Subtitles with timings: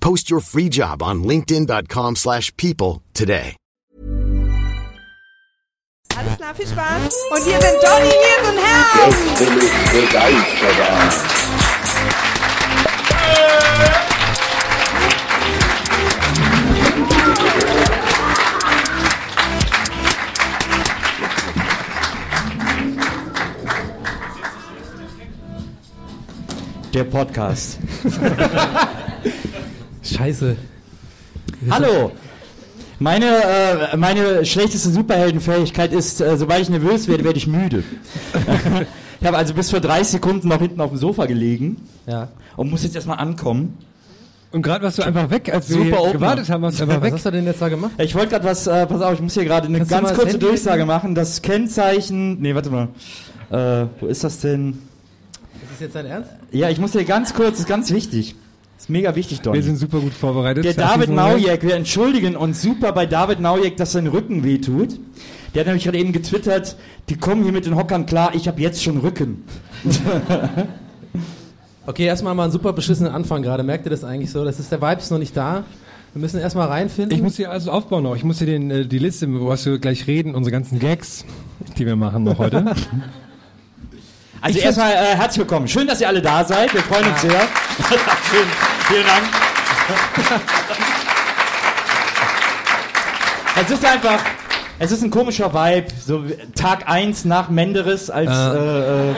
[0.00, 3.56] Post your free job on linkedin.com/people slash people today.
[6.16, 7.14] Alles klar, viel Spaß.
[7.30, 9.08] Und hier sind Johnny Nils und Herr.
[26.92, 27.78] Der Podcast.
[30.14, 30.56] Scheiße.
[31.70, 32.12] Hallo!
[32.98, 33.26] Meine,
[33.92, 37.82] äh, meine schlechteste Superheldenfähigkeit ist, äh, sobald ich nervös werde, werde ich müde.
[39.20, 42.28] ich habe also bis vor 30 Sekunden noch hinten auf dem Sofa gelegen Ja.
[42.56, 43.78] und muss jetzt erstmal ankommen.
[44.52, 46.12] Und gerade warst du einfach weg, als wir Super hier Opener.
[46.12, 47.12] gewartet haben, warst du einfach Was weg.
[47.14, 47.92] hast du denn jetzt da gemacht?
[47.98, 50.26] Ich wollte gerade was, äh, pass auf, ich muss hier gerade eine Kannst ganz kurze
[50.32, 50.88] Handy Durchsage nehmen?
[50.88, 51.14] machen.
[51.14, 52.88] Das Kennzeichen, nee, warte mal.
[53.50, 54.70] Äh, wo ist das denn?
[55.62, 56.30] Ist das jetzt dein Ernst?
[56.50, 58.34] Ja, ich muss hier ganz kurz, das ist ganz wichtig.
[58.80, 59.52] Das ist mega wichtig, Don.
[59.52, 60.64] Wir sind super gut vorbereitet.
[60.64, 61.10] Der David.
[61.10, 64.98] Naujek, wir entschuldigen uns super bei David Naujek, dass sein Rücken wehtut.
[65.52, 66.76] Der hat nämlich gerade eben getwittert,
[67.10, 69.44] die kommen hier mit den Hockern klar, ich habe jetzt schon Rücken.
[71.86, 73.64] Okay, erstmal mal einen super beschissenen Anfang gerade.
[73.64, 74.44] Merkt ihr das eigentlich so?
[74.44, 75.64] Das ist der Vibe ist noch nicht da.
[76.12, 77.16] Wir müssen erstmal reinfinden.
[77.16, 78.14] Ich muss hier also aufbauen noch.
[78.14, 81.24] Ich muss hier den, äh, die Liste, wo wir gleich reden, unsere ganzen Gags,
[81.78, 82.64] die wir machen noch heute.
[84.42, 85.68] Also Ich erstmal äh, herzlich willkommen.
[85.68, 86.72] Schön, dass ihr alle da seid.
[86.72, 87.40] Wir freuen uns sehr.
[88.90, 89.22] Vielen Dank.
[93.62, 94.20] es ist einfach,
[94.78, 95.86] es ist ein komischer Vibe.
[96.04, 96.24] So
[96.56, 99.14] Tag 1 nach Menderes als, äh, äh,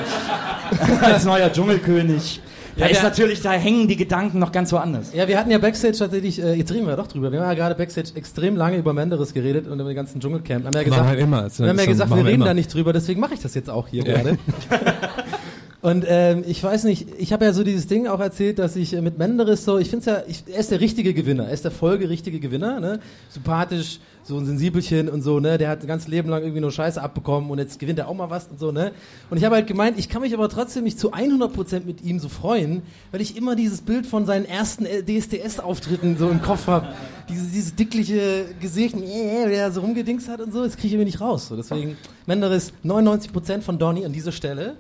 [1.00, 2.40] als neuer Dschungelkönig.
[2.76, 5.12] Da Ja, ist natürlich, da hängen die Gedanken noch ganz woanders.
[5.12, 7.30] ja, wir hatten ja Backstage tatsächlich, äh, jetzt reden wir doch drüber.
[7.30, 10.64] Wir haben ja gerade Backstage extrem lange über Menderes geredet und über den ganzen Dschungelcamp.
[10.66, 11.46] Haben ja gesagt, wir immer.
[11.56, 12.44] Wir haben ja gesagt, wir wir reden immer.
[12.46, 14.38] da nicht drüber, deswegen mache ich das jetzt auch hier gerade.
[15.82, 18.94] Und ähm, ich weiß nicht, ich habe ja so dieses Ding auch erzählt, dass ich
[18.94, 21.64] äh, mit Menderes so, ich finde ja, ich, er ist der richtige Gewinner, er ist
[21.64, 23.00] der folgerichtige Gewinner, ne?
[23.30, 25.58] Sympathisch, so ein Sensibelchen und so, ne?
[25.58, 28.14] Der hat ein ganzes Leben lang irgendwie nur Scheiße abbekommen und jetzt gewinnt er auch
[28.14, 28.92] mal was und so, ne?
[29.28, 32.20] Und ich habe halt gemeint, ich kann mich aber trotzdem nicht zu 100% mit ihm
[32.20, 36.68] so freuen, weil ich immer dieses Bild von seinen ersten äh, DSDS-Auftritten so im Kopf
[36.68, 36.86] habe.
[37.28, 40.92] Dieses, dieses dickliche Gesicht, äh, der er so rumgedingst hat und so, das kriege ich
[40.92, 41.48] irgendwie nicht raus.
[41.48, 44.76] So, deswegen, Menderes, 99% von Donny an dieser Stelle.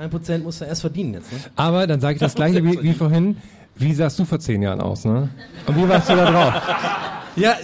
[0.00, 1.38] 1% muss er erst verdienen jetzt, ne?
[1.56, 3.36] Aber dann sage ich das gleiche wie, wie vorhin.
[3.76, 5.28] Wie sahst du vor zehn Jahren aus, ne?
[5.66, 6.54] Und wie warst du da drauf?
[7.36, 7.54] Ja,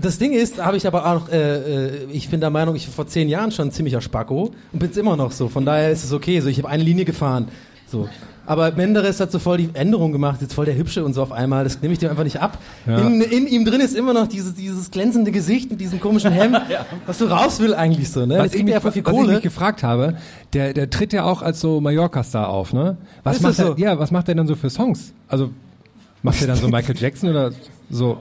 [0.00, 2.94] das Ding ist, habe ich aber auch, äh, äh, ich bin der Meinung, ich war
[2.94, 5.48] vor zehn Jahren schon ein ziemlicher Spacko und bin es immer noch so.
[5.48, 6.40] Von daher ist es okay.
[6.40, 7.48] So, ich habe eine Linie gefahren.
[7.88, 8.08] So.
[8.48, 11.32] Aber Menderes hat so voll die Änderung gemacht, jetzt voll der Hübsche und so auf
[11.32, 11.64] einmal.
[11.64, 12.56] Das nehme ich dem einfach nicht ab.
[12.86, 12.96] Ja.
[12.96, 16.58] In, in ihm drin ist immer noch dieses, dieses glänzende Gesicht mit diesem komischen Hemd,
[17.06, 18.24] was du raus will eigentlich so.
[18.24, 18.38] Ne?
[18.38, 19.34] Was ich, mich, viel was ich Kohle.
[19.34, 20.16] mich gefragt habe,
[20.54, 22.96] der, der tritt ja auch als so Mallorca-Star auf, ne?
[23.22, 23.74] Was Ist macht das er, so?
[23.76, 25.12] ja, was macht er dann so für Songs?
[25.28, 25.50] Also,
[26.22, 27.52] macht er dann so Michael Jackson oder
[27.90, 28.16] so?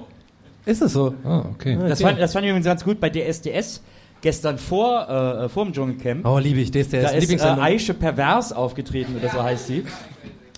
[0.65, 1.13] Ist es so?
[1.23, 1.77] Ah, okay.
[1.87, 3.81] Das fand, das fand ich übrigens ganz gut bei DSDS.
[4.21, 6.25] Gestern vor, äh, vor dem Dschungelcamp.
[6.25, 6.71] Oh, liebe ich.
[6.71, 7.63] Der ist der da ist äh, Lieblingssendung.
[7.63, 9.83] Aische Pervers aufgetreten, oder so heißt sie.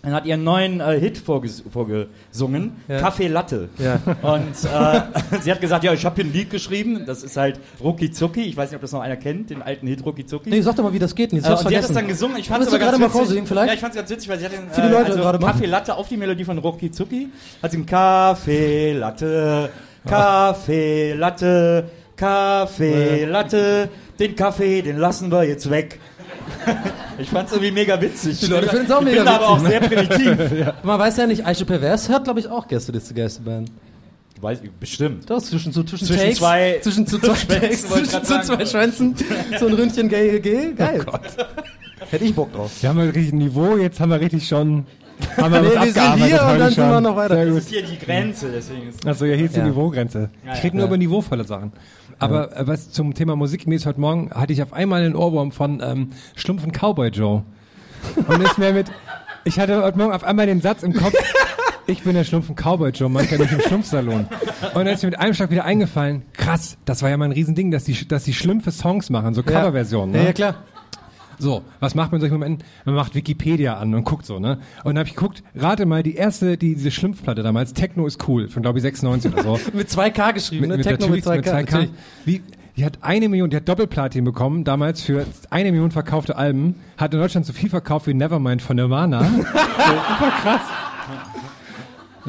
[0.01, 2.99] Und hat ihren neuen äh, Hit vorges vorgesungen, Ja.
[3.01, 3.67] Kaffee Latte.
[3.79, 3.99] Ja.
[4.21, 7.59] Und äh, sie hat gesagt, ja, ich habe hier ein Lied geschrieben, das ist halt
[7.83, 10.49] Rucki Zucki, ich weiß nicht, ob das noch einer kennt, den alten Hit Rucki Zucki.
[10.51, 11.33] Nee, sag doch mal, wie das geht.
[11.33, 12.37] Jetzt Äh, und die hat das dann gesungen.
[12.37, 13.19] Ich fand es aber gerade ganz mal witzig.
[13.19, 13.67] vorsingen vielleicht?
[13.67, 15.51] Ja, ich fand es ganz witzig, weil sie hat den Viele Leute gerade machen.
[15.51, 17.27] Kaffee Latte auf die Melodie von Rucki Zucki.
[17.61, 19.69] Hat sie einen Kaffee Latte,
[20.07, 21.89] Kaffee Latte,
[22.19, 23.89] Kaffee Latte.
[24.19, 25.99] Den Kaffee, den lassen wir jetzt weg.
[27.17, 28.39] ich fand es irgendwie mega witzig.
[28.41, 29.89] Die Leute finden's auch ich mega bin da aber auch witzig, ne?
[29.89, 30.07] sehr
[30.37, 30.73] primitiv.
[30.83, 33.71] Man weiß ja nicht, Aische Pervers hört, glaube ich, auch Gästeliste Geisterband.
[34.41, 35.29] Weiß ich, bestimmt.
[35.29, 38.65] Doch, zwischen, so, zwischen, Zwischen Takes, zwei zwischen zu zwei Schwänzen, Takes, zwischen zu zwei
[38.65, 39.15] Schwänzen,
[39.59, 41.05] so ein Ründchen gay, gay, geil.
[42.09, 42.71] Hätte ich Bock drauf.
[42.81, 44.85] Wir haben ja richtig Niveau, jetzt haben wir richtig schon
[45.37, 47.03] Haben wir Nee, wir sind abgearbeitet hier und dann sind wir schon.
[47.03, 47.45] noch weiter.
[47.45, 49.65] Das ist hier die Grenze, deswegen ist Achso, ja, hier ist die Ja.
[49.65, 50.29] Niveaugrenze.
[50.53, 51.73] Ich rede nur über niveauvolle Sachen.
[52.19, 55.15] Aber äh, was zum Thema Musik mir ist heute Morgen, hatte ich auf einmal einen
[55.15, 57.43] Ohrwurm von ähm, Schlumpfen Cowboy Joe.
[58.27, 58.87] Und ist mir mit,
[59.45, 61.13] ich hatte heute Morgen auf einmal den Satz im Kopf,
[61.87, 64.27] ich bin der Schlumpfen Cowboy Joe, man kennt mich im Schlumpfsalon.
[64.73, 67.31] Und dann ist mir mit einem Schlag wieder eingefallen, krass, das war ja mal ein
[67.31, 70.13] Riesending, dass die, dass die Schlümpfe Songs machen, so Coverversionen.
[70.13, 70.25] Ja, Ne?
[70.27, 70.55] ja, klar.
[71.39, 72.65] So, was macht man in solchen Momenten?
[72.85, 74.59] Man macht Wikipedia an und guckt so, ne?
[74.83, 78.27] Und dann habe ich geguckt, rate mal, die erste, die, diese Schlumpfplatte damals, Techno ist
[78.27, 79.59] cool, von glaube ich 96 oder so.
[79.73, 80.81] Mit 2K geschrieben, ne?
[80.81, 81.53] Techno mit natürlich 2K.
[81.53, 81.89] natürlich.
[82.25, 82.43] Wie,
[82.75, 87.13] die hat eine Million, die hat Doppelplatin bekommen, damals für eine Million verkaufte Alben, hat
[87.13, 89.23] in Deutschland so viel verkauft wie Nevermind von Nirvana.
[89.29, 90.61] Super krass.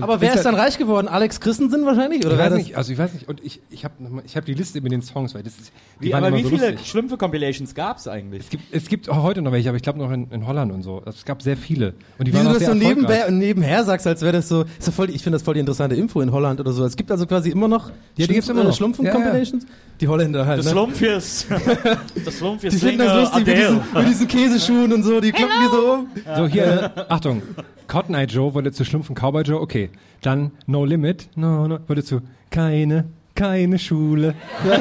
[0.02, 1.08] Aber wer Ist dann reich geworden?
[1.08, 2.25] Alex Christensen wahrscheinlich?
[2.25, 3.94] Oder Ich wer weiß nicht, also ich weiß nicht, und ich, ich habe
[4.25, 6.79] ich hab die Liste mit den Songs, weil das ist, Wie, aber wie so viele.
[6.79, 8.44] Schlümpfe-Compilations gab's eigentlich?
[8.44, 10.73] Es gibt, es gibt auch heute noch welche, aber ich glaube noch in, in Holland
[10.73, 11.02] und so.
[11.06, 11.94] Es gab sehr viele.
[12.19, 14.64] Und die Wie waren du das sehr so nebenbei, nebenher sagst, als wäre das so,
[14.79, 16.85] ist doch voll, ich finde das voll die interessante Info in Holland oder so.
[16.85, 18.76] Es gibt also quasi immer noch die gibt's immer äh, noch.
[18.76, 19.67] Schlumpfen-Compilations.
[20.00, 20.73] Die Holländer halt, Das ne?
[20.73, 21.47] Slumpfies.
[22.25, 25.55] das Slumpfies Die finden das lustig mit diesen, mit diesen Käseschuhen und so, die kloppen
[25.62, 26.08] die so um.
[26.37, 27.43] So, hier, äh, Achtung.
[27.87, 29.91] Cotton Eye Joe wurde zu Schlumpfen Cowboy Joe, okay.
[30.23, 32.20] Dann No Limit, no, no, wurde zu
[32.50, 33.05] keine,
[33.35, 34.35] keine Schule.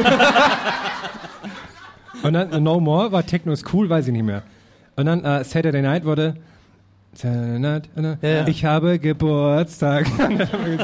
[2.24, 4.44] Und dann äh, No More war Techno ist cool, weiß ich nicht mehr.
[4.95, 6.36] Und dann äh, Saturday Night wurde
[7.13, 8.48] Saturday Night, äh, Ja, ja.
[8.48, 10.06] ich habe Geburtstag.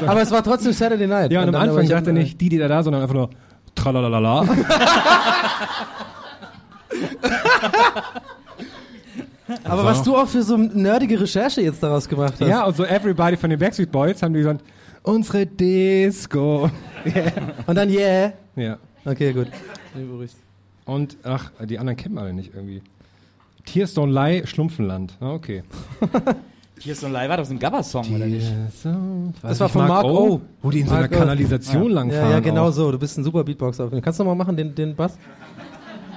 [0.06, 1.30] Aber es war trotzdem Saturday Night.
[1.32, 3.14] ja, und am dann- aber Anfang dachte er nicht die, die da da, sondern einfach
[3.14, 3.30] nur
[3.92, 4.44] Tralalala.
[9.64, 12.48] Aber was du auch für so nerdige Recherche jetzt daraus gemacht hast.
[12.48, 14.64] ja, und so Everybody von den Backstreet Boys haben die gesagt,
[15.02, 16.70] unsere Disco.
[17.66, 18.32] Und dann yeah.
[18.56, 18.78] Ja.
[19.04, 19.46] Okay, gut.
[20.84, 22.82] Und, ach, die anderen kennen wir alle nicht irgendwie.
[23.64, 25.16] Tears Don't Lie, Schlumpfenland.
[25.20, 25.62] Ah, okay.
[26.78, 28.46] Hier ist so ein Live, war das ein Gabba-Song, oder nicht?
[29.42, 30.40] Das war von Mark O.
[30.62, 31.18] Wo die in so Mark einer.
[31.18, 32.26] Kanalisation langfahren.
[32.26, 32.72] Ja, ja, genau auch.
[32.72, 32.92] so.
[32.92, 33.88] Du bist ein super Beatboxer.
[34.02, 35.16] Kannst du noch mal machen, den, den Bass?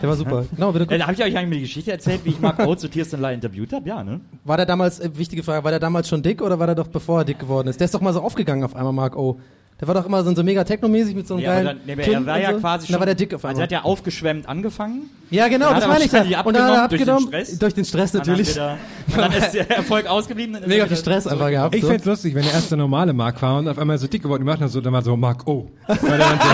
[0.02, 0.46] Der war super.
[0.56, 0.94] Genau, bitte.
[0.96, 3.14] Äh, Habe ich euch eigentlich mal die Geschichte erzählt, wie ich Mark Oates zu Tears
[3.14, 3.88] and Lie interviewt habe?
[3.88, 4.22] Ja, ne?
[4.46, 6.88] War der damals, äh, wichtige Frage, war der damals schon dick oder war der doch
[6.88, 7.80] bevor er dick geworden ist?
[7.80, 9.40] Der ist doch mal so aufgegangen auf einmal, Mark O.
[9.80, 11.86] Der war doch immer so, so mega technomäßig mit so einem Ja, aber geilen dann,
[11.86, 12.60] nee, aber Kinn er war und ja so.
[12.60, 12.94] quasi Und schon.
[12.96, 13.62] Da war der dick auf Also einmal.
[13.62, 15.10] er hat ja aufgeschwemmt angefangen.
[15.30, 16.12] ja, genau, Dann das er meine ich.
[16.12, 16.42] wahrscheinlich ja.
[16.42, 17.46] Und dann hat er abgenommen durch den.
[17.46, 17.60] Stress.
[17.60, 18.50] Durch den Stress Dann natürlich.
[18.60, 20.54] Hat wieder, und dann ist der Erfolg ausgeblieben.
[20.56, 21.76] dann ist Mega er viel wieder Stress einfach gehabt.
[21.76, 21.88] Ich so.
[21.88, 24.42] fänd's lustig, wenn der erste normale Mark war und auf einmal so dick geworden.
[24.42, 25.70] Die machen das so, dann war so Mark O.
[25.88, 26.48] Weil der dann so,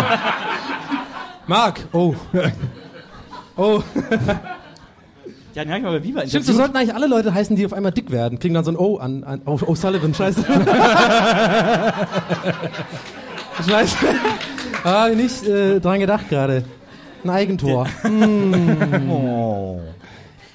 [1.48, 2.14] Mark, oh.
[3.58, 3.82] Oh.
[5.56, 6.58] Ja, den hab ich mal bei Viva Stimmt, so interviewt.
[6.58, 8.40] sollten eigentlich alle Leute heißen, die auf einmal dick werden.
[8.40, 9.24] Kriegen dann so ein O an.
[9.24, 10.44] an oh, oh, Sullivan, scheiße.
[13.66, 13.96] scheiße.
[14.84, 16.64] Ah, nicht äh, dran gedacht gerade.
[17.24, 17.88] Ein Eigentor.
[19.10, 19.80] Oh.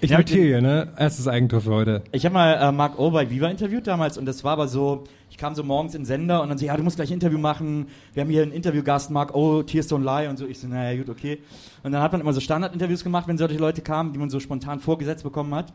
[0.02, 0.88] ich Ja, notiere hier, ne?
[0.98, 2.02] Erstes Eigentor für heute.
[2.12, 5.04] Ich habe mal äh, Mark O bei Viva interviewt damals und das war aber so,
[5.04, 7.14] ich kam so morgens in den Sender und dann so, ja, du musst gleich ein
[7.14, 7.88] Interview machen.
[8.12, 10.46] Wir haben hier einen Interviewgast, Mark O, Tears Don't Lie und so.
[10.46, 11.42] Ich so, naja, gut, okay.
[11.82, 14.38] Und dann hat man immer so Standardinterviews gemacht, wenn solche Leute kamen, die man so
[14.38, 15.72] spontan vorgesetzt bekommen hat.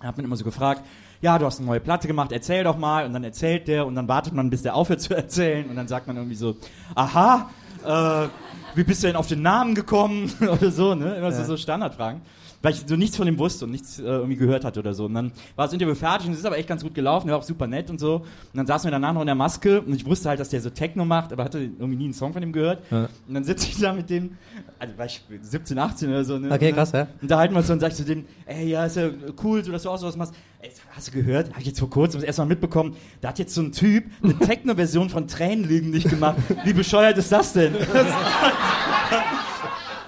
[0.00, 0.82] Dann hat man immer so gefragt,
[1.20, 3.06] ja, du hast eine neue Platte gemacht, erzähl doch mal.
[3.06, 5.68] Und dann erzählt der und dann wartet man, bis der aufhört zu erzählen.
[5.68, 6.56] Und dann sagt man irgendwie so,
[6.94, 7.50] aha,
[7.84, 8.28] äh,
[8.74, 10.32] wie bist du denn auf den Namen gekommen?
[10.40, 11.16] oder so, ne?
[11.16, 12.22] Immer so, so Standardfragen.
[12.62, 15.04] Weil ich so nichts von dem wusste und nichts äh, irgendwie gehört hatte oder so.
[15.04, 17.34] Und dann war das Interview fertig und es ist aber echt ganz gut gelaufen, der
[17.34, 18.16] war auch super nett und so.
[18.16, 20.60] Und dann saßen wir danach noch in der Maske und ich wusste halt, dass der
[20.60, 22.82] so Techno macht, aber hatte irgendwie nie einen Song von ihm gehört.
[22.90, 23.08] Ja.
[23.28, 24.36] Und dann sitze ich da mit dem,
[24.78, 26.50] also war ich 17, 18 oder so, ne?
[26.50, 27.06] Okay, Und krass, ja.
[27.22, 29.10] Unterhalten wir uns so und sag ich zu dem, ey, ja, ist ja
[29.42, 30.34] cool, so, dass du auch sowas machst.
[30.60, 31.50] Ey, hast du gehört?
[31.50, 34.04] Habe ich jetzt vor kurzem das erste Mal mitbekommen, da hat jetzt so ein Typ
[34.22, 36.36] eine Techno-Version von Tränenlügen nicht gemacht.
[36.64, 37.74] Wie bescheuert ist das denn?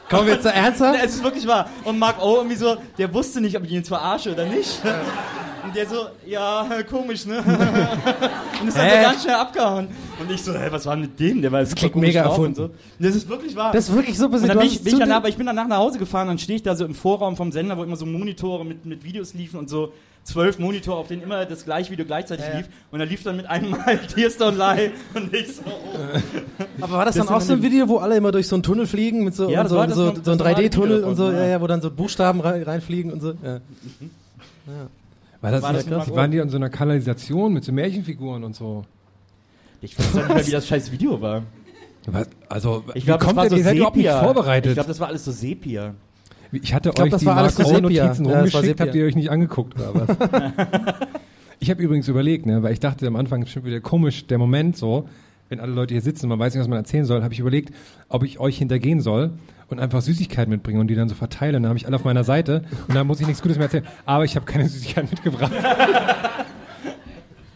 [0.08, 0.98] Kommen wir jetzt so ernsthaft?
[1.04, 1.68] Es ist wirklich wahr.
[1.84, 4.80] Und Mark O irgendwie so, der wusste nicht, ob ich ihn jetzt verarsche oder nicht.
[5.64, 7.38] Und der so, ja, komisch, ne?
[8.60, 9.88] Und ist dann so ganz schnell abgehauen.
[10.18, 11.42] Und ich so, hä, was war mit dem?
[11.42, 12.54] Der war super klingt mega und erfunden.
[12.54, 12.70] so.
[12.98, 13.72] Das ist wirklich wahr.
[13.72, 15.36] Das ist wirklich so und dann Du bin ich, bin zu ich danach, aber ich
[15.36, 17.76] bin danach nach Hause gefahren und dann stehe ich da so im Vorraum vom Sender,
[17.76, 19.92] wo immer so Monitore mit, mit Videos liefen und so
[20.28, 22.58] zwölf Monitore, auf denen immer das gleiche Video gleichzeitig Ja, ja.
[22.58, 22.68] lief.
[22.90, 25.98] Und da lief dann mit einem Mal Tears Don't Lie und ich so, oh.
[26.82, 28.62] Aber war das, Das dann auch so ein Video, wo alle immer durch so einen
[28.62, 30.66] Tunnel fliegen mit so, Ja, das so, war das so, noch- so ein das normale
[30.66, 31.46] 3D-Tunnel Video und so, ja, ja.
[31.46, 33.32] ja, wo dann so Buchstaben rein, reinfliegen und so.
[33.42, 33.60] Ja.
[35.40, 36.16] War das, War das nicht- Mark O?
[36.16, 38.84] waren die in so einer Kanalisation mit so Märchenfiguren und so?
[39.80, 41.42] Ich weiß auch nicht mehr, wie das scheiß Video war.
[42.06, 44.22] Was, also, Ich glaube, wie kommt das war so ihr seid überhaupt nicht Sepia.
[44.24, 44.70] vorbereitet.
[44.70, 45.94] Ich glaube, das war alles so Sepia.
[46.52, 48.04] Ich hatte glaub, euch das die war alles Mark so O Sepia.
[48.04, 50.16] Notizen Ja, das war rumgeschickt, habt ihr euch nicht angeguckt oder was?
[51.60, 54.38] ich habe übrigens überlegt, ne, weil ich dachte am Anfang ist bestimmt wieder komisch, der
[54.38, 55.08] Moment so,
[55.48, 57.40] wenn alle Leute hier sitzen und man weiß nicht, was man erzählen soll, habe ich
[57.40, 57.74] überlegt,
[58.08, 59.32] ob ich euch hintergehen soll
[59.68, 61.62] und einfach Süßigkeiten mitbringen und die dann so verteilen.
[61.62, 63.86] Dann habe ich alle auf meiner Seite und dann muss ich nichts Gutes mehr erzählen.
[64.06, 65.52] Aber ich habe keine Süßigkeiten mitgebracht.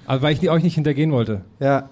[0.07, 1.43] Also weil ich die, euch nicht hintergehen wollte.
[1.61, 1.89] Ja.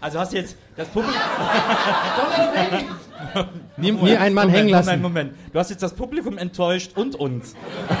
[0.00, 1.20] Also hast du jetzt das Publikum.
[3.76, 4.88] Nie, nie einen Mann Moment, hängen lassen.
[5.02, 5.32] Moment, Moment.
[5.52, 7.54] Du hast jetzt das Publikum enttäuscht und uns.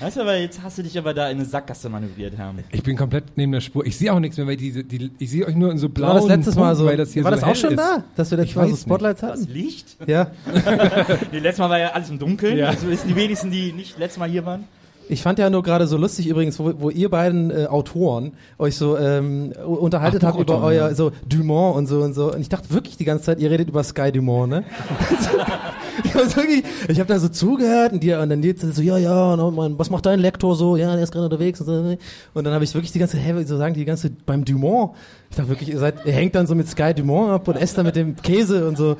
[0.00, 2.54] weißt du, aber jetzt hast du dich aber da in eine Sackgasse manövriert, Herr.
[2.70, 3.86] Ich bin komplett neben der Spur.
[3.86, 6.14] Ich sehe auch nichts mehr, weil diese, die, ich sehe euch nur in so blauen
[6.14, 6.86] War das letztes Mal so?
[6.86, 7.78] Weil das hier war so das auch schon ist.
[7.78, 9.52] da, dass wir letztes Ich Mal so Spotlights Das hatten?
[9.52, 9.96] Licht?
[10.06, 10.30] Ja.
[11.32, 12.58] Nee, letztes Mal war ja alles im Dunkeln.
[12.58, 12.72] Ja.
[12.72, 14.64] Das wissen die wenigsten, die nicht letztes Mal hier waren.
[15.12, 18.76] Ich fand ja nur gerade so lustig übrigens, wo, wo ihr beiden äh, Autoren euch
[18.76, 22.32] so ähm, unterhaltet Ach, habt über euer so Dumont und so und so.
[22.32, 24.64] Und ich dachte wirklich die ganze Zeit, ihr redet über Sky Dumont, ne?
[26.04, 28.98] ich hab wirklich, ich habe da so zugehört und, die, und dann jetzt so, ja,
[28.98, 30.76] ja, und man, was macht dein Lektor so?
[30.76, 31.96] Ja, der ist gerade unterwegs und so.
[32.34, 34.92] Und dann habe ich wirklich die ganze, hä, so sagen die ganze beim Dumont.
[35.30, 37.76] Ich dachte wirklich, ihr seid, ihr hängt dann so mit Sky Dumont ab und esst
[37.78, 38.96] dann mit dem Käse und so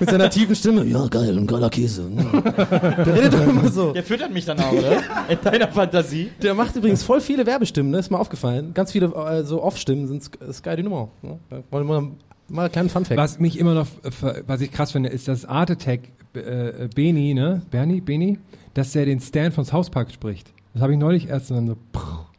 [0.00, 0.84] mit seiner tiefen Stimme.
[0.86, 2.04] Ja, geil, ein geiler Käse.
[2.10, 3.92] Der redet doch immer so.
[3.92, 4.96] Der füttert mich dann auch, oder?
[5.28, 6.30] In deiner Fantasie.
[6.42, 7.98] Der macht übrigens voll viele Werbestimmen, ne?
[7.98, 8.72] ist mir aufgefallen.
[8.74, 11.10] Ganz viele äh, so Off-Stimmen sind Sk- Sky Dynamo.
[11.22, 11.38] Ne?
[11.70, 12.10] Wollen wir
[12.48, 13.18] mal, mal einen kleinen Funfact.
[13.18, 16.00] Was mich immer noch, äh, was ich krass finde, ist, dass Art Attack
[16.34, 17.62] äh, Beni, ne?
[17.70, 18.38] Bernie, Beni,
[18.74, 20.52] dass der den Stan von South Park spricht.
[20.72, 21.74] Das habe ich neulich erst und dann so.
[21.74, 22.33] Pff.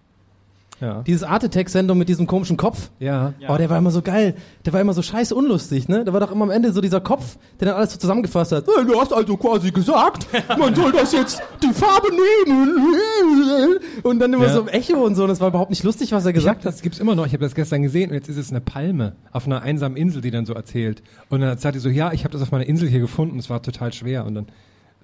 [0.81, 1.03] Ja.
[1.07, 2.89] Diese Art Attack-Sendung mit diesem komischen Kopf.
[2.99, 3.33] Ja.
[3.47, 4.35] Oh, der war immer so geil.
[4.65, 6.03] Der war immer so scheiße unlustig, ne?
[6.03, 8.65] Da war doch immer am Ende so dieser Kopf, der dann alles so zusammengefasst hat.
[8.67, 10.27] "Äh, Du hast also quasi gesagt,
[10.59, 12.09] man soll das jetzt die Farbe
[12.45, 13.79] nehmen.
[14.03, 14.53] Und dann immer Ja.
[14.53, 15.23] so im Echo und so.
[15.23, 16.73] Und das war überhaupt nicht lustig, was er Ich hab, gesagt hat.
[16.73, 17.25] das gibt's immer noch.
[17.25, 20.21] Ich habe das gestern gesehen und jetzt ist es eine Palme auf einer einsamen Insel,
[20.21, 21.01] die dann so erzählt.
[21.29, 23.39] Und dann sagt die so, ja, ich habe das auf meiner Insel hier gefunden.
[23.39, 24.25] Es war total schwer.
[24.25, 24.47] Und dann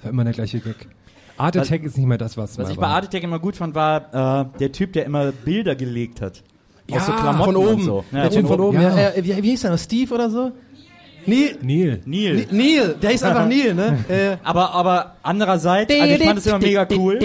[0.04, 0.88] war immer der gleiche Gag.
[1.38, 2.88] Art Attack ist nicht mehr das, was, Was mal ich bei.
[2.88, 6.44] Art Attack immer gut fand, war äh, der Typ, der immer Bilder gelegt hat.
[6.90, 7.74] Ja, Aus so Klamotten von oben.
[7.76, 8.04] und so.
[8.12, 8.82] Ja, der Typ von oben.
[8.82, 8.98] Ja.
[8.98, 9.10] Ja.
[9.12, 9.80] äh, wie, wie hieß der noch?
[9.80, 10.52] Steve oder so?
[11.26, 11.58] Neil.
[11.62, 12.02] Neil.
[12.06, 12.48] Neil.
[12.52, 12.96] Neil.
[13.02, 14.00] Der hieß einfach Neil, ne?
[14.10, 17.20] Äh, Aber, aber andererseits, also ich fand es immer mega cool.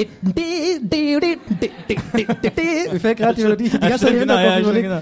[2.93, 5.01] Mir fällt gerade die Melodie, die ganze Zeit genau, ja, genau.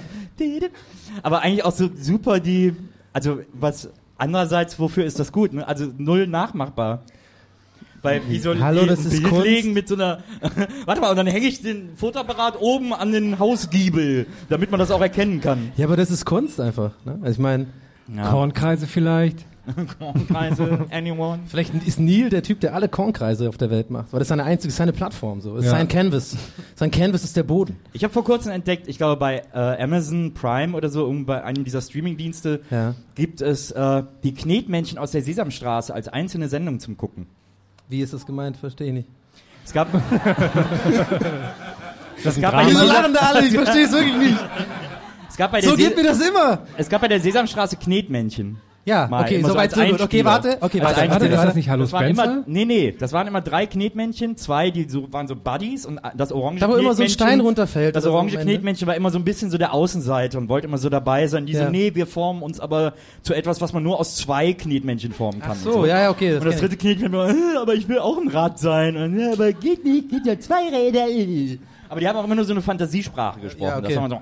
[1.23, 2.73] Aber eigentlich auch so super die,
[3.13, 5.53] also was andererseits, wofür ist das gut?
[5.53, 5.67] Ne?
[5.67, 7.03] Also null nachmachbar.
[8.05, 9.45] Weil wie soll Hallo, ich das ein ist Bild Kunst.
[9.45, 10.19] legen mit so einer,
[10.85, 14.91] warte mal, und dann hänge ich den Fotoapparat oben an den Hausgiebel, damit man das
[14.91, 15.71] auch erkennen kann.
[15.75, 16.91] Ja, aber das ist Kunst einfach.
[17.05, 17.17] Ne?
[17.21, 17.67] Also ich meine,
[18.29, 19.39] Kornkreise vielleicht.
[19.99, 21.39] Kornkreise, anyone?
[21.47, 24.13] vielleicht ist Neil der Typ, der alle Kornkreise auf der Welt macht.
[24.13, 25.41] Weil das ist seine einzige, seine Plattform.
[25.41, 25.55] So.
[25.55, 25.77] Das ist Ja.
[25.77, 26.37] sein Canvas.
[26.75, 27.75] Sein Canvas ist der Boden.
[27.91, 31.63] Ich habe vor kurzem entdeckt, ich glaube bei äh, Amazon Prime oder so, bei einem
[31.63, 32.93] dieser Streamingdienste, Ja.
[33.15, 37.25] gibt es äh, die Knetmännchen aus der Sesamstraße als einzelne Sendung zum Gucken.
[37.89, 38.57] Wie ist das gemeint?
[38.57, 39.09] Verstehe ich nicht.
[39.63, 39.87] Es gab.
[42.23, 42.69] es, ein gab bei Drama?
[42.69, 43.45] der Wieso lachen da alle?
[43.45, 44.39] Ich verstehe es wirklich nicht.
[45.29, 46.59] es gab bei der So geht Se mir das immer.
[46.77, 48.57] es gab bei der Sesamstraße Knetmännchen.
[48.85, 50.01] Ja, Mal, okay, so soweit als so gut.
[50.01, 50.57] Okay, warte.
[50.61, 51.01] Okay, warte.
[51.01, 51.09] Einspieler.
[51.09, 51.57] warte, Ist das warte.
[51.57, 52.23] nicht Hallo Das Spencer?
[52.23, 55.99] immer, nee, nee, das waren immer drei Knetmännchen, zwei, die so, waren so Buddies und
[56.15, 57.95] das orange Da wo immer so ein Stein runterfällt.
[57.95, 58.37] Das so orange.
[58.37, 61.47] Knetmännchen war immer so ein bisschen so der Außenseiter und wollte immer so dabei sein.
[61.47, 61.65] Die Ja.
[61.65, 65.41] so, nee, wir formen uns aber zu etwas, was man nur aus zwei Knetmännchen formen
[65.41, 65.57] kann.
[65.59, 66.33] Ach und so, ja, ja, okay.
[66.33, 68.95] Das Und das dritte Knetmännchen war, aber ich will auch ein Rad sein.
[68.95, 71.07] Und, aber geht nicht, geht ja zwei Räder.
[71.89, 73.67] Aber die haben auch immer nur so eine Fantasiesprache gesprochen.
[73.67, 73.93] Ja, okay.
[73.93, 74.21] Das war so.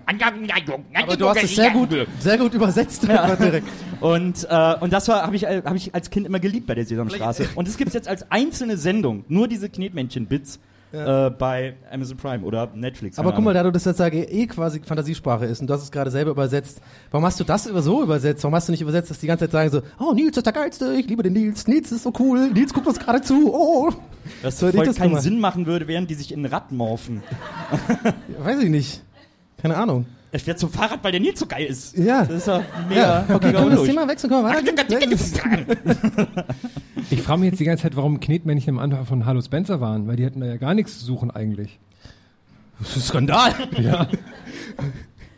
[1.04, 1.90] Aber du hast es sehr gut,
[2.20, 3.04] sehr gut übersetzt.
[3.04, 3.68] direkt.
[4.02, 6.86] Und, äh, und das war habe ich, hab ich als Kind immer geliebt bei der
[6.86, 7.50] Sesamstraße.
[7.56, 10.60] Und es gibt's jetzt als einzelne Sendung, nur diese Knetmännchen-Bits
[10.94, 13.18] äh, bei Amazon Prime oder Netflix.
[13.18, 15.84] Aber guck mal, da du das jetzt sage, eh quasi Fantasiesprache ist und du hast
[15.84, 16.82] es gerade selber übersetzt,
[17.12, 18.44] warum hast du das so übersetzt?
[18.44, 20.54] Warum hast du nicht übersetzt, dass die ganze Zeit sagen so, oh, Nils ist der
[20.54, 23.92] Geilste, ich liebe den Nils, Nils ist so cool, Nils guckt uns gerade zu, oh.
[24.44, 25.24] das so hätte voll das keinen gemacht.
[25.24, 27.24] Sinn machen würde, während die sich in ein Rad morphen.
[28.40, 29.02] Weiß ich nicht.
[29.58, 30.06] Keine Ahnung.
[30.36, 31.96] Ich fährt zum Fahrrad, weil der Nils so geil ist.
[31.96, 32.26] Ja.
[32.26, 33.02] Das ist doch mega.
[33.30, 33.84] Ja, okay, können wir das.
[33.86, 34.30] Thema wechseln?
[34.32, 36.18] Können wir weiter?
[37.12, 40.08] Ich frage mich jetzt die ganze Zeit, warum Knetmännchen am Anfang von Hallo Spencer waren,
[40.08, 41.80] weil die hatten da ja gar nichts zu suchen eigentlich.
[42.80, 43.54] Das ist Skandal.
[43.80, 44.08] Ja.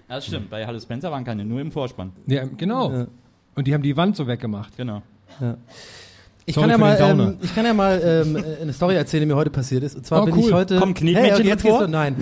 [0.08, 0.52] Ja, das stimmt.
[0.52, 2.12] Bei Hallo Spencer waren keine, nur im Vorspann.
[2.28, 2.92] ja genau.
[2.92, 3.08] Ja.
[3.56, 4.78] Und die haben die Wand so weggemacht.
[4.78, 5.02] Genau.
[6.48, 9.26] Ich kann, ja mal, ähm, ich kann ja mal ähm, äh, eine Story erzählen, die
[9.26, 9.96] mir heute passiert ist.
[9.96, 10.44] Und zwar Oh, bin cool.
[10.50, 10.78] ich heute.
[10.78, 11.80] Kommen Knetmännchen hey, okay, jetzt vor?
[11.80, 12.16] du, Nein.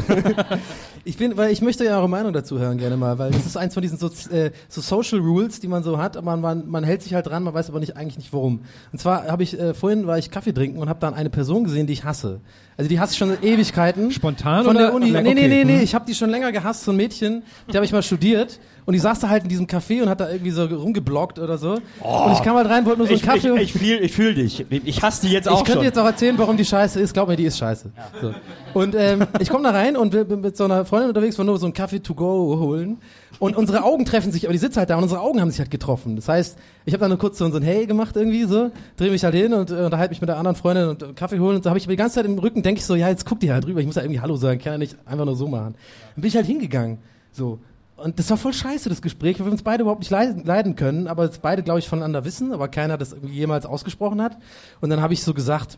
[1.03, 3.57] ich bin, weil ich möchte ja eure Meinung dazu hören gerne mal, weil das ist
[3.57, 6.85] eins von diesen so, äh, so Social Rules, die man so hat, aber man, man
[6.85, 8.61] hält sich halt dran, man weiß aber nicht eigentlich nicht warum.
[8.93, 11.65] Und zwar habe ich äh, vorhin war ich Kaffee trinken und habe dann eine Person
[11.65, 12.39] gesehen, die ich hasse.
[12.77, 14.09] Also die hasse ich schon seit Ewigkeiten.
[14.11, 14.87] Spontan Von oder?
[14.87, 15.11] der Uni.
[15.11, 15.83] Nee, nee, nee, nee, hm.
[15.83, 18.93] ich habe die schon länger gehasst, so ein Mädchen, die habe ich mal studiert Und
[18.93, 21.73] die saß da halt in diesem Café und hat da irgendwie so rumgeblockt oder so.
[22.01, 23.55] Und ich kam halt rein, wollte nur so einen Ich, Kaffee.
[23.55, 24.65] ich, ich fühle ich fühl dich.
[24.69, 25.83] Ich hasse die jetzt auch Ich könnte schon.
[25.85, 27.13] jetzt auch erzählen, warum die scheiße ist.
[27.13, 27.91] Glaub mir, die ist scheiße.
[28.21, 28.33] So.
[28.73, 31.57] Und ähm, ich komme da rein und bin mit so einer Freundin unterwegs, wollen nur
[31.59, 32.97] so einen Kaffee to go holen.
[33.39, 35.59] Und unsere Augen treffen sich, aber die sitzt halt da und unsere Augen haben sich
[35.59, 36.15] halt getroffen.
[36.15, 39.23] Das heißt, ich habe dann nur kurz so, ein Hey gemacht irgendwie so, drehe mich
[39.23, 41.63] halt hin und äh, unterhalte mich mit der anderen Freundin und äh, Kaffee holen und
[41.63, 43.39] so habe ich aber die ganze Zeit im Rücken, denke ich so, ja, jetzt guck
[43.39, 45.47] die halt drüber, ich muss ja irgendwie Hallo sagen, kann ja nicht einfach nur so
[45.47, 45.75] machen.
[46.15, 46.99] Dann bin ich halt hingegangen.
[47.31, 47.59] So.
[47.95, 50.75] Und das war voll scheiße, das Gespräch, weil wir uns beide überhaupt nicht leiden, leiden
[50.75, 54.37] können, aber es beide, glaube ich, voneinander wissen, aber keiner das jemals ausgesprochen hat.
[54.81, 55.77] Und dann habe ich so gesagt,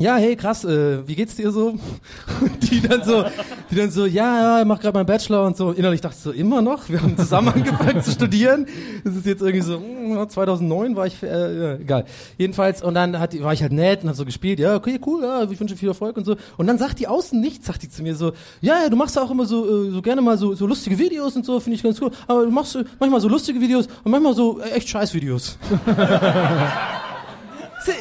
[0.00, 1.68] ja, hey, krass, äh, wie geht's dir so?
[2.40, 3.24] Und die dann so,
[3.70, 5.70] die dann so, ja, ja, ich mach gerade meinen Bachelor und so.
[5.70, 6.88] Innerlich dachte ich so, immer noch?
[6.88, 8.66] Wir haben zusammen angefangen zu studieren.
[9.04, 12.06] Das ist jetzt irgendwie so, hm, 2009 war ich, äh, egal.
[12.38, 15.22] Jedenfalls, und dann hat, war ich halt nett und hab so gespielt, ja, okay, cool,
[15.22, 16.34] ja, ich wünsche viel Erfolg und so.
[16.56, 19.16] Und dann sagt die außen nichts, sagt die zu mir so, ja, ja, du machst
[19.16, 21.84] auch immer so, äh, so gerne mal so, so lustige Videos und so, finde ich
[21.84, 22.10] ganz cool.
[22.26, 25.56] Aber du machst manchmal so lustige Videos und manchmal so äh, echt scheiß Videos.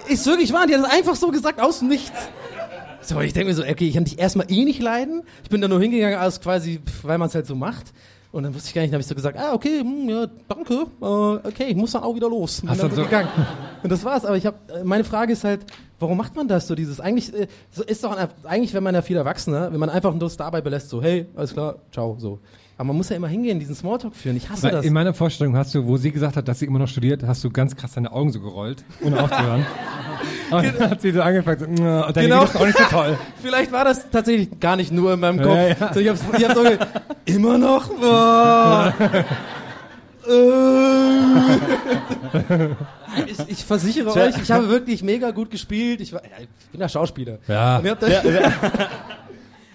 [0.08, 2.12] Ist wirklich wahr, die hat das einfach so gesagt, aus dem Nichts.
[3.02, 5.24] So, ich denke mir so, okay, ich kann dich erstmal eh nicht leiden.
[5.44, 7.94] Ich bin da nur hingegangen, als quasi, weil man es halt so macht.
[8.32, 10.26] Und dann wusste ich gar nicht, dann habe ich so gesagt, ah, okay, hm, ja,
[10.48, 12.62] danke, äh, okay, ich muss dann auch wieder los.
[12.62, 13.30] Und Hast dann so gegangen.
[13.84, 14.26] Und das war's.
[14.26, 15.66] Aber ich habe, meine Frage ist halt,
[16.00, 16.74] warum macht man das so?
[16.74, 19.90] Dieses eigentlich äh, so ist doch ein, eigentlich, wenn man ja viel Erwachsener, wenn man
[19.90, 22.40] einfach nur dabei belässt, so, hey, alles klar, ciao, so.
[22.78, 24.36] Aber man muss ja immer hingehen, diesen Smalltalk führen.
[24.36, 24.86] Ich hasse Weil das.
[24.86, 27.44] in meiner Vorstellung hast du, wo sie gesagt hat, dass sie immer noch studiert, hast
[27.44, 29.66] du ganz krass deine Augen so gerollt, ohne aufzuhören.
[30.52, 32.46] Und dann hat sie so angefangen, so, "Mm, und deine Genau.
[32.46, 33.18] Sind auch nicht so toll.
[33.42, 35.56] Vielleicht war das tatsächlich gar nicht nur in meinem Kopf.
[35.56, 35.94] Ja, ja.
[35.94, 36.78] So, ich hab's, ich hab's so ge-
[37.26, 37.90] immer noch.
[40.26, 40.30] Äh.
[43.28, 46.00] ich, ich versichere euch, ich habe wirklich mega gut gespielt.
[46.00, 47.40] Ich, war, ja, ich bin ja Schauspieler.
[47.48, 47.82] Ja.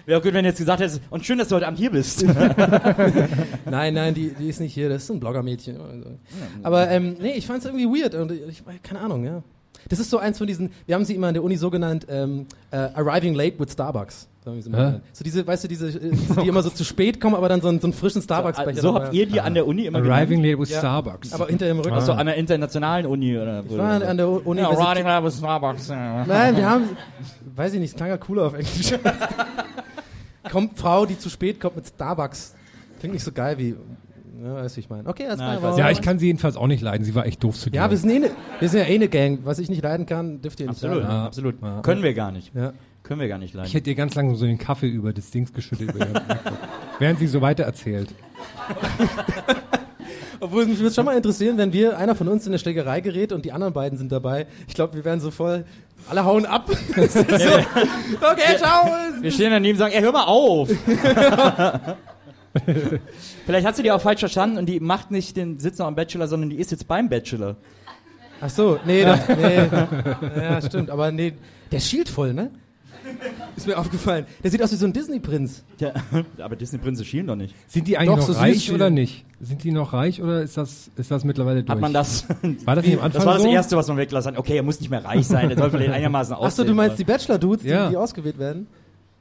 [0.09, 2.25] Wäre gut, wenn du jetzt gesagt hättest, und schön, dass du heute Abend hier bist.
[3.69, 4.89] nein, nein, die, die ist nicht hier.
[4.89, 5.79] Das ist ein Bloggermädchen.
[5.79, 6.17] Also.
[6.63, 8.15] Aber ähm, nee, ich fand es irgendwie weird.
[8.15, 9.43] Und ich, keine Ahnung, ja.
[9.87, 12.07] Das ist so eins von diesen, wir haben sie immer an der Uni so genannt,
[12.09, 14.27] ähm, äh, Arriving Late with Starbucks.
[14.43, 16.11] So, so diese, weißt du, diese, äh,
[16.41, 18.93] die immer so zu spät kommen, aber dann so einen, so einen frischen Starbucks-Becher so
[18.93, 20.59] dabei habt ihr die an der Uni immer Arriving genannt?
[20.59, 20.79] late with Ja.
[20.79, 21.33] Starbucks.
[21.33, 21.93] Aber hinter dem Rücken.
[21.93, 23.63] Achso, an der internationalen Uni oder?
[23.63, 24.87] Ich war an der ja, Universität.
[24.87, 25.89] Riding Lab with Starbucks.
[25.89, 26.25] Ja.
[26.25, 26.89] Nein, wir haben,
[27.55, 28.93] weiß ich nicht, es klang ja cooler auf Englisch.
[30.51, 32.55] kommt Frau, die zu spät kommt mit Starbucks.
[32.99, 33.75] Klingt nicht so geil wie,
[34.43, 35.07] ja, du, wie ich meine.
[35.07, 35.39] Okay, weiß.
[35.39, 37.03] aber- ja, ich kann sie jedenfalls auch nicht leiden.
[37.03, 37.77] Sie war echt doof zu dir.
[37.77, 39.39] Ja, wir sind, eh ne, wir sind ja eh eine Gang.
[39.43, 41.09] Was ich nicht leiden kann, dürft ihr nicht Absolut, leiden.
[41.11, 41.25] Ja.
[41.25, 41.61] absolut.
[41.61, 41.81] Ja.
[41.81, 42.53] Können wir gar nicht.
[42.55, 42.73] Ja.
[43.03, 43.67] Können wir gar nicht leiden.
[43.67, 45.95] ich hätte ihr ganz langsam so den Kaffee über das Dings geschüttet.
[45.95, 46.21] Ihr-
[46.99, 48.13] während sie so weiter erzählt.
[50.41, 53.31] Obwohl, mich würde schon mal interessieren, wenn wir, einer von uns in eine Schlägerei gerät
[53.31, 54.47] und die anderen beiden sind dabei.
[54.67, 55.65] Ich glaube, wir wären so voll,
[56.09, 56.69] alle hauen ab.
[56.95, 58.87] So, okay, ciao.
[59.21, 60.69] Wir stehen daneben und sagen, ey, hör mal auf.
[63.45, 65.95] Vielleicht hat sie die auch falsch verstanden und die macht nicht den Sitz noch am
[65.95, 67.57] Bachelor, sondern die ist jetzt beim Bachelor.
[68.41, 69.67] Ach so, nee, das, nee.
[70.37, 71.33] Ja, stimmt, aber nee,
[71.71, 72.51] der schielt voll, ne?
[73.55, 74.25] Ist mir aufgefallen.
[74.43, 75.63] Der sieht aus wie so ein Disney-Prinz.
[75.79, 75.93] Ja,
[76.43, 77.55] aber Disney-Prinze schielen doch nicht.
[77.67, 79.25] Sind die eigentlich Doch, noch so reich süß oder nicht?
[79.41, 81.69] Sind die noch reich oder ist das, ist das mittlerweile durch?
[81.69, 82.25] Hat man das?
[82.65, 83.49] War das nicht am Anfang Das war das so?
[83.49, 84.39] Erste, was man weglassen hat.
[84.39, 86.47] Okay, er muss nicht mehr reich sein, er soll vielleicht einigermaßen aussehen.
[86.47, 87.89] Achso, du meinst die Bachelor-Dudes, die, Ja.
[87.89, 88.67] die ausgewählt werden?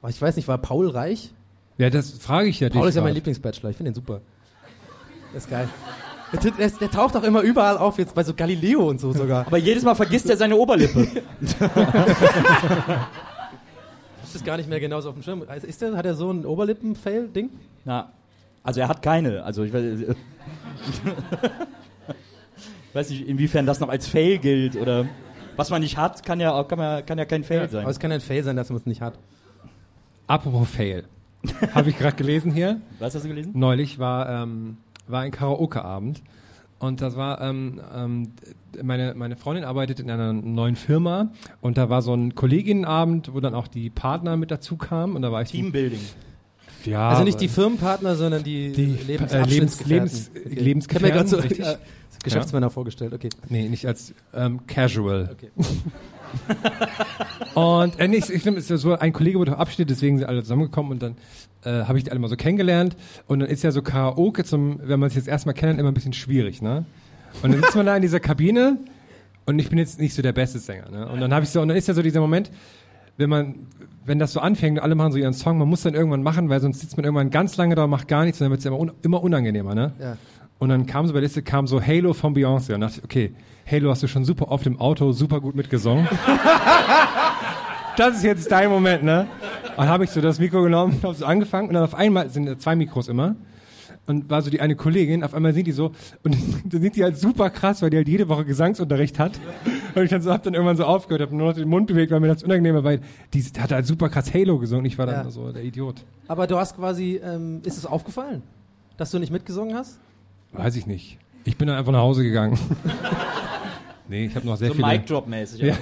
[0.03, 1.33] Oh, ich weiß nicht, war Paul reich?
[1.77, 3.17] Ja, das frage ich ja Paul dich ist ja mein grad.
[3.17, 4.21] Lieblingsbachelor, ich finde den super.
[5.33, 5.69] Der ist geil.
[6.33, 9.47] Der, der, der taucht auch immer überall auf, jetzt bei so Galileo und so sogar.
[9.47, 11.09] Aber jedes Mal vergisst er seine Oberlippe.
[14.29, 15.43] Ich ist gar nicht mehr genauso auf dem Schirm.
[15.47, 17.51] Also Ist der, hat er so ein Oberlippen-Fail-Ding?
[17.85, 18.13] Na,
[18.63, 19.43] also er hat keine.
[19.45, 20.09] Also ich weiß, ich
[22.95, 25.07] weiß nicht, inwiefern das noch als Fail gilt oder
[25.57, 27.83] was man nicht hat, kann ja, kann ja, kann ja kein Fail sein.
[27.83, 29.19] Aber es kann ein Fail sein, dass man es nicht hat.
[30.27, 31.05] Apropos Fail.
[31.75, 32.81] Habe ich gerade gelesen hier.
[32.99, 33.53] Was hast du gelesen?
[33.55, 36.23] Neulich war, ähm, war ein Karaoke-Abend.
[36.81, 38.33] Und das war, ähm, ähm,
[38.83, 43.41] meine, meine Freundin arbeitet in einer neuen Firma und da war so ein Kolleginnenabend, wo
[43.41, 45.99] dann auch die Partner mit dazu kamen und da war ich Teambuilding.
[46.85, 50.81] ja, also nicht die aber- Firmenpartner, sondern die, Die, äh, Lebens- Lebens- Lebensgefährten.
[50.89, 51.61] Ich habe mir gerade so richtig.
[51.67, 51.77] äh,
[52.23, 53.29] Geschäftsmänner vorgestellt, okay.
[53.49, 55.31] Nee, nicht als ähm, Casual.
[55.33, 55.51] okay.
[57.55, 60.19] Und äh, nee, ich, ich, es ist ja so, ein Kollege wurde auf Abschied, deswegen
[60.19, 61.17] sind alle zusammengekommen und dann
[61.65, 62.97] äh, habe ich die alle mal so kennengelernt.
[63.27, 65.95] Und dann ist ja so Karaoke, zum, wenn man sich jetzt erstmal kennt, immer ein
[65.95, 66.85] bisschen schwierig, ne?
[67.43, 68.79] Und dann sitzt man da in dieser Kabine
[69.47, 71.09] und ich bin jetzt nicht so der beste Sänger, ne?
[71.09, 72.51] Und dann habe ich so, und dann ist ja so dieser Moment,
[73.17, 73.55] wenn man,
[74.05, 76.49] wenn das so anfängt und alle machen so ihren Song, man muss dann irgendwann machen,
[76.49, 78.61] weil sonst sitzt man irgendwann ganz lange da und macht gar nichts und dann wird
[78.61, 79.93] es immer, un, immer unangenehmer, ne?
[80.01, 80.17] Ja.
[80.59, 83.05] Und dann kam so bei der Liste, kam so Halo von Beyoncé und dachte ich,
[83.05, 83.33] okay,
[83.71, 86.09] Halo hast du schon super oft im Auto, super gut mitgesungen.
[87.97, 89.27] das ist jetzt dein Moment, ne?
[89.77, 92.31] Und dann habe ich so das Mikro genommen, habe so angefangen und dann auf einmal
[92.31, 93.37] sind da zwei Mikros immer.
[94.07, 97.05] und war so die eine Kollegin, auf einmal singt die so und dann singt die
[97.05, 99.33] halt super krass, weil die halt jede Woche Gesangsunterricht hat.
[99.95, 102.11] Und ich dann so, hab dann irgendwann so aufgehört, hab nur noch den Mund bewegt,
[102.11, 103.01] weil mir das unangenehm war, weil
[103.35, 104.87] die hat halt super krass Halo gesungen.
[104.87, 105.31] Ich war dann Ja.
[105.31, 105.97] so der Idiot.
[106.27, 108.43] Aber du hast quasi, ähm, ist es aufgefallen,
[108.97, 109.99] dass du nicht mitgesungen hast?
[110.53, 111.19] Weiß ich nicht.
[111.45, 112.59] Ich bin dann einfach nach Hause gegangen.
[114.09, 114.87] Nee, ich habe noch sehr So viele.
[114.89, 115.61] Mic-Drop-mäßig.
[115.61, 115.75] Ja.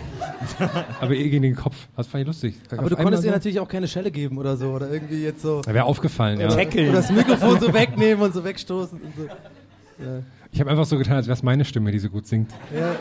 [1.00, 1.76] Aber eh gegen den Kopf.
[1.96, 2.54] Das fand ich lustig.
[2.76, 4.68] Aber du konntest ihr natürlich auch keine Schelle geben oder so.
[4.72, 5.62] Oder irgendwie jetzt so.
[5.66, 6.48] Wäre aufgefallen, ja.
[6.48, 6.88] Tackeln.
[6.90, 10.04] Oder das Mikrofon so wegnehmen und so wegstoßen und so.
[10.52, 12.50] Ich habe einfach so getan, als wäre es meine Stimme, die so gut singt.
[12.74, 12.94] Ja.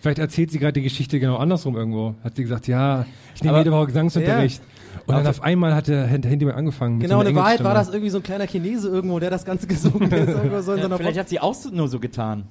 [0.00, 2.14] Vielleicht erzählt sie gerade die Geschichte genau andersrum irgendwo.
[2.22, 4.62] Hat sie gesagt, ja, ich nehme jede Woche Gesangsunterricht.
[5.06, 7.00] Und dann auf einmal hat der Hand- Handy mal angefangen.
[7.00, 9.66] Genau, so in Wahrheit war das irgendwie so ein kleiner Chinese irgendwo, der das Ganze
[9.68, 10.28] gesungen hat.
[10.28, 12.44] So so Ja, vielleicht hat sie auch so- nur so getan.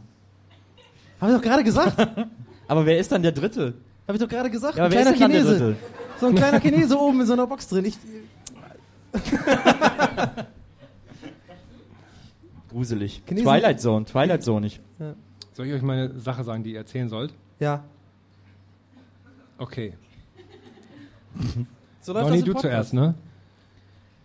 [1.20, 1.96] Hab ich doch gerade gesagt.
[2.68, 3.74] Aber wer ist dann der Dritte?
[4.08, 4.78] Hab ich doch gerade gesagt.
[4.78, 5.76] Ja, ein aber wer ist kleiner denn dann der Chinese.
[5.76, 6.20] Dritte?
[6.20, 7.86] So ein kleiner Chinese oben in so einer Box drin.
[7.86, 7.98] Ich,
[12.70, 13.22] Gruselig.
[13.28, 14.82] Chinesen- Twilight Zone, Twilight Zone nicht.
[15.54, 17.34] Soll ich euch mal eine Sache sagen, die ihr erzählen sollt?
[17.60, 17.84] ja.
[19.60, 19.94] Okay.
[22.00, 22.62] So läuft Ronny, du Podcast.
[22.62, 23.16] zuerst, ne?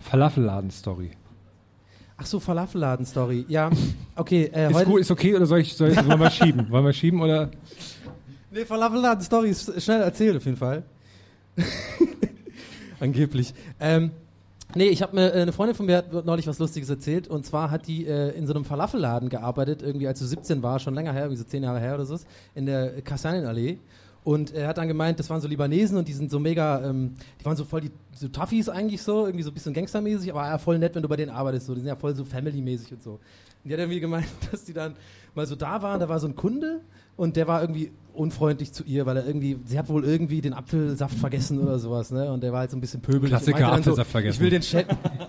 [0.00, 1.12] Falafelladen-Story.
[2.22, 3.46] Ach so, Falafelladen-Story.
[3.48, 3.68] Ja,
[4.14, 4.48] okay.
[4.54, 6.70] Äh, Ist, gut, ist okay oder soll ich, soll, wollen wir schieben?
[6.70, 7.50] Wollen wir schieben oder?
[8.52, 10.85] Nee, Falafelladen-Story ist schnell erzählt auf jeden Fall.
[13.00, 13.52] Angeblich.
[13.80, 14.12] Ähm,
[14.76, 17.26] nee, ich habe mir, äh, eine Freundin von mir hat neulich was Lustiges erzählt.
[17.26, 20.78] Und zwar hat die äh, in so einem Falafelladen gearbeitet, irgendwie als sie 17 war,
[20.78, 22.16] schon länger her, wie so 10 Jahre her oder so,
[22.54, 23.78] in der Kastanienallee.
[24.24, 27.14] Und er hat dann gemeint, das waren so Libanesen und die sind so mega, ähm,
[27.40, 30.46] die waren so voll die so Toughies eigentlich so, irgendwie so ein bisschen gangstermäßig, aber
[30.46, 31.66] ja, voll nett, wenn du bei denen arbeitest.
[31.66, 31.74] So.
[31.74, 33.12] Die sind ja voll so family-mäßig und so.
[33.12, 33.20] Und
[33.64, 34.94] die hat irgendwie gemeint, dass die dann
[35.35, 36.82] mal so da waren, da war so ein Kunde
[37.16, 40.53] und der war irgendwie unfreundlich zu ihr, weil er irgendwie, sie hat wohl irgendwie den
[40.53, 42.31] Apfelsaft vergessen oder sowas, ne?
[42.33, 43.31] Und der war halt so ein bisschen pöbelig.
[43.31, 44.35] Klassiker, Apfelsaft so, vergessen.
[44.35, 44.87] Ich will den Chef.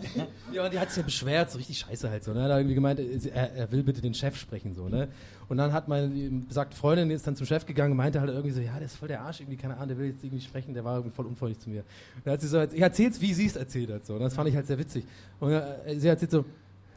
[0.54, 2.40] ja, und die hat sich ja beschwert, so richtig scheiße halt so, ne?
[2.40, 5.08] Er hat irgendwie gemeint, er, er will bitte den Chef sprechen, so, ne?
[5.50, 6.10] Und dann hat meine
[6.48, 8.96] besagte Freundin ist dann zum Chef gegangen und meinte halt irgendwie so, ja, der ist
[8.96, 11.26] voll der Arsch, irgendwie, keine Ahnung, der will jetzt irgendwie sprechen, der war irgendwie voll
[11.26, 11.82] unfreundlich zu mir.
[12.16, 14.16] Und dann hat sie so, ich erzähl's, wie sie es erzählt hat, so.
[14.16, 15.06] Und das fand ich halt sehr witzig.
[15.40, 16.46] Und äh, sie erzählt so,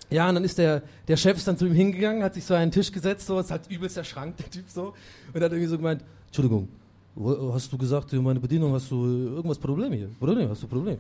[0.08, 2.54] ja, und dann ist der, der Chef ist dann zu ihm hingegangen, hat sich so
[2.54, 4.94] an den Tisch gesetzt, so, ist halt übelst der Schrank, der Typ so,
[5.36, 6.68] und hat irgendwie so gemeint, Entschuldigung,
[7.52, 10.08] hast du gesagt, meine Bedienung, hast du irgendwas Problem hier?
[10.18, 10.98] Problem, hast du Problem?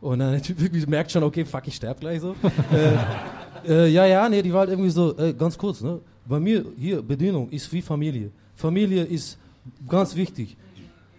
[0.00, 2.34] Und dann der Typ irgendwie merkt schon, okay, fuck, ich sterb gleich so.
[2.72, 2.94] äh,
[3.68, 6.00] äh, ja, ja, nee, die war halt irgendwie so, äh, ganz kurz, ne?
[6.26, 8.30] Bei mir, hier, Bedienung ist wie Familie.
[8.54, 9.38] Familie ist
[9.88, 10.56] ganz wichtig.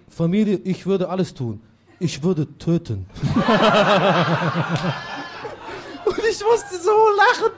[0.10, 1.60] Familie, ich würde alles tun.
[2.00, 3.06] Ich würde töten.
[6.06, 7.52] Und ich musste so lachen.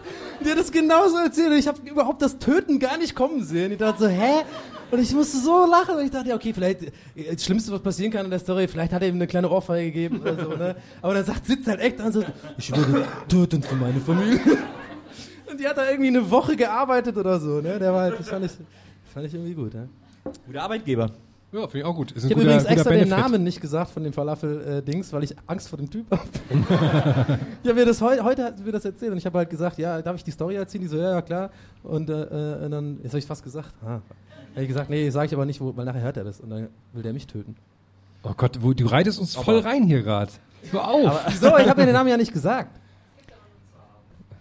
[0.45, 1.54] Der das genauso erzählt.
[1.54, 3.71] Ich habe überhaupt das Töten gar nicht kommen sehen.
[3.71, 4.43] Ich dachte so, hä?
[4.89, 5.95] Und ich musste so lachen.
[5.95, 6.91] Und ich dachte, ja, okay, vielleicht, äh,
[7.34, 9.91] das Schlimmste, was passieren kann in der Story, vielleicht hat er ihm eine kleine Ohrfeige
[9.91, 10.76] gegeben oder so, ne?
[11.02, 12.23] Aber dann sagt, sitzt halt echt an so,
[12.58, 14.39] ich würde töten für meine Familie.
[15.50, 17.80] Und die hat da irgendwie eine Woche gearbeitet oder so, ne?
[17.80, 18.52] Der war halt, das fand ich,
[19.13, 19.89] fand ich irgendwie gut, ne?
[20.45, 21.12] Guter Arbeitgeber.
[21.53, 22.12] Ja, finde ich auch gut.
[22.12, 23.23] Ist Ich habe übrigens extra den Benefit.
[23.23, 26.21] Namen nicht gesagt von dem Falafel-Dings, weil ich Angst vor dem Typ habe.
[27.63, 29.77] ja, mir das heu heute hat sie mir das erzählt und ich habe halt gesagt,
[29.77, 30.81] ja, darf ich die Story erzählen?
[30.83, 31.49] Die so, ja, ja, klar.
[31.83, 33.69] Und, äh, äh, und dann, jetzt habe ich fast gesagt.
[33.81, 34.01] Ah.
[34.51, 36.49] Habe ich gesagt, nee, sage ich aber nicht, wo, weil nachher hört er das und
[36.49, 37.55] dann will der mich töten.
[38.23, 40.31] Oh Gott, wo, du reitest uns voll rein hier gerade.
[40.71, 41.21] Hör auf.
[41.29, 41.57] Wieso?
[41.57, 42.71] Ich habe mir den Namen ja nicht gesagt.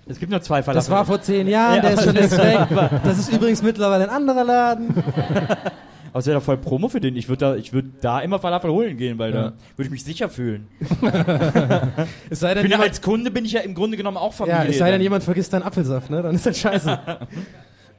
[0.08, 0.74] Es gibt nur zwei Falafel.
[0.74, 3.00] Das war vor zehn Jahren, Ja, der ist aber schon längst weg.
[3.04, 4.94] Das ist übrigens mittlerweile ein anderer Laden.
[6.16, 7.14] Aber es wäre doch voll Promo für den.
[7.14, 10.02] Ich würde da, ich würd da immer Falafel holen gehen, weil da würde ich mich
[10.02, 10.66] sicher fühlen.
[12.30, 14.16] Es sei Ich denn, bin ja, jemand, als Kunde bin ich ja im Grunde genommen
[14.16, 14.70] auch ja, Familie.
[14.70, 15.02] es sei denn, dann.
[15.02, 16.22] jemand vergisst deinen Apfelsaft, ne?
[16.22, 16.98] Dann ist das scheiße.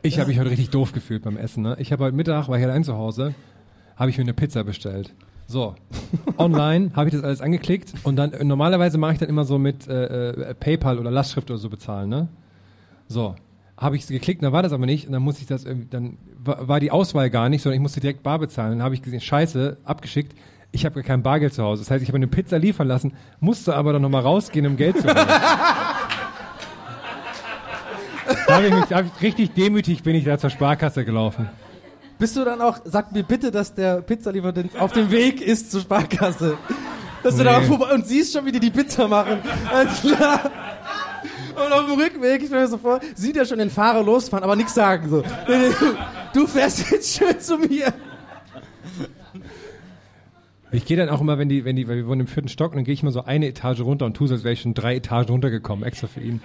[0.02, 1.62] Ich habe mich heute richtig doof gefühlt beim Essen.
[1.62, 1.76] Ne?
[1.80, 3.36] Ich habe heute Mittag, war ich allein zu Hause,
[3.98, 5.14] habe ich mir eine Pizza bestellt.
[5.46, 5.76] So,
[6.40, 9.88] online habe ich das alles angeklickt und dann normalerweise mache ich dann immer so mit
[9.88, 12.30] äh, äh, PayPal oder Lastschrift oder so bezahlen, ne?
[13.08, 13.36] So,
[13.78, 16.18] habe ich geklickt, dann war das aber nicht und dann musste ich das irgendwie, dann
[16.40, 18.72] war, die Auswahl gar nicht, sondern ich musste direkt bar bezahlen.
[18.72, 20.34] Dann habe ich gesehen, scheiße, abgeschickt.
[20.72, 21.84] Ich habe gar kein Bargeld zu Hause.
[21.84, 24.98] Das heißt, ich habe eine Pizza liefern lassen, musste aber dann nochmal rausgehen, um Geld
[24.98, 25.16] zu holen.
[28.48, 31.50] da habe ich mich hab ich, richtig demütig bin ich da zur Sparkasse gelaufen.
[32.20, 35.82] Bist du dann auch, sag mir bitte, dass der Pizzalieferant auf dem Weg ist zur
[35.82, 36.58] Sparkasse.
[37.24, 37.50] Dass du Nee.
[37.50, 39.40] da vorbei und siehst schon, wie die die Pizza machen.
[39.72, 40.52] Alles klar.
[41.65, 44.43] Und auf dem Rückweg, ich stell mir so vor, sieht er schon den Fahrer losfahren,
[44.43, 45.10] aber nichts sagen.
[45.10, 45.24] So.
[46.34, 47.93] Du fährst jetzt schön zu mir.
[50.72, 52.74] Ich gehe dann auch immer, wenn die, wenn die, weil wir wohnen im vierten Stock,
[52.74, 54.74] dann gehe ich immer so eine Etage runter und tue so, als wäre ich schon
[54.74, 56.41] drei Etagen runtergekommen, extra für ihn.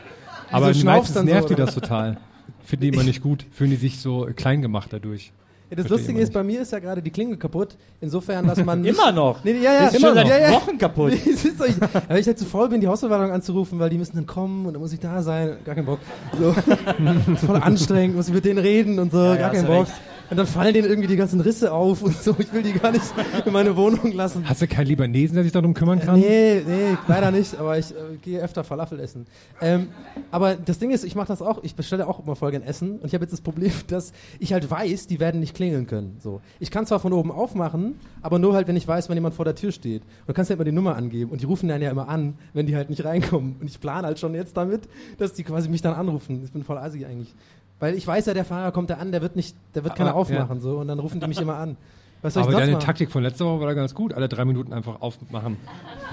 [0.51, 2.18] Aber meistens dann so, nervt die das total.
[2.64, 5.33] Finden die immer nicht gut, fühlen die sich so klein gemacht dadurch.
[5.73, 7.79] Ja, das Lustige ist, bei mir ist ja gerade die Klingel kaputt.
[7.99, 9.43] Insofern, dass man Immer noch.
[9.43, 10.53] Nee, ja, ja, Ist schon seit ja, ja.
[10.53, 11.13] Wochen kaputt.
[12.09, 14.75] Weil ich halt zu faul bin, die Hausverwaltung anzurufen, weil die müssen dann kommen und
[14.75, 15.57] dann muss ich da sein.
[15.65, 16.01] Gar keinen Bock.
[16.39, 16.51] So.
[16.51, 19.67] ist voll anstrengend, muss ich mit denen reden und so, Ja, ja, gar hast keinen
[19.67, 19.87] Bock.
[19.87, 19.93] recht.
[20.33, 22.35] Und dann fallen denen irgendwie die ganzen Risse auf und so.
[22.38, 23.05] Ich will die gar nicht
[23.45, 24.49] in meine Wohnung lassen.
[24.49, 26.18] Hast du keinen Libanesen, der sich darum kümmern kann?
[26.18, 29.27] Nee, nee, leider nicht, aber ich äh, gehe öfter Falafel essen.
[29.61, 29.88] Ähm,
[30.31, 32.92] aber das Ding ist, ich mache das auch, ich bestelle auch immer voll gern Essen
[32.92, 36.16] und ich habe jetzt das Problem, dass ich halt weiß, die werden nicht klingeln können.
[36.18, 36.40] So.
[36.61, 39.45] Ich kann zwar von oben aufmachen, aber nur halt, wenn ich weiß, wenn jemand vor
[39.45, 40.01] der Tür steht.
[40.01, 42.38] Und du kannst ja immer die Nummer angeben und die rufen dann ja immer an,
[42.55, 43.57] wenn die halt nicht reinkommen.
[43.61, 46.40] Und ich plane halt schon jetzt damit, dass die quasi mich dann anrufen.
[46.42, 47.35] Ich bin voll assig eigentlich.
[47.83, 50.11] Weil ich weiß ja, der Fahrer kommt da an, der wird nicht, der wird keiner
[50.11, 51.77] Aber, aufmachen, so, und dann rufen die mich immer an.
[52.23, 52.85] Was soll Aber ich deine machen?
[52.85, 54.14] Taktik von letzter Woche war da ganz gut.
[54.14, 55.57] Alle drei Minuten einfach aufmachen.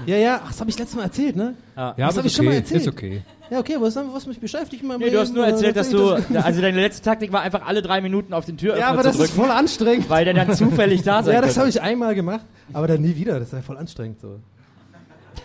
[0.04, 1.54] Ja, ja, ach, das habe ich letztes Mal erzählt, ne?
[1.76, 2.58] Ja, das aber habe ist ich schon mal okay.
[2.58, 2.80] erzählt.
[2.80, 3.22] Ist okay.
[3.52, 5.78] Ja, okay, was, was mich beschäftigt in meinem Nee, du hast nur Leben, erzählt, äh,
[5.78, 8.88] dass du, also deine letzte Taktik war einfach alle drei Minuten auf den Türöffner Ja,
[8.90, 10.10] aber das ist drücken, voll anstrengend.
[10.10, 13.14] weil der dann zufällig da sein Ja, das habe ich einmal gemacht, aber dann nie
[13.14, 13.38] wieder.
[13.38, 14.40] Das ist ja voll anstrengend so.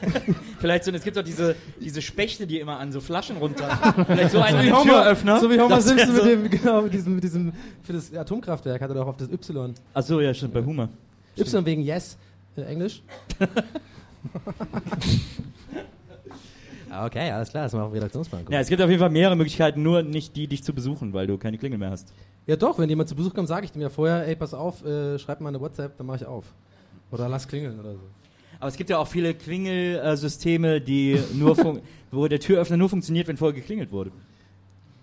[0.59, 3.67] Vielleicht so, es gibt doch diese, diese Spechte, die immer an so Flaschen runter.
[4.07, 5.39] Vielleicht so einen Homer- Türöffner.
[5.39, 7.53] So wie Homer Simpson so- mit dem, genau, mit diesem, mit diesem,
[7.83, 9.73] für das Atomkraftwerk hat er doch auf das Y.
[9.93, 10.89] Ach so, ja, stimmt, bei Humor.
[11.37, 12.17] Y wegen Yes,
[12.55, 13.01] äh, Englisch.
[17.03, 18.45] Okay, alles klar, das war auch Redaktionsplan.
[18.49, 21.27] Ja, es gibt auf jeden Fall mehrere Möglichkeiten, nur nicht die, dich zu besuchen, weil
[21.27, 22.13] du keine Klingel mehr hast.
[22.47, 24.85] Ja doch, wenn jemand zu Besuch kommt, sage ich dem ja vorher, ey, pass auf,
[24.85, 26.45] äh, schreib mal eine WhatsApp, dann mache ich auf.
[27.11, 27.99] Oder lass klingeln oder so.
[28.59, 33.37] Aber es gibt ja auch viele Klingelsysteme, die nur wo der Türöffner nur funktioniert, wenn
[33.37, 34.11] vorher geklingelt wurde.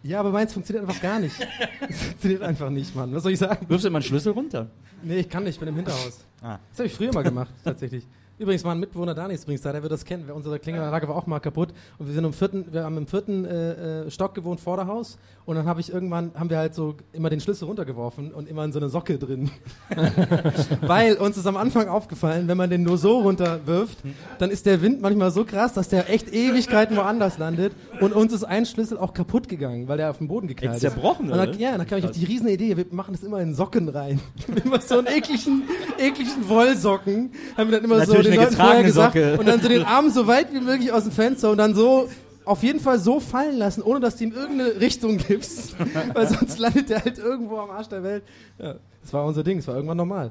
[0.03, 1.35] Ja, aber meins funktioniert einfach gar nicht.
[1.89, 3.15] Es funktioniert einfach nicht, Mann.
[3.15, 3.69] Was soll ich sagen?
[3.69, 4.69] Wirfst du immer einen Schlüssel runter?
[5.03, 6.25] Nee, ich kann nicht, ich bin im Hinterhaus.
[6.41, 6.59] Ah.
[6.71, 8.05] Das habe ich früher mal gemacht, tatsächlich.
[8.43, 10.29] Übrigens war ein Mitbewohner Dani ist übrigens da, der wird das kennen.
[10.29, 13.45] Unsere Klingelanlage war auch mal kaputt und wir sind im vierten, wir haben im vierten
[13.45, 15.17] äh, äh, Stock gewohnt, Vorderhaus.
[15.45, 18.65] Und dann habe ich irgendwann, haben wir halt so immer den Schlüssel runtergeworfen und immer
[18.65, 19.51] in so eine Socke drin.
[20.83, 23.99] Weil uns ist am Anfang aufgefallen, wenn man den nur so runterwirft,
[24.39, 27.73] dann ist der Wind manchmal so krass, dass der echt Ewigkeiten woanders landet.
[28.01, 30.81] Und uns ist ein Schlüssel auch kaputt gegangen, weil der auf den Boden geknallt ist.
[30.81, 31.59] zerbrochen, Und dann, oder?
[31.59, 34.21] ja, dann kam ich auf die riesen Idee, wir machen das immer in Socken rein.
[34.65, 35.63] immer so einen ekligen,
[35.99, 37.33] ekligen Wollsocken.
[37.57, 39.15] Haben wir dann immer so Natürlich den eine Leuten getragene gesagt.
[39.15, 39.39] Socke.
[39.39, 42.09] Und dann so den Arm so weit wie möglich aus dem Fenster und dann so
[42.45, 45.77] auf jeden Fall so fallen lassen, ohne dass du ihm irgendeine Richtung gibst.
[46.15, 48.25] Weil sonst landet der halt irgendwo am Arsch der Welt.
[48.59, 50.31] Ja, das war unser Ding, das war irgendwann normal.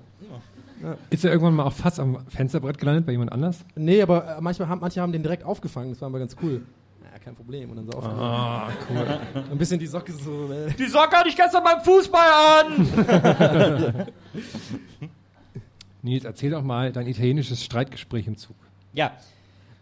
[1.10, 3.60] Ist er irgendwann mal auch fast am Fensterbrett gelandet bei jemand anders?
[3.76, 6.64] Nee, aber äh, manchmal haben, manche haben den direkt aufgefangen, das war aber ganz cool.
[7.04, 7.70] Ja, kein Problem.
[7.70, 8.20] Und dann so aufgefangen.
[8.20, 9.20] Ah, cool.
[9.52, 10.52] Ein bisschen die Socke so.
[10.52, 10.74] Äh.
[10.74, 12.30] Die Socke hatte ich gestern beim Fußball
[12.64, 14.08] an!
[16.04, 18.56] Nils, erzähl doch mal dein italienisches Streitgespräch im Zug.
[18.94, 19.12] Ja.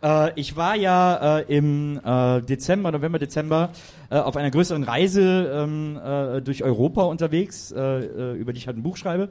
[0.01, 3.71] Äh, ich war ja äh, im äh, Dezember, November, Dezember
[4.09, 8.77] äh, auf einer größeren Reise ähm, äh, durch Europa unterwegs, äh, über die ich halt
[8.77, 9.29] ein Buch schreibe.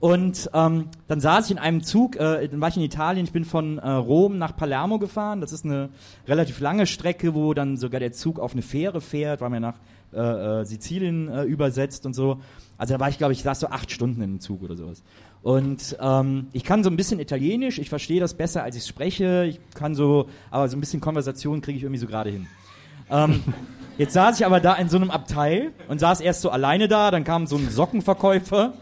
[0.00, 3.44] Und ähm, dann saß ich in einem Zug, dann war ich in Italien, ich bin
[3.44, 5.40] von Rom nach Palermo gefahren.
[5.40, 5.88] Das ist eine
[6.26, 10.64] relativ lange Strecke, wo dann sogar der Zug auf eine Fähre fährt, weil man nach
[10.66, 12.40] Sizilien übersetzt und so.
[12.78, 15.02] Also da war ich, glaube ich, saß so acht Stunden in dem Zug oder sowas.
[15.42, 19.44] Und ähm, ich kann so ein bisschen Italienisch, ich verstehe das besser, als ich spreche.
[19.44, 22.46] Ich kann so, aber so ein bisschen Konversation kriege ich irgendwie so gerade hin.
[23.10, 23.42] Ähm,
[23.98, 27.10] jetzt saß ich aber da in so einem Abteil und saß erst so alleine da,
[27.10, 28.74] dann kam so ein Sockenverkäufer,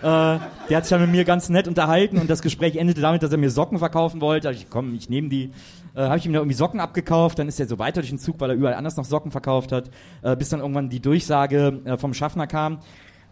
[0.00, 3.22] äh, der hat sich dann mit mir ganz nett unterhalten und das Gespräch endete damit,
[3.22, 4.48] dass er mir Socken verkaufen wollte.
[4.48, 5.50] Also ich komm, ich nehme die,
[5.94, 8.18] äh, habe ich ihm da irgendwie Socken abgekauft, dann ist er so weiter durch den
[8.18, 9.90] Zug, weil er überall anders noch Socken verkauft hat,
[10.22, 12.78] äh, bis dann irgendwann die Durchsage äh, vom Schaffner kam.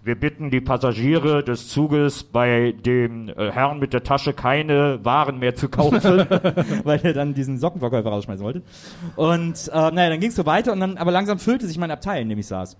[0.04, 5.38] Wir bitten die Passagiere des Zuges bei dem äh, Herrn mit der Tasche keine Waren
[5.38, 5.98] mehr zu kaufen.
[6.84, 8.60] weil er dann diesen Sockenverkäufer rausschmeißen wollte.
[9.16, 11.90] Und äh, naja, dann ging es so weiter und dann, aber langsam füllte sich mein
[11.90, 12.76] Abteil, in dem ich saß.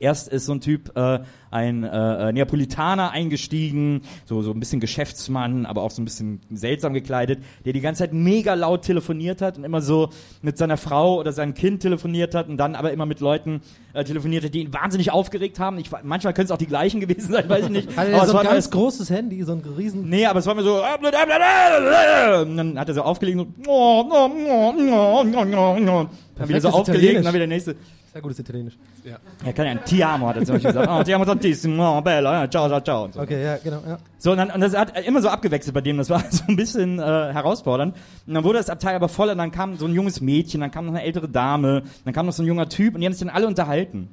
[0.00, 4.80] Erst ist so ein Typ, äh, ein äh, äh, Neapolitaner eingestiegen, so, so ein bisschen
[4.80, 9.42] Geschäftsmann, aber auch so ein bisschen seltsam gekleidet, der die ganze Zeit mega laut telefoniert
[9.42, 10.10] hat und immer so
[10.42, 13.60] mit seiner Frau oder seinem Kind telefoniert hat und dann aber immer mit Leuten
[13.92, 15.78] äh, telefoniert hat, die ihn wahnsinnig aufgeregt haben.
[15.78, 17.96] Ich, manchmal können es auch die gleichen gewesen sein, weiß ich nicht.
[17.96, 20.08] Hatte Aber der es so war ein ganz großes Handy, so ein riesen.
[20.08, 20.76] Nee, aber es war mir so.
[20.76, 26.08] Und dann hat er so aufgelegt und so.
[26.38, 27.74] Dann wieder so aufgelegt und dann wieder der nächste.
[28.12, 28.78] Sehr gutes Italienisch.
[29.04, 30.90] Ja, kann ja ein Ti amo, hat er zum Beispiel gesagt.
[30.90, 33.04] Oh, ti amo tantissimo, bella, ja, ciao, ciao, ciao.
[33.04, 33.20] Und so.
[33.20, 33.82] Okay, ja, genau.
[33.86, 33.98] Ja.
[34.18, 36.56] So, und, dann, und das hat immer so abgewechselt bei dem, das war so ein
[36.56, 37.94] bisschen äh, herausfordernd.
[38.26, 40.70] Und dann wurde das Abteil aber voll und dann kam so ein junges Mädchen, dann
[40.70, 43.12] kam noch eine ältere Dame, dann kam noch so ein junger Typ und die haben
[43.12, 44.08] sich dann alle unterhalten.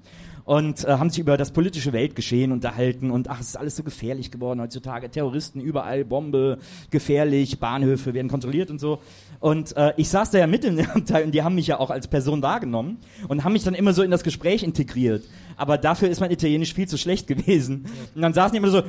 [0.45, 3.81] Und äh, haben sich über das politische Weltgeschehen unterhalten und ach, es ist alles so
[3.81, 5.09] gefährlich geworden heutzutage.
[5.09, 6.59] Terroristen überall, Bombe,
[6.91, 8.99] gefährlich, Bahnhöfe werden kontrolliert und so.
[9.39, 11.79] Und äh, ich saß da ja mit in dem Abteil und die haben mich ja
[11.79, 15.23] auch als Person wahrgenommen und haben mich dann immer so in das Gespräch integriert.
[15.57, 17.85] Aber dafür ist mein Italienisch viel zu schlecht gewesen.
[18.13, 18.83] Und dann saßen die immer so,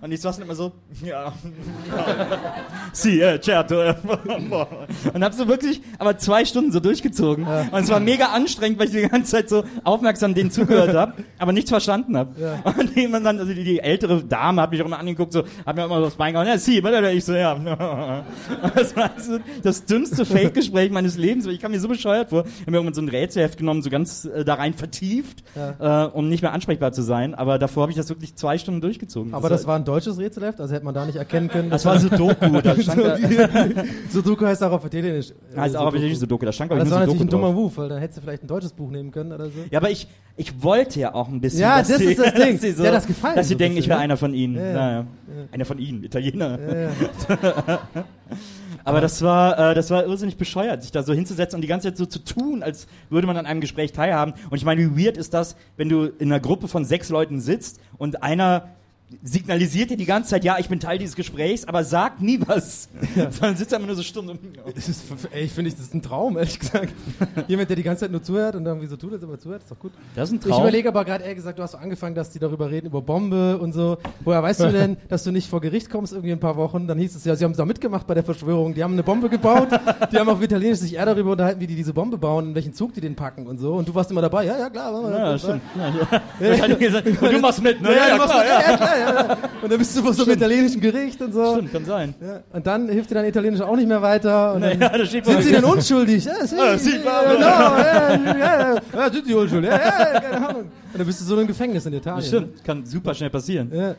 [0.00, 0.72] und ich saß dann immer so,
[1.04, 1.32] ja,
[2.92, 3.82] si, eh, certo.
[3.82, 3.94] eh."
[5.12, 7.46] und hab so wirklich, aber zwei Stunden so durchgezogen.
[7.46, 11.14] Und es war mega anstrengend, weil ich die ganze Zeit so aufmerksam denen zugehört habe,
[11.38, 12.32] aber nichts verstanden habe.
[12.78, 15.76] Und jemand dann, also die, die ältere Dame hat mich auch immer angeguckt, so, hat
[15.76, 17.52] mir immer so das Bein gehauen, ja, si, ich so, ja.
[18.74, 22.44] Das war so das dümmste Fake-Gespräch meines Lebens, ich kam mir so bescheuert vor.
[22.44, 25.01] Ich habe mir irgendwann so ein Rätselheft genommen, so ganz äh, da rein vertieft,
[25.54, 27.34] äh, um nicht mehr ansprechbar zu sein.
[27.34, 29.34] Aber davor habe ich das wirklich zwei Stunden durchgezogen.
[29.34, 31.70] Aber das war ein deutsches Rätselheft, also hätte man da nicht erkennen können.
[31.70, 32.60] das war Sudoku.
[32.60, 32.74] Da
[34.10, 35.32] Sudoku heißt auch auf Italienisch.
[35.54, 36.44] äh, heißt auch auf Italienisch Sudoku.
[36.46, 37.52] Da stand, glaube das ich, war nur natürlich ein dummer.
[37.52, 39.58] Move, weil dann hättest du vielleicht ein deutsches Buch nehmen können oder so.
[39.70, 41.60] Ja, aber ich, ich wollte ja auch ein bisschen.
[41.60, 42.52] Ja, das ist das Ding.
[42.52, 44.04] Dass sie, so, das gefallen dass sie denken, ich wäre ne?
[44.04, 44.56] einer von ihnen.
[44.56, 45.06] Ja, ja.
[45.50, 46.58] Einer von ihnen, Italiener.
[48.84, 51.88] Aber das war, äh, das war irrsinnig bescheuert, sich da so hinzusetzen und die ganze
[51.88, 54.34] Zeit so zu tun, als würde man an einem Gespräch teilhaben.
[54.50, 57.40] Und ich meine, wie weird ist das, wenn du in einer Gruppe von sechs Leuten
[57.40, 58.68] sitzt und einer
[59.22, 62.88] signalisiert dir die ganze Zeit, ja, ich bin Teil dieses Gesprächs, aber sagt nie was.
[63.30, 64.38] Sondern sitzt einfach nur so stumm.
[64.74, 66.92] Ist, ey, ich finde, das ist ein Traum, ehrlich gesagt.
[67.48, 69.62] Jemand, der die ganze Zeit nur zuhört und irgendwie so tut, als ob er zuhört,
[69.62, 69.92] ist doch gut.
[70.14, 70.62] Das ist ein Ich Traum.
[70.62, 73.58] überlege aber gerade, ehrlich gesagt, du hast so angefangen, dass die darüber reden, über Bombe
[73.58, 73.98] und so.
[74.24, 76.86] Woher weißt du denn, dass du nicht vor Gericht kommst irgendwie in ein paar Wochen?
[76.86, 78.74] Dann hieß es ja, sie haben da mitgemacht bei der Verschwörung.
[78.74, 79.68] Die haben eine Bombe gebaut,
[80.12, 82.72] die haben auf Italienisch sich eher darüber unterhalten, wie die diese Bombe bauen, in welchen
[82.72, 83.74] Zug die den packen und so.
[83.74, 85.10] Und du warst immer dabei, ja, ja, klar.
[85.10, 85.62] ja, stimmt.
[85.76, 86.98] Ja, ja.
[87.20, 87.94] Und du machst mit, ne?
[87.94, 89.38] Ja, ja, machst klar, mit, ja, klar, ja.
[89.62, 91.54] Und dann bist du vor so einem italienischen Gericht und so.
[91.54, 92.14] Stimmt, kann sein.
[92.20, 92.40] Ja.
[92.52, 94.54] Und dann hilft dir dein Italienisch auch nicht mehr weiter.
[94.54, 96.24] Und dann, Ja, da steht Sind Sie denn unschuldig?
[96.24, 98.16] Ja, sie, Ah, sie, bla, ja, bla.
[98.16, 99.70] genau, ja, ja, sind Sie unschuldig?
[99.70, 99.78] Ja,
[100.14, 100.62] ja, keine Ahnung.
[100.62, 102.26] Und dann bist du so im Gefängnis in Italien.
[102.26, 103.70] Stimmt, kann super schnell passieren.
[103.74, 103.94] Ja,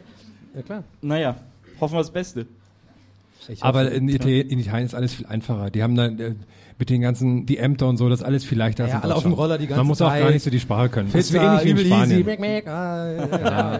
[0.55, 0.83] ja klar.
[1.01, 1.35] Naja,
[1.79, 2.45] hoffen wir das Beste.
[3.61, 5.69] Aber hoffe- in, Italien, in Italien ist alles viel einfacher.
[5.69, 6.33] Die haben dann äh,
[6.77, 8.87] mit den ganzen, die Ämter und so, das alles viel leichter.
[8.87, 9.33] Ja, alle auf dem.
[9.33, 10.23] Roller die ganze Man muss auch Zeit.
[10.23, 11.09] gar nicht so die Sprache können.
[11.11, 12.25] Das ist ähnlich wie in Spanien.
[12.25, 13.79] Mac, Mac, ah, ja,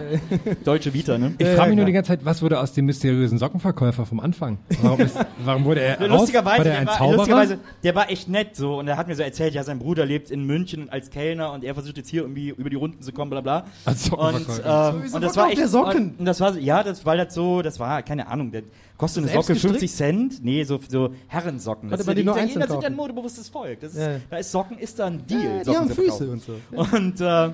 [0.64, 1.34] Deutsche Vita, ne?
[1.38, 1.86] Ich frage mich nur klar.
[1.86, 4.58] die ganze Zeit, was wurde aus dem mysteriösen Sockenverkäufer vom Anfang?
[4.82, 6.08] Warum, ist, warum wurde er?
[6.08, 7.16] Lustigerweise, war der ein war, Zauberer?
[7.16, 10.06] lustigerweise, der war echt nett so und er hat mir so erzählt, ja, sein Bruder
[10.06, 13.12] lebt in München als Kellner und er versucht jetzt hier irgendwie über die Runden zu
[13.12, 13.66] kommen, bla bla.
[13.84, 14.94] Als Und, Sockenverkäufer.
[15.10, 16.10] äh, und das war echt, der Socken?
[16.10, 18.62] Und, und das war ja, das war das so, das war keine Ahnung, der
[18.96, 19.78] kostet eine Selbst Socke gestrickt?
[19.80, 21.90] 50 Cent, nee, so so Herrensocken.
[21.90, 23.80] Das man ist die nur Italiener sind ja ein modebewusstes Volk.
[23.80, 24.16] Das ist, Ja.
[24.30, 25.42] Da ist Socken ist da ein Deal.
[25.42, 26.54] Ja, die Socken haben Füße und so.
[26.70, 27.50] Und, äh,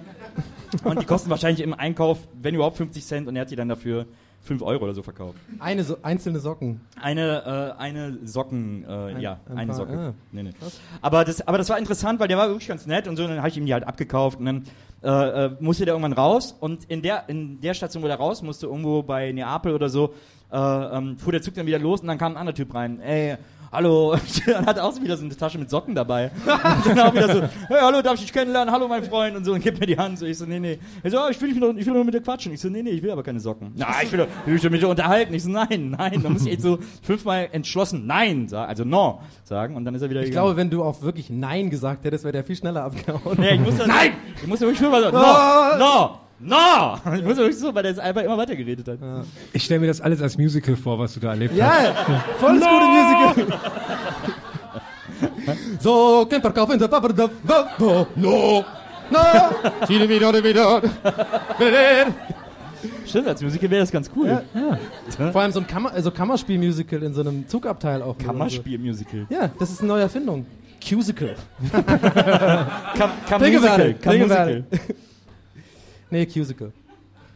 [0.84, 3.68] und die kosten wahrscheinlich im Einkauf, wenn überhaupt 50 Cent und er hat die dann
[3.68, 4.06] dafür
[4.42, 5.36] 5 Euro oder so verkauft.
[5.58, 6.80] Eine so, einzelne Socken.
[7.00, 9.98] Eine, äh, eine Socken, äh, ja, ein eine paar, Socke.
[9.98, 10.14] ah.
[10.32, 10.50] Nee, nee.
[11.02, 13.30] Aber, das, aber das war interessant, weil der war wirklich ganz nett und so, und
[13.30, 14.64] dann habe ich ihm die halt abgekauft und dann
[15.02, 18.40] äh, äh, musste der irgendwann raus und in der, in der Station, wo der raus
[18.42, 20.14] musste, irgendwo bei Neapel oder so,
[20.52, 20.56] äh,
[20.96, 23.00] ähm, fuhr der Zug dann wieder los und dann kam ein anderer Typ rein.
[23.00, 23.36] Ey,
[23.72, 26.30] hallo, und hat auch wieder so eine Tasche mit Socken dabei.
[26.44, 28.72] Und dann auch wieder so, hey, hallo, darf ich dich kennenlernen?
[28.74, 29.36] Hallo, mein Freund.
[29.36, 30.18] Und so, und gibt mir die Hand.
[30.18, 30.78] So, ich so, nee, nee.
[31.04, 32.52] Er so, ah, ich will, mit, ich will nur mit dir quatschen.
[32.52, 33.70] Ich so, nee, nee, ich will aber keine Socken.
[33.76, 35.32] Na, ich will, ich will mit dir unterhalten.
[35.34, 36.20] Ich so, nein, nein.
[36.20, 39.76] Da muss ich echt so fünfmal entschlossen Nein sagen, also No sagen.
[39.76, 40.46] Und dann ist er wieder Ich gegangen.
[40.46, 43.38] glaube, wenn du auch wirklich Nein gesagt hättest, wäre der viel schneller abgehauen.
[43.38, 44.14] Nee, ich muss dann, Nein!
[44.42, 45.78] Ich muss ja wirklich fünfmal sagen, No!
[45.78, 46.18] No!
[46.40, 46.96] No!
[47.16, 48.98] Ich muss ja wirklich so, weil der jetzt einfach immer weiter geredet hat.
[49.52, 51.58] Ich stelle mir das alles als Musical vor, was du da erlebt hast.
[51.58, 51.94] Ja,
[52.38, 53.58] volles gute Musical.
[55.80, 57.08] so, kein Verkauf in der Papa,
[57.46, 58.64] no, no,
[59.10, 60.82] no, Chile wieder, wieder.
[63.06, 64.42] Stimmt, als Musiker wäre das ganz cool.
[65.32, 68.16] Vor allem so ein Kammer, also Kammerspiel-Musical in so einem Zugabteil auch.
[68.16, 69.26] Kammerspiel-Musical.
[69.28, 70.46] Ja, das ist eine neue Erfindung.
[70.82, 71.34] Cusical.
[71.72, 74.64] Kam, kam Trinkewerle, Musical.
[74.68, 75.09] Kam
[76.10, 76.18] Musical.
[76.18, 76.72] Nee, Cusical.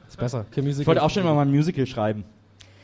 [0.08, 0.44] Ist besser.
[0.50, 0.82] Kein Musical.
[0.82, 2.24] Ich wollte auch schon immer mal ein Musical schreiben.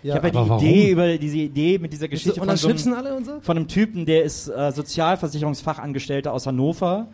[0.02, 0.64] Ja, ich habe ja die warum?
[0.64, 3.26] Idee über diese Idee mit dieser Geschichte und von dann so, einem, schnipsen alle und
[3.26, 3.40] so?
[3.40, 7.08] von einem Typen, der ist äh, Sozialversicherungsfachangestellter aus Hannover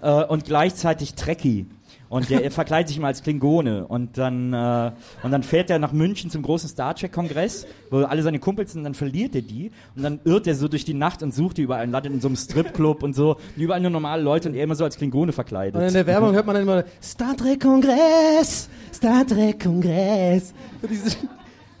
[0.00, 1.66] äh, und gleichzeitig Trekkie.
[2.10, 3.86] Und der verkleidet sich immer als Klingone.
[3.86, 4.92] Und dann, äh,
[5.22, 8.80] und dann fährt er nach München zum großen Star Trek-Kongress, wo alle seine Kumpels sind,
[8.80, 9.70] und dann verliert er die.
[9.96, 12.20] Und dann irrt er so durch die Nacht und sucht die überall und landet in
[12.20, 13.36] so einem Stripclub und so.
[13.36, 15.80] Und überall nur normale Leute und er immer so als Klingone verkleidet.
[15.80, 20.52] Und in der Werbung hört man dann immer Star Trek Kongress, Star Trek Kongress.
[20.82, 21.16] So diese,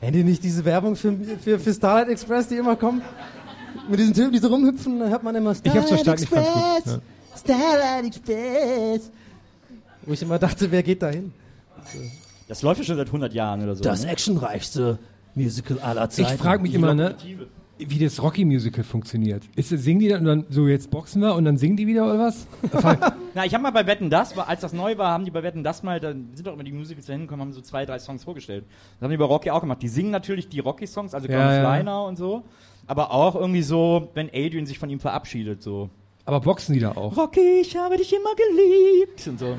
[0.00, 3.02] Kennt ihr nicht diese Werbung für, für, für Starlight Express, die immer kommen?
[3.88, 6.28] Mit diesen Typen, die so rumhüpfen, da hört man immer Ich hab's Starlight verstanden, ich
[6.28, 7.00] fand's gut, Express,
[7.40, 9.10] Starlight Express.
[10.06, 11.32] Wo ich immer dachte, wer geht da hin?
[12.48, 13.82] Das läuft ja schon seit 100 Jahren oder so.
[13.84, 14.10] Das ne?
[14.10, 14.98] actionreichste
[15.34, 16.38] Musical aller Ich Zeiten.
[16.38, 17.14] frage mich immer, ne,
[17.78, 19.44] wie das Rocky-Musical funktioniert.
[19.56, 22.04] Ist, singen die dann, und dann so jetzt boxen wir und dann singen die wieder
[22.04, 22.46] oder was?
[23.34, 25.42] Na, ich habe mal bei Wetten das, war- als das neu war, haben die bei
[25.42, 27.98] Wetten das mal, da sind doch immer die Musicals da hingekommen, haben so zwei, drei
[27.98, 28.64] Songs vorgestellt.
[28.98, 29.80] Das haben die bei Rocky auch gemacht.
[29.82, 32.00] Die singen natürlich die Rocky-Songs, also Ja, Gone ja.
[32.00, 32.42] Und so,
[32.86, 35.88] aber auch irgendwie so, wenn Adrian sich von ihm verabschiedet, so.
[36.24, 37.16] Aber boxen die da auch?
[37.16, 39.26] Rocky, ich habe dich immer geliebt.
[39.26, 39.56] Und so.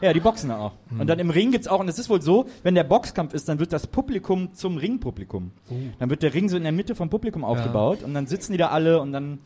[0.00, 0.72] Ja, die boxen da auch.
[0.90, 1.00] Hm.
[1.00, 3.48] Und dann im Ring gibt's auch, und es ist wohl so, wenn der Boxkampf ist,
[3.48, 5.50] dann wird das Publikum zum Ringpublikum.
[5.70, 5.74] Oh.
[5.98, 8.58] Dann wird der Ring so in der Mitte vom Publikum aufgebaut und dann sitzen die
[8.58, 9.38] da alle und dann,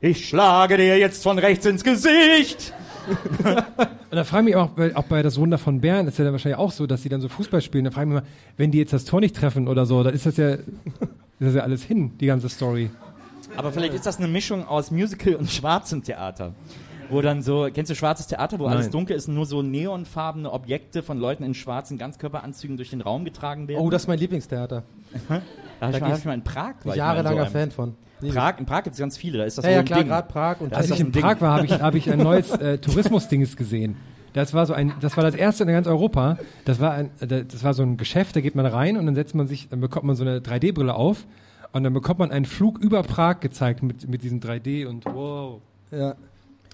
[0.00, 2.72] ich schlage dir jetzt von rechts ins Gesicht.
[4.10, 6.24] Und da frage ich mich auch, bei- auch bei das Wunder von Bern ist ja
[6.24, 7.84] dann wahrscheinlich auch so, dass die dann so Fußball spielen.
[7.84, 10.12] Da frage ich mich mal, wenn die jetzt das Tor nicht treffen oder so, dann
[10.14, 10.62] ist das ja, ist
[11.38, 12.90] das ja alles hin, die ganze Story.
[13.56, 16.52] Aber vielleicht ist das eine Mischung aus Musical und schwarzem Theater.
[17.08, 18.92] Wo dann so, kennst du schwarzes Theater, wo alles Nein.
[18.92, 23.24] dunkel ist und nur so neonfarbene Objekte von Leuten in schwarzen Ganzkörperanzügen durch den Raum
[23.24, 23.80] getragen werden?
[23.80, 24.82] Oh, das ist mein Lieblingstheater.
[25.28, 25.40] da
[25.80, 26.74] da ich, mal, gehst- hab ich mal in Prag.
[26.82, 27.94] war Jahrelanger so Fan von.
[28.32, 30.60] Prag, in Prag gibt es ganz viele, da ist das Ja, ja, klar, gerade Prag
[30.60, 31.22] und Da Als ich in Ding.
[31.22, 33.96] Prag war, habe ich, hab ich ein neues äh, Tourismusdinges gesehen.
[34.32, 36.38] Das war so ein, das war das erste in ganz Europa.
[36.64, 39.14] Das war ein, äh, das war so ein Geschäft, da geht man rein und dann
[39.14, 41.26] setzt man sich, dann bekommt man so eine 3D-Brille auf
[41.72, 45.60] und dann bekommt man einen Flug über Prag gezeigt mit, mit diesem 3D und wow.
[45.90, 46.14] Ja.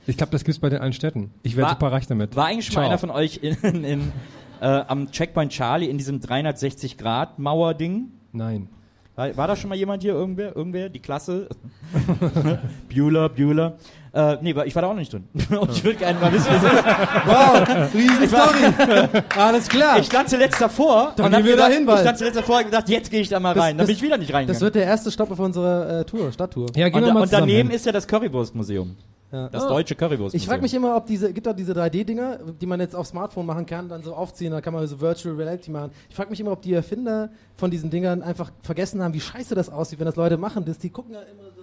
[0.07, 1.30] Ich glaube, das gibt's bei den allen Städten.
[1.43, 2.34] Ich werde super reich damit.
[2.34, 4.12] War eigentlich schon mal einer von euch in, in,
[4.61, 8.11] äh, am Checkpoint Charlie in diesem 360-Grad-Mauer-Ding?
[8.32, 8.68] Nein.
[9.14, 10.14] War, war da schon mal jemand hier?
[10.14, 10.57] Irgendwer?
[10.57, 10.88] Irgendwer?
[10.88, 11.49] Die Klasse?
[12.93, 13.76] Bueller, Bueller.
[14.14, 15.26] Äh, nee, ich war da auch noch nicht drin.
[15.58, 16.84] Und ich würde gerne mal wissen, wie es ist.
[17.26, 19.22] Wow, riesen Story.
[19.38, 19.98] Alles klar.
[19.98, 22.58] Ich stand zuletzt davor Dann und gehen wir gedacht, da hin ich stand zuletzt davor
[22.58, 23.78] und gedacht, jetzt gehe ich da mal Das- rein.
[23.78, 24.48] Dann bin ich wieder nicht reingegangen.
[24.54, 26.66] das wird der erste Stopp auf unserer äh, Tour, Stadttour.
[26.76, 27.76] Ja, gehen und, wir da, mal und daneben hin.
[27.76, 28.96] ist ja das Currywurstmuseum.
[29.32, 29.48] Ja.
[29.48, 29.68] Das Ah.
[29.68, 30.36] deutsche Currywurstmuseum.
[30.42, 33.46] Ich frage mich immer, ob diese, gibt auch diese 3D-Dinger, die man jetzt aufs Smartphone
[33.46, 35.90] machen kann, dann so aufziehen, dann kann man so Virtual Reality machen.
[36.10, 39.54] Ich frage mich immer, ob die Erfinder von diesen Dingern einfach vergessen haben, wie scheiße
[39.54, 40.66] das aussieht, wenn das Leute machen.
[40.66, 41.61] Das, die gucken ja immer so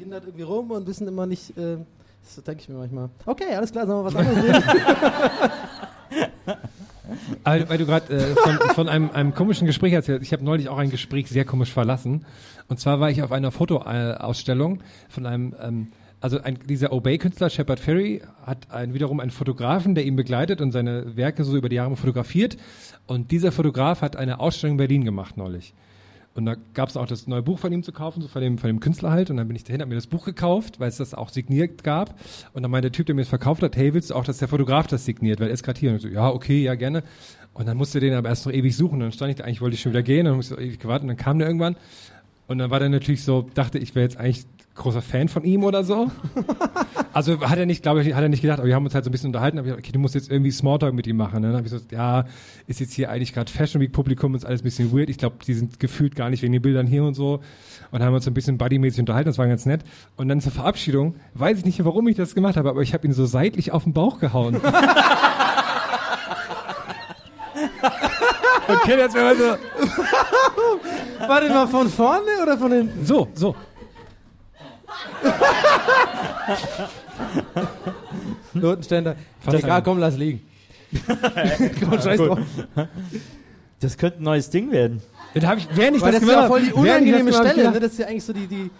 [0.00, 1.76] behindert irgendwie rum und wissen immer nicht, äh,
[2.24, 3.10] das denke ich mir manchmal.
[3.26, 4.64] Okay, alles klar, sollen wir was anderes reden?
[7.44, 10.70] Also, weil du gerade äh, von, von einem, einem komischen Gespräch erzählt Ich habe neulich
[10.70, 12.24] auch ein Gespräch sehr komisch verlassen.
[12.68, 15.88] Und zwar war ich auf einer Fotoausstellung von einem, ähm,
[16.22, 20.72] also ein, dieser Obey-Künstler, Shepard Ferry, hat einen, wiederum einen Fotografen, der ihn begleitet und
[20.72, 22.56] seine Werke so über die Jahre fotografiert.
[23.06, 25.74] Und dieser Fotograf hat eine Ausstellung in Berlin gemacht neulich.
[26.34, 28.56] Und da gab es auch das neue Buch von ihm zu kaufen, so von dem,
[28.56, 29.30] von dem Künstler halt.
[29.30, 31.82] Und dann bin ich dahin, hab mir das Buch gekauft, weil es das auch signiert
[31.82, 32.14] gab.
[32.52, 34.38] Und dann meinte der Typ, der mir das verkauft hat, hey, willst du auch, dass
[34.38, 35.40] der Fotograf das signiert?
[35.40, 35.90] Weil er ist gerade hier.
[35.90, 37.02] Und ich so, ja, okay, ja, gerne.
[37.52, 38.94] Und dann musste den aber erst noch ewig suchen.
[38.94, 40.20] Und dann stand ich da, eigentlich wollte ich schon wieder gehen.
[40.20, 41.02] Und dann musste ich ewig gewartet.
[41.02, 41.76] Und dann kam der irgendwann.
[42.46, 44.46] Und dann war der natürlich so, dachte ich wäre jetzt eigentlich
[44.80, 46.10] großer Fan von ihm oder so.
[47.12, 49.02] Also hat er nicht, glaube ich, hat er nicht gedacht, aber wir haben uns halt
[49.04, 51.16] so ein bisschen unterhalten, aber ich gesagt, okay, du musst jetzt irgendwie Smalltalk mit ihm
[51.16, 51.40] machen.
[51.40, 51.48] Ne?
[51.48, 52.24] Dann habe ich so, ja,
[52.68, 55.10] ist jetzt hier eigentlich gerade Fashion Week Publikum, ist alles ein bisschen weird.
[55.10, 57.40] Ich glaube, die sind gefühlt gar nicht wegen den Bildern hier und so.
[57.90, 59.82] Und haben uns so ein bisschen buddymäßig unterhalten, das war ganz nett.
[60.16, 63.04] Und dann zur Verabschiedung, weiß ich nicht, warum ich das gemacht habe, aber ich habe
[63.08, 64.54] ihn so seitlich auf den Bauch gehauen.
[68.68, 69.56] okay, jetzt wäre so,
[71.26, 73.04] Warte mal, von vorne oder von hinten?
[73.04, 73.56] so, so.
[78.54, 79.16] Notenständer.
[79.40, 80.42] Fast Egal, ein- komm, lass liegen.
[81.88, 82.38] komm, scheiß drauf.
[83.80, 85.00] das könnte ein neues Ding werden.
[85.34, 87.34] Dann habe ich, während ich Weil das das ist ja voll die das unangenehme gemacht
[87.38, 87.66] habe, Stelle.
[87.68, 87.78] hab Ne?
[87.78, 88.70] ich Das ist ja eigentlich so die, die,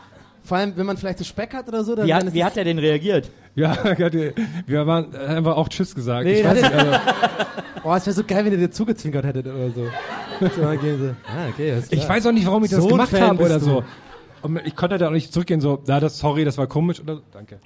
[0.43, 1.95] vor allem, wenn man vielleicht so Speck hat oder so.
[1.95, 3.31] Dann Wie hat, wie hat er denn reagiert?
[3.55, 3.77] Ja,
[4.67, 6.25] wir waren er hat einfach auch Tschüss gesagt.
[6.25, 6.99] Nee, ich weiß das- nicht, also,
[7.83, 9.85] Oh, es wäre so geil, wenn ihr dir zugezwinkert hättet oder so.
[10.41, 10.63] so.
[10.67, 13.65] Ah, okay, ich weiß auch nicht, warum ich das So gemacht habe oder du.
[13.65, 13.85] so.
[14.43, 17.17] Und ich konnte da auch nicht zurückgehen, so, ja, das, sorry, das war komisch oder
[17.17, 17.23] so.
[17.33, 17.61] Danke.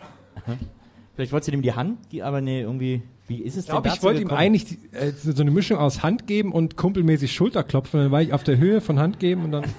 [1.14, 3.89] Vielleicht wolltest du ihm die Hand, geben, aber nee, irgendwie, wie ist es Ich glaube,
[3.89, 7.33] denn ich wollte ihm eigentlich die, äh, so eine Mischung aus Hand geben und kumpelmäßig
[7.33, 8.01] Schulterklopfen.
[8.01, 9.64] Dann war ich auf der Höhe von Hand geben und dann.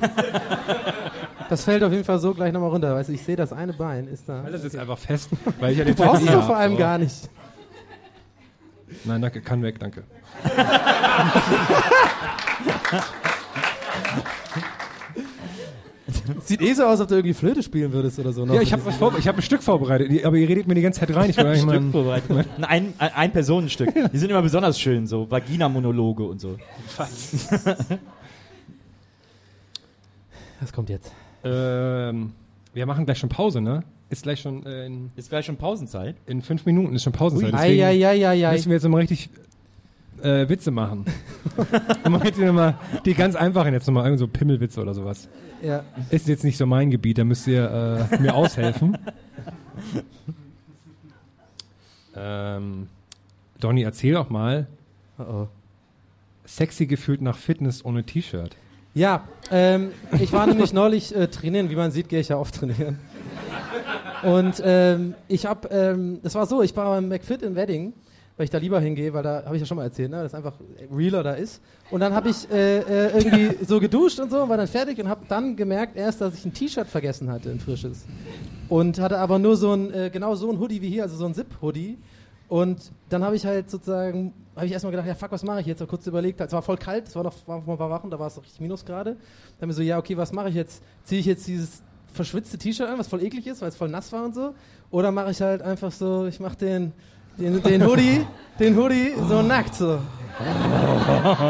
[1.49, 2.95] Das fällt auf jeden Fall so gleich nochmal runter.
[2.95, 4.41] Weißt du, ich sehe das eine Bein ist da.
[4.41, 5.29] Alles ist einfach fest,
[5.59, 7.29] weil ich ja den Du brauchst es Zweiten doch vor allem hab, gar nicht.
[9.03, 10.03] Nein, danke, kann weg, danke.
[16.43, 18.45] Sieht eh so aus, als ob du irgendwie Flöte spielen würdest oder so.
[18.45, 18.53] noch.
[18.55, 21.29] Ja, ich habe habe ein Stück vorbereitet, aber ihr redet mir die ganze Zeit rein.
[21.29, 22.47] Ich will eigentlich mal Stück vorbereitet.
[22.61, 23.89] Ein, ein, ein Personenstück.
[24.11, 26.57] Die sind immer besonders schön, so Vagina-Monologe und so.
[30.59, 31.11] Was kommt jetzt?
[31.43, 32.31] ähm,
[32.73, 33.83] wir machen gleich schon Pause, ne?
[34.09, 36.15] Ist gleich schon äh, in, Ist gleich schon Pausenzeit.
[36.25, 37.53] in fünf Minuten ist schon Pausenzeit.
[37.53, 38.51] deswegen- Eieieiei.
[38.53, 39.29] müssen wir jetzt nochmal richtig
[40.21, 41.05] äh, Witze machen.
[42.09, 45.29] Machen jetzt nochmal die ganz einfachen jetzt nochmal, irgendwie so Pimmelwitze oder sowas.
[45.61, 45.83] Ja.
[46.09, 48.97] Ist jetzt nicht so mein Gebiet, da müsst ihr äh, mir aushelfen.
[52.15, 52.87] ähm,
[53.59, 54.67] Donny, erzähl doch mal,
[55.17, 55.47] Oh oh.
[56.45, 58.55] sexy gefühlt nach Fitness ohne T-Shirt.
[58.93, 61.69] Ja, ähm, ich war nämlich neulich äh, trainieren.
[61.69, 62.99] Wie man sieht, gehe ich ja oft trainieren.
[64.23, 67.93] Und ähm, ich habe, ähm, das war so, ich war beim McFit in Wedding
[68.37, 70.33] weil ich da lieber hingehe, weil da habe ich ja schon mal erzählt, ne, dass
[70.33, 70.53] einfach
[70.93, 71.61] realer da ist.
[71.89, 75.07] Und dann habe ich äh, äh, irgendwie so geduscht und so, war dann fertig und
[75.07, 78.05] habe dann gemerkt erst, dass ich ein T-Shirt vergessen hatte, ein frisches.
[78.67, 81.25] Und hatte aber nur so ein, äh, genau so ein Hoodie wie hier, also so
[81.25, 81.97] ein Zip-Hoodie.
[82.47, 85.67] Und dann habe ich halt sozusagen, habe ich erstmal gedacht, ja fuck, was mache ich
[85.67, 85.81] jetzt?
[85.81, 88.09] Hab kurz überlegt, es war voll kalt, es war noch war noch ein paar Wochen,
[88.09, 89.11] da war es richtig Minusgrade.
[89.13, 90.83] Dann habe ich so, ja okay, was mache ich jetzt?
[91.05, 91.81] Ziehe ich jetzt dieses
[92.13, 94.53] verschwitzte T-Shirt an, was voll eklig ist, weil es voll nass war und so?
[94.91, 96.93] Oder mache ich halt einfach so, ich mache den,
[97.37, 98.25] den, den Hoodie,
[98.59, 99.99] den Hoodie so nackt so.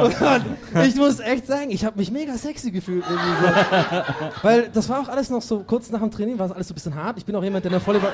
[0.04, 3.04] Und ich muss echt sagen, ich habe mich mega sexy gefühlt.
[3.10, 4.44] Irgendwie so.
[4.44, 6.74] Weil das war auch alles noch so kurz nach dem Training, war es alles so
[6.74, 7.18] ein bisschen hart.
[7.18, 8.12] Ich bin auch jemand, der da voll über.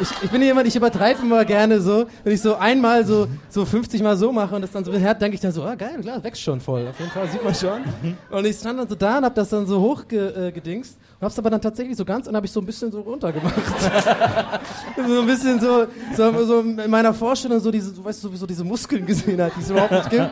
[0.00, 2.06] Ich, ich bin jemand, ich übertreibe immer gerne so.
[2.24, 5.22] Wenn ich so einmal so, so 50 Mal so mache und das dann so hart,
[5.22, 6.88] denke ich dann so, ah geil, klar, wächst schon voll.
[6.88, 7.84] Auf jeden Fall, sieht man schon.
[8.30, 11.50] Und ich stand dann so da und hab das dann so hochgedingst äh, hab's aber
[11.50, 13.54] dann tatsächlich so ganz und habe ich so ein bisschen so runtergemacht.
[14.96, 18.46] so ein bisschen so, so, so in meiner Vorstellung so diese, du weißt so, so
[18.46, 20.30] diese Muskeln gesehen hat, die es überhaupt nicht gibt.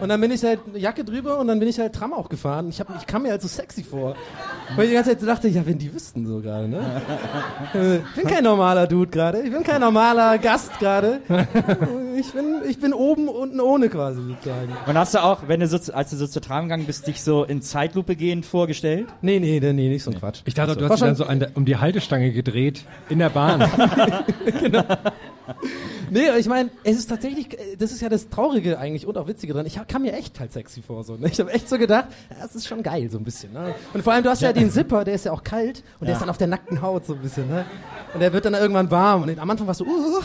[0.00, 2.28] Und dann bin ich halt eine Jacke drüber und dann bin ich halt Tram auch
[2.28, 2.68] gefahren.
[2.70, 4.16] Ich, hab, ich kam mir halt so sexy vor.
[4.74, 7.02] Weil ich die ganze Zeit so dachte, ja, wenn die wüssten so gerade, ne?
[8.14, 9.40] Ich bin kein normaler Dude gerade.
[9.42, 11.20] Ich bin kein normaler Gast gerade.
[12.20, 14.76] Ich bin, ich bin oben, unten ohne quasi sozusagen.
[14.86, 17.22] Und hast du auch, wenn du so, als du so zur Tram gegangen bist, dich
[17.22, 19.08] so in Zeitlupe gehend vorgestellt?
[19.22, 20.42] Nee, nee, nee, nicht so ein Quatsch.
[20.44, 23.30] Ich dachte, du hast dich dann so an der, um die Haltestange gedreht in der
[23.30, 23.60] Bahn.
[24.60, 24.84] genau.
[26.10, 29.28] Nee, ich meine, es ist tatsächlich, äh, das ist ja das Traurige eigentlich und auch
[29.28, 29.64] Witzige dran.
[29.66, 31.04] Ich hab- kam mir echt halt sexy vor.
[31.04, 31.28] So, ne?
[31.30, 33.52] Ich habe echt so gedacht, ja, das ist schon geil so ein bisschen.
[33.52, 33.74] Ne?
[33.94, 36.14] Und vor allem, du hast ja, den Zipper, der ist ja auch kalt und der
[36.14, 37.48] ist dann auf der nackten Haut so ein bisschen.
[37.48, 37.64] Ne?
[38.12, 39.22] Und der wird dann irgendwann warm.
[39.22, 40.16] Und am Anfang warst du, uh,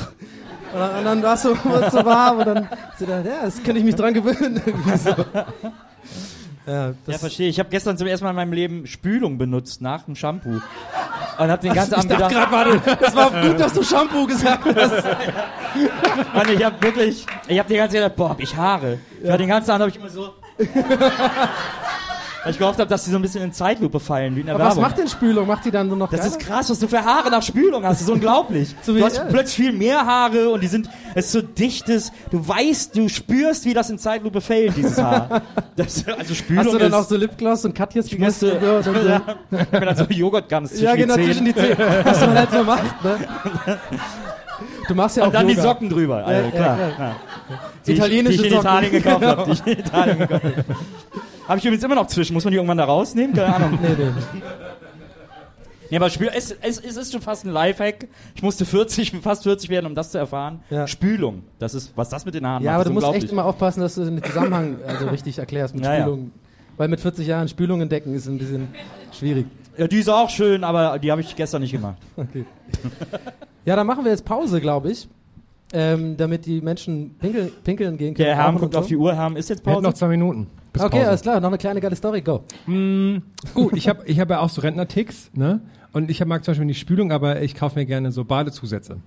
[0.74, 1.50] und dann, und dann warst du
[1.92, 4.60] so warm und dann so, ja, das kann ich mich dran gewöhnen.
[4.66, 5.14] Irgendwie so.
[6.66, 7.50] Ja, Ja, verstehe.
[7.50, 10.62] Ich habe gestern zum ersten Mal in meinem Leben Spülung benutzt nach dem Shampoo.
[11.38, 13.84] Und hab den ganzen ich Abend dachte gedacht, gerade, warte, das war gut, dass du
[13.84, 15.04] Shampoo gesagt hast.
[16.34, 19.00] Mann, ich habe wirklich, ich habe die ganze Zeit gedacht, boah, hab ich Haare.
[19.22, 19.38] Ja.
[19.38, 20.34] Den ganzen Abend habe ich immer so.
[22.46, 24.54] Weil ich gehofft habe, dass die so ein bisschen in Zeitlupe fallen, wie in der
[24.54, 24.84] Aber was Werbung.
[24.84, 25.48] macht denn Spülung?
[25.48, 26.32] Macht die dann so noch das geiler?
[26.32, 27.94] ist krass, was du für Haare nach Spülung hast.
[28.02, 28.76] Das ist unglaublich.
[28.84, 29.24] So du hast ja.
[29.24, 32.12] plötzlich viel mehr Haare und die sind, es ist so dichtes.
[32.30, 35.42] Du weißt, du spürst, wie das in Zeitlupe fällt, dieses Haar.
[35.76, 38.92] Das, also Spülung Hast du dann auch so Lipgloss und Katjes ich musste, und so,
[38.92, 39.08] und so?
[39.10, 39.22] ja,
[39.52, 41.78] ich bin dann so Joghurtgums zwischen Ja, genau, die zwischen die Zähne.
[42.06, 43.18] Was man halt so macht, ne?
[44.88, 45.56] Du machst ja auch Und dann Yoga.
[45.62, 46.26] die Socken drüber.
[46.26, 46.78] Also, Ja, klar.
[46.80, 47.16] ja, Ja.
[47.86, 48.68] Die ich- Italienische die ich in Socken.
[48.70, 49.44] Italien gekauft habe.
[49.46, 50.64] Die ich in Italien gekauft habe.
[51.48, 52.34] Habe ich übrigens immer noch zwischen.
[52.34, 53.36] Muss man die irgendwann da rausnehmen?
[53.36, 53.80] Keine Ahnung.
[53.82, 54.12] Nee, nee.
[55.92, 58.08] Nee, aber Spül es, es, es ist schon fast ein Lifehack.
[58.34, 60.62] Ich musste 40, fast 40 werden, um das zu erfahren.
[60.72, 60.88] Ja.
[60.88, 61.44] Spülung.
[61.60, 63.46] Das ist, was das mit den Haaren Ja, macht, aber ist du musst echt immer
[63.46, 66.02] aufpassen, dass du den Zusammenhang also richtig erklärst mit Ja, ja.
[66.02, 66.32] Spülung.
[66.78, 68.68] Weil mit 40 Jahren Spülung entdecken ist ein bisschen
[69.12, 69.46] schwierig.
[69.78, 71.98] Ja, die ist auch schön, aber die habe ich gestern nicht gemacht.
[72.18, 72.46] Okay.
[73.66, 75.08] Ja, dann machen wir jetzt Pause, glaube ich.
[75.74, 78.26] Ähm, damit die Menschen pinkeln, pinkeln gehen können.
[78.28, 79.14] Der Herr guckt und auf die Uhr.
[79.16, 79.84] Herr, ist jetzt Wir Pause?
[79.84, 80.48] noch zwei Minuten.
[80.72, 81.08] Bis Okay, Pause.
[81.10, 81.40] alles klar.
[81.40, 82.22] Noch eine kleine geile Story.
[82.22, 82.44] Go.
[83.54, 85.62] Gut, ich habe ich hab ja auch so Rentnerticks, ne?
[85.92, 88.98] Und ich mag zum Beispiel nicht Spülung, aber ich kaufe mir gerne so Badezusätze.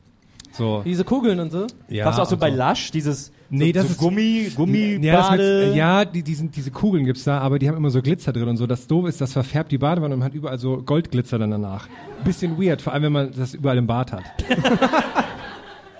[0.52, 0.82] So.
[0.84, 1.66] Diese Kugeln und so.
[1.88, 2.90] Ja, Warst du auch so bei Lush?
[2.90, 6.70] Dieses Nee, so, das so ist- Gummi, Gummi, Ja, mit, ja die, die sind, diese
[6.70, 8.66] Kugeln gibt's da, aber die haben immer so Glitzer drin und so.
[8.66, 11.86] Das doof ist, das verfärbt die Badewanne und man hat überall so Goldglitzer dann danach.
[12.24, 14.24] Bisschen weird, vor allem wenn man das überall im Bad hat.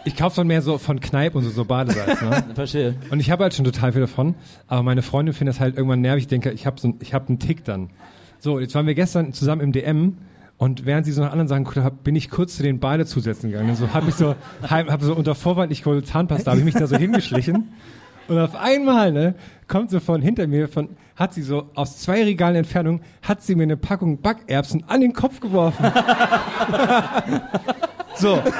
[0.05, 2.44] ich kaufe dann mehr so von Kneipp und so, so Badesalz, ne?
[2.55, 2.94] Verstehe.
[3.11, 4.34] Und ich habe halt schon total viel davon,
[4.66, 6.22] aber meine Freundin findet das halt irgendwann nervig.
[6.24, 7.90] Ich denke, ich habe so, ein- ich hab einen Tick dann.
[8.38, 10.16] So, jetzt waren wir gestern zusammen im DM
[10.57, 13.51] und während sie so nach anderen Sachen geguckt hat, bin ich kurz zu den Badezusätzen
[13.51, 13.70] gegangen.
[13.70, 16.74] Und so habe ich so, hab, so unter Vorwand, ich hole Zahnpasta, habe ich mich
[16.74, 17.68] da so hingeschlichen.
[18.28, 19.34] Und auf einmal, ne,
[19.68, 23.55] kommt so von hinter mir, von, hat sie so aus zwei Regalen Entfernung, hat sie
[23.55, 25.84] mir eine Packung Backerbsen an den Kopf geworfen.
[28.19, 28.43] so.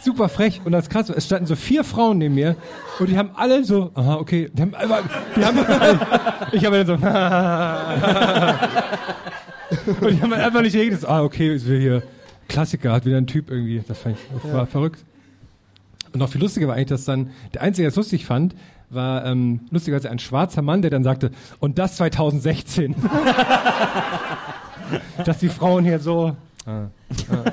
[0.00, 0.60] Super frech.
[0.64, 2.56] Und das krass, es standen so vier Frauen neben mir
[2.98, 5.02] und die haben alle so, aha, okay, die haben einfach,
[5.34, 5.58] die haben,
[6.52, 6.92] ich habe dann so,
[10.00, 11.08] und die haben einfach nicht reagiert.
[11.08, 12.02] Ah, okay, ist wir hier,
[12.48, 15.04] Klassiker, hat wieder ein Typ irgendwie, das fand ich, das war verrückt.
[16.12, 18.54] Und noch viel lustiger war eigentlich, dass dann, der Einzige, der es lustig fand,
[18.90, 22.94] war ähm, lustigerweise ein schwarzer Mann, der dann sagte, und das 2016.
[25.24, 26.36] dass die Frauen hier so.
[26.66, 26.88] Ah,
[27.30, 27.50] ah.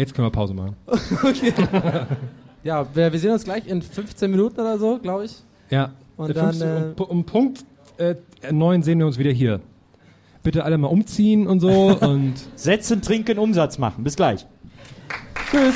[0.00, 0.76] Jetzt können wir Pause machen.
[2.62, 5.32] Ja, wir, wir sehen uns gleich in 15 Minuten oder so, glaube ich.
[5.70, 5.92] Ja.
[6.18, 7.64] Und dann, 15 äh, um, um Punkt
[7.96, 8.16] äh,
[8.52, 9.60] neun sehen wir uns wieder hier.
[10.42, 11.70] Bitte alle mal umziehen und so
[12.00, 14.04] und Setzen, trinken, Umsatz machen.
[14.04, 14.46] Bis gleich.
[15.50, 15.74] Tschüss.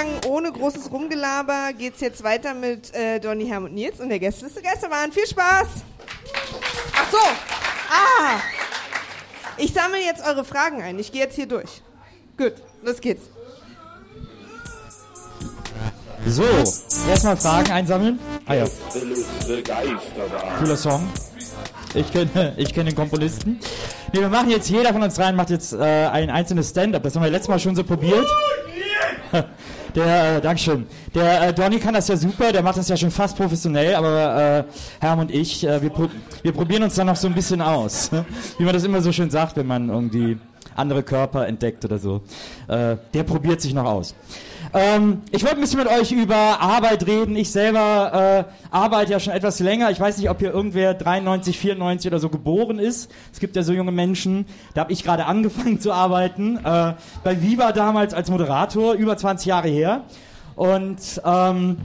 [0.00, 4.18] Sagen, ohne großes Rumgelaber geht's jetzt weiter mit äh, Donny, Herm und Nils und der
[4.18, 5.12] Gästeliste Geisterbahn.
[5.12, 5.66] Viel Spaß!
[6.94, 7.18] Ach so!
[7.18, 8.40] Ah!
[9.58, 10.98] Ich sammle jetzt eure Fragen ein.
[10.98, 11.82] Ich gehe jetzt hier durch.
[12.36, 13.28] Gut, los geht's.
[16.26, 16.44] So,
[17.08, 18.18] erstmal Fragen einsammeln.
[18.46, 18.66] Ah ja,
[20.58, 21.08] cooler Song.
[21.94, 23.58] Ich kenne ich kenn den Komponisten.
[24.12, 27.02] Nee, wir machen jetzt, jeder von uns rein macht jetzt äh, ein einzelnes Stand-up.
[27.02, 28.26] Das haben wir letztes Mal schon so probiert.
[29.94, 30.86] Der, äh, Dankeschön.
[31.14, 34.64] Der äh, Donny kann das ja super, der macht das ja schon fast professionell, aber
[34.68, 36.08] äh, Herm und ich, äh, wir, pro
[36.42, 38.10] wir probieren uns dann noch so ein bisschen aus.
[38.58, 40.38] Wie man das immer so schön sagt, wenn man irgendwie
[40.76, 42.22] andere Körper entdeckt oder so.
[42.68, 44.14] Äh, der probiert sich noch aus.
[44.72, 47.34] Ähm, ich wollte ein bisschen mit euch über Arbeit reden.
[47.34, 49.90] Ich selber äh, arbeite ja schon etwas länger.
[49.90, 53.10] Ich weiß nicht, ob hier irgendwer 93, 94 oder so geboren ist.
[53.32, 54.46] Es gibt ja so junge Menschen.
[54.74, 56.58] Da habe ich gerade angefangen zu arbeiten.
[56.58, 56.94] Äh,
[57.24, 60.04] bei Viva damals als Moderator, über 20 Jahre her.
[60.54, 61.78] Und ähm,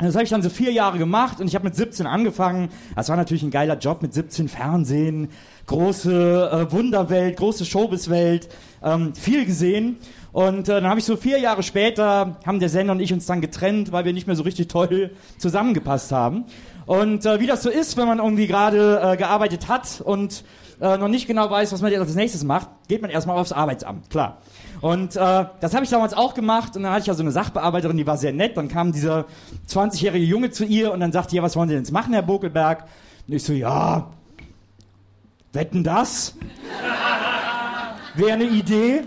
[0.00, 2.68] das habe ich dann so vier Jahre gemacht und ich habe mit 17 angefangen.
[2.94, 5.28] Das war natürlich ein geiler Job mit 17 Fernsehen,
[5.66, 8.48] große äh, Wunderwelt, große Showbizwelt,
[8.82, 9.96] ähm, viel gesehen.
[10.32, 13.26] Und äh, dann habe ich so vier Jahre später, haben der Sender und ich uns
[13.26, 16.44] dann getrennt, weil wir nicht mehr so richtig toll zusammengepasst haben.
[16.86, 20.44] Und äh, wie das so ist, wenn man irgendwie gerade äh, gearbeitet hat und
[20.80, 23.52] äh, noch nicht genau weiß, was man jetzt als nächstes macht, geht man erstmal aufs
[23.52, 24.38] Arbeitsamt, klar.
[24.80, 27.32] Und äh, das habe ich damals auch gemacht und dann hatte ich ja so eine
[27.32, 28.56] Sachbearbeiterin, die war sehr nett.
[28.56, 29.26] Dann kam dieser
[29.68, 32.22] 20-jährige Junge zu ihr und dann sagte, ja, was wollen Sie denn jetzt machen, Herr
[32.22, 32.84] Bokelberg?
[33.26, 34.10] Und ich so, ja,
[35.52, 36.36] wetten das?
[38.18, 39.02] Wäre eine Idee.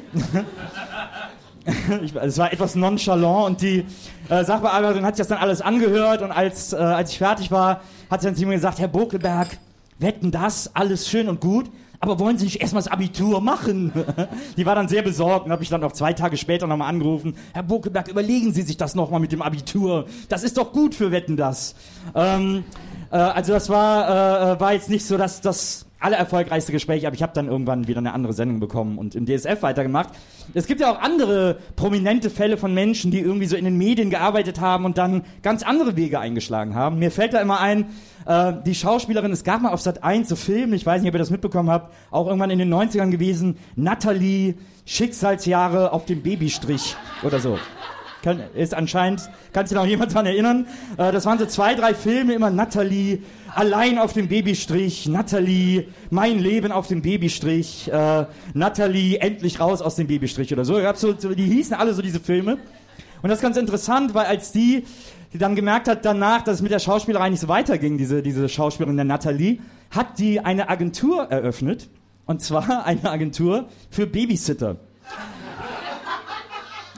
[2.01, 3.83] ich, es war etwas nonchalant und die
[4.29, 7.81] äh, Sachbearbeiterin hat sich das dann alles angehört und als, äh, als ich fertig war,
[8.09, 9.57] hat sie dann zu mir gesagt, Herr Bokelberg,
[9.99, 13.91] wetten das, alles schön und gut, aber wollen Sie nicht erstmal das Abitur machen?
[14.57, 17.35] die war dann sehr besorgt und habe ich dann noch zwei Tage später nochmal angerufen,
[17.51, 21.11] Herr Bokelberg, überlegen Sie sich das nochmal mit dem Abitur, das ist doch gut für
[21.11, 21.75] Wetten das.
[22.15, 22.63] Ähm,
[23.11, 27.23] äh, also das war, äh, war jetzt nicht so, dass das allererfolgreichste Gespräch, aber ich
[27.23, 30.09] habe dann irgendwann wieder eine andere Sendung bekommen und im DSF weitergemacht.
[30.53, 34.09] Es gibt ja auch andere prominente Fälle von Menschen, die irgendwie so in den Medien
[34.09, 36.99] gearbeitet haben und dann ganz andere Wege eingeschlagen haben.
[36.99, 37.85] Mir fällt da immer ein,
[38.25, 41.15] äh, die Schauspielerin, es gab mal auf Sat 1 so Film, ich weiß nicht, ob
[41.15, 46.95] ihr das mitbekommen habt, auch irgendwann in den 90ern gewesen, Natalie, Schicksalsjahre auf dem Babystrich
[47.23, 47.57] oder so.
[48.23, 50.67] Kann, ist anscheinend, kann sich noch jemand dran erinnern.
[50.97, 53.19] Äh, das waren so zwei, drei Filme, immer Natalie,
[53.55, 59.95] allein auf dem Babystrich, Natalie, mein Leben auf dem Babystrich, äh, Natalie, endlich raus aus
[59.95, 60.79] dem Babystrich oder so.
[60.95, 61.13] So.
[61.13, 62.57] Die hießen alle so diese Filme.
[63.21, 64.83] Und das ist ganz interessant, weil als die,
[65.33, 68.49] die dann gemerkt hat danach, dass es mit der Schauspielerei nicht so weiterging, diese, diese
[68.49, 69.59] Schauspielerin der Natalie,
[69.89, 71.89] hat die eine Agentur eröffnet.
[72.25, 74.77] Und zwar eine Agentur für Babysitter.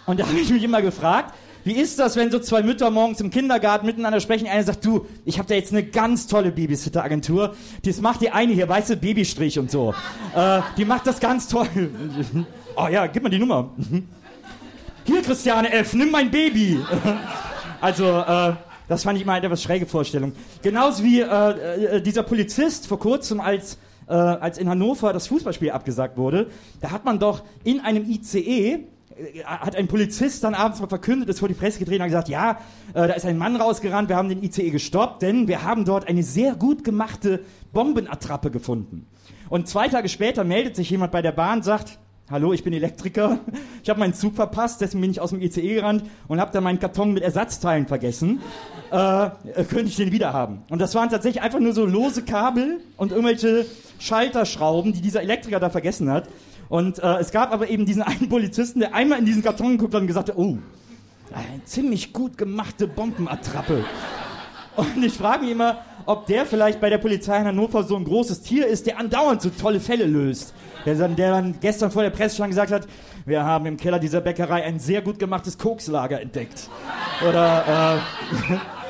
[0.06, 1.34] Und da habe ich mich immer gefragt,
[1.66, 4.48] wie ist das, wenn so zwei Mütter morgens im Kindergarten miteinander sprechen?
[4.48, 7.56] Eine sagt, du, ich habe da jetzt eine ganz tolle Babysitter-Agentur.
[7.86, 9.94] Das macht die eine hier, weißt du, Babystrich und so.
[10.36, 11.68] Äh, die macht das ganz toll.
[12.76, 13.70] oh ja, gib mal die Nummer.
[15.06, 16.80] Hier, Christiane F., nimm mein Baby.
[17.82, 18.54] also, äh,
[18.90, 20.34] das fand ich mal eine etwas schräge Vorstellung.
[20.62, 23.78] Genauso wie äh, äh, dieser Polizist vor kurzem, als,
[24.10, 26.48] äh, als in Hannover das Fußballspiel abgesagt wurde,
[26.82, 28.86] da hat man doch in einem ICE
[29.46, 32.30] hat ein Polizist dann abends mal verkündet, ist vor die Presse gedreht und hat gesagt,
[32.30, 32.52] ja,
[32.94, 36.08] äh, da ist ein Mann rausgerannt, wir haben den ICE gestoppt, denn wir haben dort
[36.08, 37.42] eine sehr gut gemachte
[37.72, 39.08] Bombenattrappe gefunden.
[39.50, 42.00] Und zwei Tage später meldet sich jemand bei der Bahn, sagt,
[42.30, 43.40] hallo, ich bin Elektriker,
[43.84, 46.64] ich habe meinen Zug verpasst, deswegen bin ich aus dem ICE gerannt und habe dann
[46.64, 48.42] meinen Karton mit Ersatzteilen vergessen.
[48.92, 49.30] Äh,
[49.70, 50.64] könnte ich den wieder haben?
[50.70, 53.66] Und das waren tatsächlich einfach nur so lose Kabel und irgendwelche
[54.00, 56.28] Schalterschrauben, die dieser Elektriker da vergessen hat.
[56.74, 59.94] Und äh, es gab aber eben diesen einen Polizisten, der einmal in diesen Karton geguckt
[59.94, 60.58] hat und gesagt hat, oh,
[61.32, 63.86] eine ziemlich gut gemachte Bombenattrappe.
[64.76, 68.06] Und ich frage mich immer, ob der vielleicht bei der Polizei in Hannover so ein
[68.06, 70.56] großes Tier ist, der andauernd so tolle Fälle löst.
[70.84, 72.88] Der dann, der dann gestern vor der Presse schon gesagt hat,
[73.28, 76.72] wir haben im Keller dieser Bäckerei ein sehr gut gemachtes Kokslager entdeckt.
[77.30, 78.00] Oder
[78.50, 78.56] äh,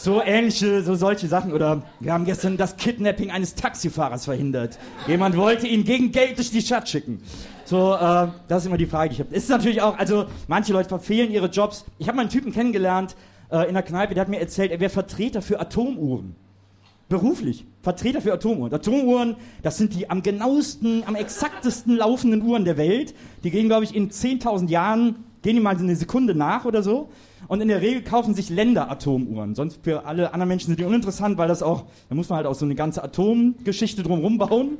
[0.00, 1.52] so ähnliche, so solche Sachen.
[1.52, 4.78] Oder wir haben gestern das Kidnapping eines Taxifahrers verhindert.
[5.06, 7.22] Jemand wollte ihn gegen Geld durch die Stadt schicken.
[7.64, 9.34] So, äh, das ist immer die Frage, die ich habe.
[9.34, 11.84] Ist natürlich auch, also manche Leute verfehlen ihre Jobs.
[11.98, 13.14] Ich habe mal einen Typen kennengelernt
[13.50, 16.34] äh, in der Kneipe, der hat mir erzählt, er wäre Vertreter für Atomuhren.
[17.08, 17.66] Beruflich.
[17.82, 18.72] Vertreter für Atomuhren.
[18.72, 23.14] Atomuhren, das sind die am genauesten, am exaktesten laufenden Uhren der Welt.
[23.44, 27.10] Die gehen, glaube ich, in 10.000 Jahren, gehen die mal eine Sekunde nach oder so.
[27.50, 29.56] Und in der Regel kaufen sich Länder Atomuhren.
[29.56, 32.46] Sonst für alle anderen Menschen sind die uninteressant, weil das auch, da muss man halt
[32.46, 34.78] auch so eine ganze Atomgeschichte drumherum bauen.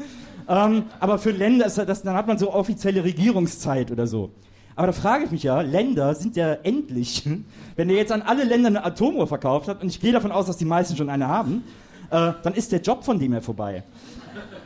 [0.49, 4.31] Ähm, aber für Länder ist das, dann hat man so offizielle Regierungszeit oder so.
[4.77, 7.29] Aber da frage ich mich ja, Länder sind ja endlich.
[7.75, 10.47] Wenn der jetzt an alle Länder eine Atomuhr verkauft hat, und ich gehe davon aus,
[10.47, 11.65] dass die meisten schon eine haben,
[12.13, 13.83] äh, dann ist der Job von dem ja vorbei.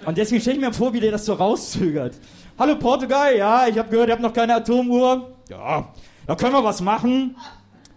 [0.05, 2.13] Und deswegen stelle ich mir vor, wie der das so rauszögert.
[2.59, 5.33] Hallo Portugal, ja, ich habe gehört, ihr habt noch keine Atomuhr.
[5.49, 5.89] Ja,
[6.27, 7.35] da können wir was machen.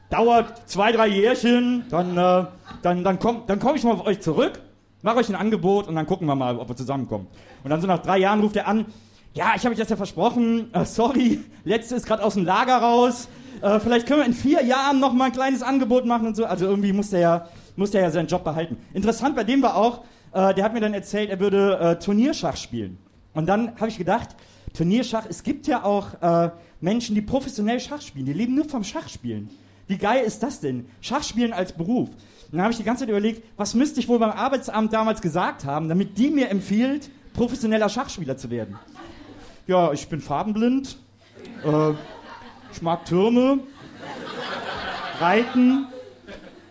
[0.09, 2.45] Dauert zwei, drei Jährchen, dann, äh,
[2.81, 4.61] dann, dann komme dann komm ich mal auf euch zurück,
[5.01, 7.27] mache euch ein Angebot und dann gucken wir mal, ob wir zusammenkommen.
[7.63, 8.85] Und dann so nach drei Jahren ruft er an,
[9.33, 12.77] ja, ich habe euch das ja versprochen, äh, sorry, letzte ist gerade aus dem Lager
[12.77, 13.27] raus,
[13.61, 16.45] äh, vielleicht können wir in vier Jahren noch mal ein kleines Angebot machen und so.
[16.45, 18.77] Also irgendwie muss der ja, muss der ja seinen Job behalten.
[18.93, 22.55] Interessant bei dem war auch, äh, der hat mir dann erzählt, er würde äh, Turnierschach
[22.55, 22.97] spielen.
[23.33, 24.29] Und dann habe ich gedacht,
[24.73, 26.51] Turnierschach, es gibt ja auch äh,
[26.81, 29.49] Menschen, die professionell Schach spielen, die leben nur vom Schachspielen.
[29.87, 30.87] Wie geil ist das denn?
[31.01, 32.09] Schachspielen als Beruf.
[32.09, 35.21] Und dann habe ich die ganze Zeit überlegt, was müsste ich wohl beim Arbeitsamt damals
[35.21, 38.77] gesagt haben, damit die mir empfiehlt, professioneller Schachspieler zu werden.
[39.65, 40.97] Ja, ich bin farbenblind,
[41.63, 41.91] äh,
[42.71, 43.59] ich mag Türme,
[45.19, 45.87] Reiten,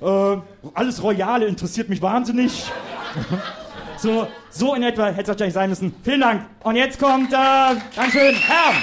[0.00, 0.36] äh,
[0.74, 2.70] alles Royale interessiert mich wahnsinnig.
[3.98, 5.94] So, so in etwa hätte es wahrscheinlich sein müssen.
[6.02, 6.46] Vielen Dank.
[6.62, 7.36] Und jetzt kommt, äh,
[7.94, 8.74] Dankeschön, Herr.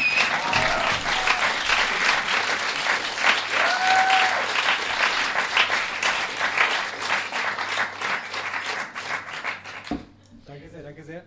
[10.45, 11.23] Danke sehr, danke sehr.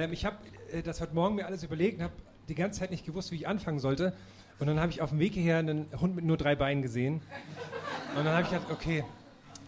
[0.00, 0.36] Ähm, ich habe
[0.72, 2.14] äh, das heute Morgen mir alles überlegt und habe
[2.48, 4.12] die ganze Zeit nicht gewusst, wie ich anfangen sollte.
[4.58, 7.22] Und dann habe ich auf dem Weg hierher einen Hund mit nur drei Beinen gesehen.
[8.16, 9.04] Und dann habe ich gedacht, okay,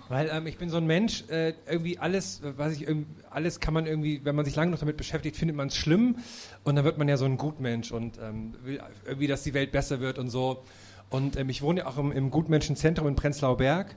[0.09, 2.87] weil ähm, ich bin so ein Mensch, äh, irgendwie alles, was ich,
[3.31, 6.17] alles kann man irgendwie, wenn man sich lange noch damit beschäftigt, findet man es schlimm.
[6.65, 9.73] Und dann wird man ja so ein Gutmensch und ähm, will irgendwie, dass die Welt
[9.73, 10.65] besser wird und so.
[11.09, 13.95] Und ähm, ich wohne ja auch im, im Gutmenschenzentrum in Prenzlauer Berg.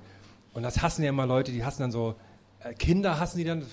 [0.53, 2.15] Und das hassen ja immer Leute, die hassen dann so,
[2.59, 3.65] äh, Kinder hassen die dann.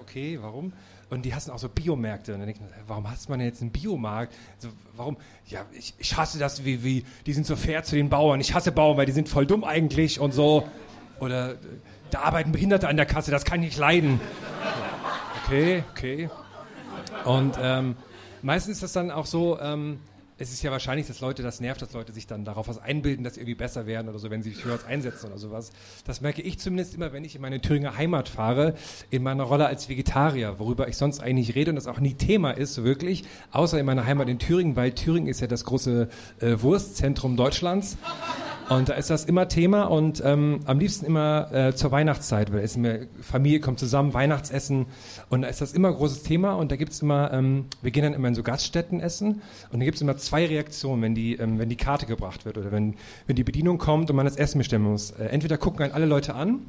[0.00, 0.72] Okay, warum?
[1.14, 2.34] Und die hassen auch so Biomärkte.
[2.34, 4.34] Und dann ich mir, warum hasst man denn jetzt einen Biomarkt?
[4.58, 5.16] So, warum?
[5.46, 8.40] Ja, ich, ich hasse das, wie, wie, die sind so fair zu den Bauern.
[8.40, 10.68] Ich hasse Bauern, weil die sind voll dumm eigentlich und so.
[11.20, 11.56] Oder äh,
[12.10, 14.20] da arbeiten Behinderte an der Kasse, das kann ich nicht leiden.
[15.44, 16.30] Okay, okay.
[17.24, 17.96] Und ähm,
[18.42, 20.00] meistens ist das dann auch so, ähm,
[20.36, 23.22] es ist ja wahrscheinlich, dass Leute, das nervt, dass Leute sich dann darauf was einbilden,
[23.22, 25.70] dass sie irgendwie besser werden oder so, wenn sie sich für was einsetzen oder sowas.
[26.04, 28.74] Das merke ich zumindest immer, wenn ich in meine Thüringer Heimat fahre,
[29.10, 32.50] in meiner Rolle als Vegetarier, worüber ich sonst eigentlich rede und das auch nie Thema
[32.50, 36.08] ist, wirklich, außer in meiner Heimat in Thüringen, weil Thüringen ist ja das große
[36.40, 37.96] äh, Wurstzentrum Deutschlands.
[38.68, 42.60] Und da ist das immer Thema und ähm, am liebsten immer äh, zur Weihnachtszeit, weil
[42.60, 44.86] es immer, Familie kommt zusammen, Weihnachtsessen
[45.28, 48.14] und da ist das immer großes Thema und da gibt's immer, ähm, wir gehen dann
[48.14, 51.68] immer in so Gaststätten essen und da gibt's immer zwei Reaktionen, wenn die, ähm, wenn
[51.68, 52.94] die Karte gebracht wird oder wenn,
[53.26, 55.10] wenn die Bedienung kommt und man das Essen bestimmen muss.
[55.10, 56.60] Äh, entweder gucken einen alle Leute an,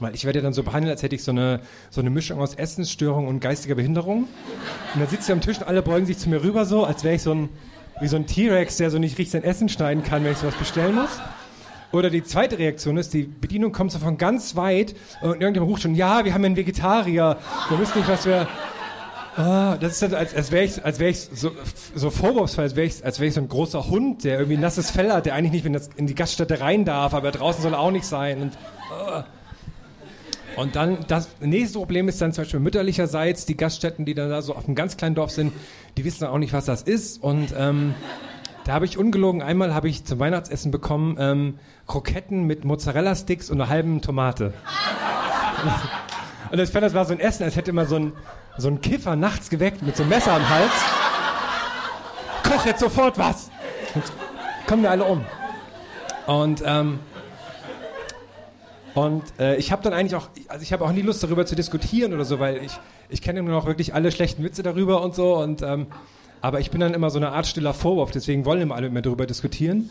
[0.00, 1.60] weil ich werde dann so behandelt, als hätte ich so eine,
[1.90, 4.24] so eine Mischung aus Essensstörung und geistiger Behinderung.
[4.94, 7.04] Und dann sitzt ich am Tisch und alle beugen sich zu mir rüber so, als
[7.04, 7.48] wäre ich so ein,
[8.00, 10.54] wie so ein T-Rex, der so nicht richtig sein Essen schneiden kann, wenn ich sowas
[10.54, 11.20] bestellen muss.
[11.90, 15.82] Oder die zweite Reaktion ist, die Bedienung kommt so von ganz weit und irgendjemand ruft
[15.82, 17.38] schon, ja, wir haben einen Vegetarier.
[17.68, 18.46] Wir wissen nicht, was wir...
[19.36, 21.52] Ah, das ist dann, als, als wäre ich, als wär ich so,
[21.94, 24.90] so vorwurfsvoll, als wäre ich, als wär ich so ein großer Hund, der irgendwie nasses
[24.90, 27.92] Fell hat, der eigentlich nicht in die Gaststätte rein darf, aber draußen soll er auch
[27.92, 28.42] nicht sein.
[28.42, 28.58] Und,
[28.92, 29.24] ah.
[30.58, 34.42] Und dann, das nächste Problem ist dann zum Beispiel mütterlicherseits, die Gaststätten, die dann da
[34.42, 35.52] so auf einem ganz kleinen Dorf sind,
[35.96, 37.22] die wissen dann auch nicht, was das ist.
[37.22, 37.94] Und ähm,
[38.64, 43.60] da habe ich ungelogen, einmal habe ich zum Weihnachtsessen bekommen ähm, Kroketten mit Mozzarella-Sticks und
[43.60, 44.52] einer halben Tomate.
[46.50, 48.12] Und ich fand, das war so ein Essen, als hätte man so ein,
[48.56, 50.72] so ein Kiffer nachts geweckt mit so einem Messer am Hals.
[52.42, 53.50] Koch jetzt sofort was!
[53.94, 54.02] Und
[54.66, 55.24] kommen wir alle um.
[56.26, 56.98] Und, ähm,
[58.98, 61.54] und äh, ich habe dann eigentlich auch, also ich habe auch nie Lust darüber zu
[61.54, 62.72] diskutieren oder so, weil ich,
[63.08, 65.36] ich kenne nur noch wirklich alle schlechten Witze darüber und so.
[65.36, 65.86] Und, ähm,
[66.40, 68.94] aber ich bin dann immer so eine Art stiller Vorwurf, deswegen wollen immer alle mit
[68.94, 69.90] mir darüber diskutieren.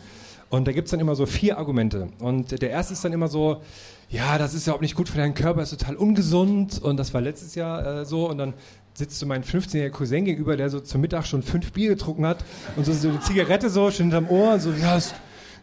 [0.50, 2.08] Und da gibt's dann immer so vier Argumente.
[2.18, 3.62] Und der erste ist dann immer so,
[4.10, 6.78] ja, das ist ja auch nicht gut für deinen Körper, ist total ungesund.
[6.82, 8.28] Und das war letztes Jahr äh, so.
[8.28, 8.52] Und dann
[8.92, 12.44] sitzt so mein 15-jähriger Cousin gegenüber, der so zum Mittag schon fünf Bier getrunken hat
[12.76, 15.14] und so, so eine Zigarette so schon hinterm Ohr, so, ja, ist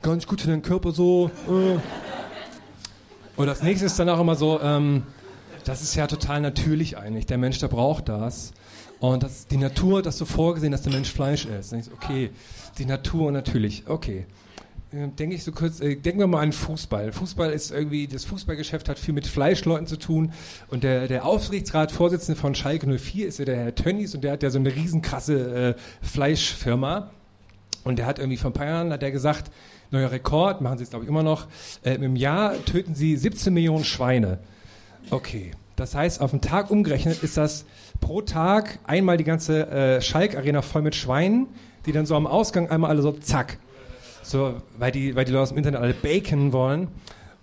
[0.04, 1.30] nicht gut für deinen Körper so.
[1.48, 1.78] Äh.
[3.38, 5.04] Und das nächste ist dann auch immer so, ähm,
[5.66, 7.26] das ist ja total natürlich eigentlich.
[7.26, 8.54] Der Mensch, der braucht das.
[9.00, 11.72] Und das die Natur hat das so vorgesehen, dass der Mensch Fleisch isst.
[11.72, 12.30] So, okay,
[12.78, 14.26] die Natur natürlich, okay.
[14.94, 17.12] Äh, Denke ich so kurz, äh, denken wir mal an Fußball.
[17.12, 20.32] Fußball ist irgendwie, das Fußballgeschäft hat viel mit Fleischleuten zu tun.
[20.70, 24.44] Und der, der Aufsichtsratsvorsitzende von Schalke 04 ist ja der Herr Tönnies und der hat
[24.44, 27.12] ja so eine riesenkrasse äh, Fleischfirma.
[27.84, 29.52] Und der hat irgendwie vor ein paar Jahren, hat der gesagt,
[29.92, 31.48] neuer Rekord, machen sie es glaube ich immer noch,
[31.84, 34.40] äh, im Jahr töten sie 17 Millionen Schweine.
[35.10, 35.52] Okay.
[35.76, 37.66] Das heißt, auf den Tag umgerechnet ist das
[38.00, 41.48] pro Tag einmal die ganze äh, Schalk-Arena voll mit Schweinen,
[41.86, 43.58] die dann so am Ausgang einmal alle so zack,
[44.24, 46.88] So, weil die, weil die Leute aus dem Internet alle Bacon wollen.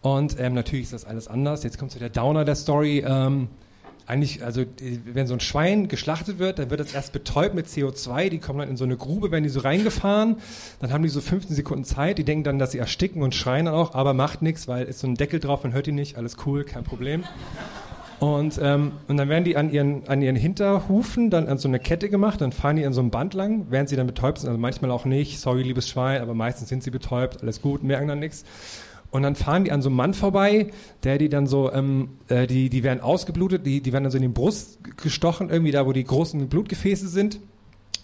[0.00, 1.62] Und ähm, natürlich ist das alles anders.
[1.62, 3.04] Jetzt kommt so der Downer der Story.
[3.06, 3.48] Ähm,
[4.06, 4.64] eigentlich, also
[5.04, 8.28] wenn so ein Schwein geschlachtet wird, dann wird es erst betäubt mit CO2.
[8.28, 10.36] Die kommen dann in so eine Grube, werden die so reingefahren.
[10.80, 12.18] Dann haben die so 15 Sekunden Zeit.
[12.18, 15.00] Die denken dann, dass sie ersticken und schreien dann auch, aber macht nichts, weil ist
[15.00, 16.16] so ein Deckel drauf, man hört die nicht.
[16.16, 17.24] Alles cool, kein Problem.
[18.22, 21.80] Und, ähm, und dann werden die an ihren, an ihren Hinterhufen dann an so eine
[21.80, 24.48] Kette gemacht, dann fahren die an so einem Band lang, während sie dann betäubt sind,
[24.48, 28.06] also manchmal auch nicht, sorry liebes Schwein, aber meistens sind sie betäubt, alles gut, merken
[28.06, 28.44] dann nichts.
[29.12, 30.68] Und dann fahren die an so einem Mann vorbei,
[31.04, 34.16] der die dann so, ähm, äh, die, die werden ausgeblutet, die, die werden dann so
[34.16, 37.38] in die Brust gestochen, irgendwie da, wo die großen Blutgefäße sind.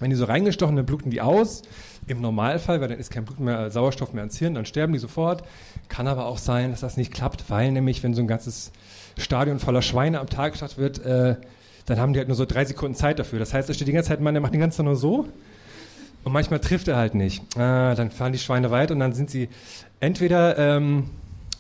[0.01, 1.63] Wenn die so reingestochen, dann bluten die aus.
[2.07, 4.99] Im Normalfall, weil dann ist kein Blut mehr, Sauerstoff mehr ans Hirn, dann sterben die
[4.99, 5.45] sofort.
[5.89, 8.71] Kann aber auch sein, dass das nicht klappt, weil nämlich, wenn so ein ganzes
[9.17, 11.37] Stadion voller Schweine am Tag gestartet wird, äh,
[11.87, 13.39] dann haben die halt nur so drei Sekunden Zeit dafür.
[13.39, 14.97] Das heißt, da steht die ganze Zeit ein Mann, der macht den ganzen Tag nur
[14.97, 15.27] so.
[16.29, 17.43] Und manchmal trifft er halt nicht.
[17.57, 19.49] Ah, dann fahren die Schweine weit und dann sind sie
[19.99, 21.05] entweder, ähm,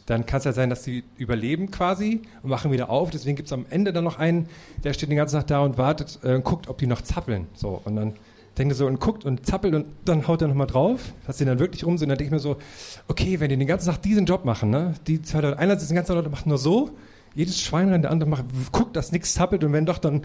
[0.05, 3.09] dann kann es ja sein, dass sie überleben quasi und machen wieder auf.
[3.09, 4.47] Deswegen gibt es am Ende dann noch einen,
[4.85, 7.47] der steht den ganzen Tag da und wartet äh, und guckt, ob die noch zappeln.
[7.55, 8.12] So, und dann
[8.59, 11.47] denkt er so und guckt und zappelt und dann haut er nochmal drauf, dass sie
[11.47, 12.11] dann wirklich rum sind.
[12.11, 12.59] Dann denke ich mir so,
[13.07, 14.93] okay, wenn die den ganzen Tag diesen Job machen, ne?
[15.07, 16.91] Die zwei Leute, einer sitzt den ganzen Tag Leute macht nur so,
[17.35, 20.22] jedes Schwein rein, der andere macht, guckt, dass nichts zappelt und wenn doch, dann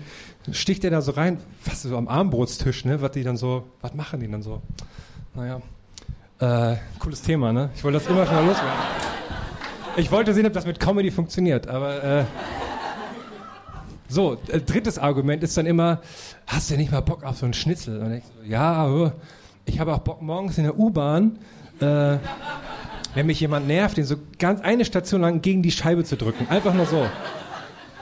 [0.51, 3.01] sticht der da so rein, fast so am Armbrotstisch, ne?
[3.01, 4.61] Was die dann so, was machen die dann so?
[5.35, 5.61] Naja,
[6.39, 7.69] äh, cooles Thema, ne?
[7.75, 8.71] Ich wollte das immer schon mal loswerden.
[9.95, 12.25] Ich wollte sehen, ob das mit Comedy funktioniert, aber äh,
[14.07, 16.01] so, äh, drittes Argument ist dann immer,
[16.47, 17.99] hast du nicht mal Bock auf so einen Schnitzel?
[18.01, 19.11] Und ich so, ja, äh,
[19.65, 21.39] ich habe auch Bock morgens in der U-Bahn,
[21.79, 22.17] äh,
[23.15, 26.47] wenn mich jemand nervt, den so ganz eine Station lang gegen die Scheibe zu drücken.
[26.49, 27.07] Einfach nur so.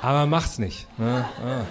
[0.02, 0.88] Aber mach's nicht.
[0.98, 1.26] Ne?
[1.44, 1.66] Ah.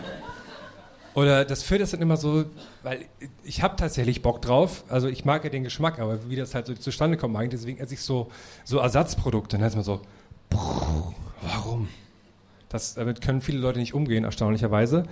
[1.14, 2.44] Oder das führt das dann immer so,
[2.82, 3.06] weil
[3.42, 4.84] ich habe tatsächlich Bock drauf.
[4.88, 7.50] Also ich mag ja den Geschmack, aber wie das halt so zustande kommt, mag ich
[7.50, 8.30] deswegen esse ich so,
[8.64, 9.58] so Ersatzprodukte.
[9.58, 10.00] Dann ist man so,
[11.42, 11.88] warum?
[12.70, 15.02] Das, damit können viele Leute nicht umgehen, erstaunlicherweise.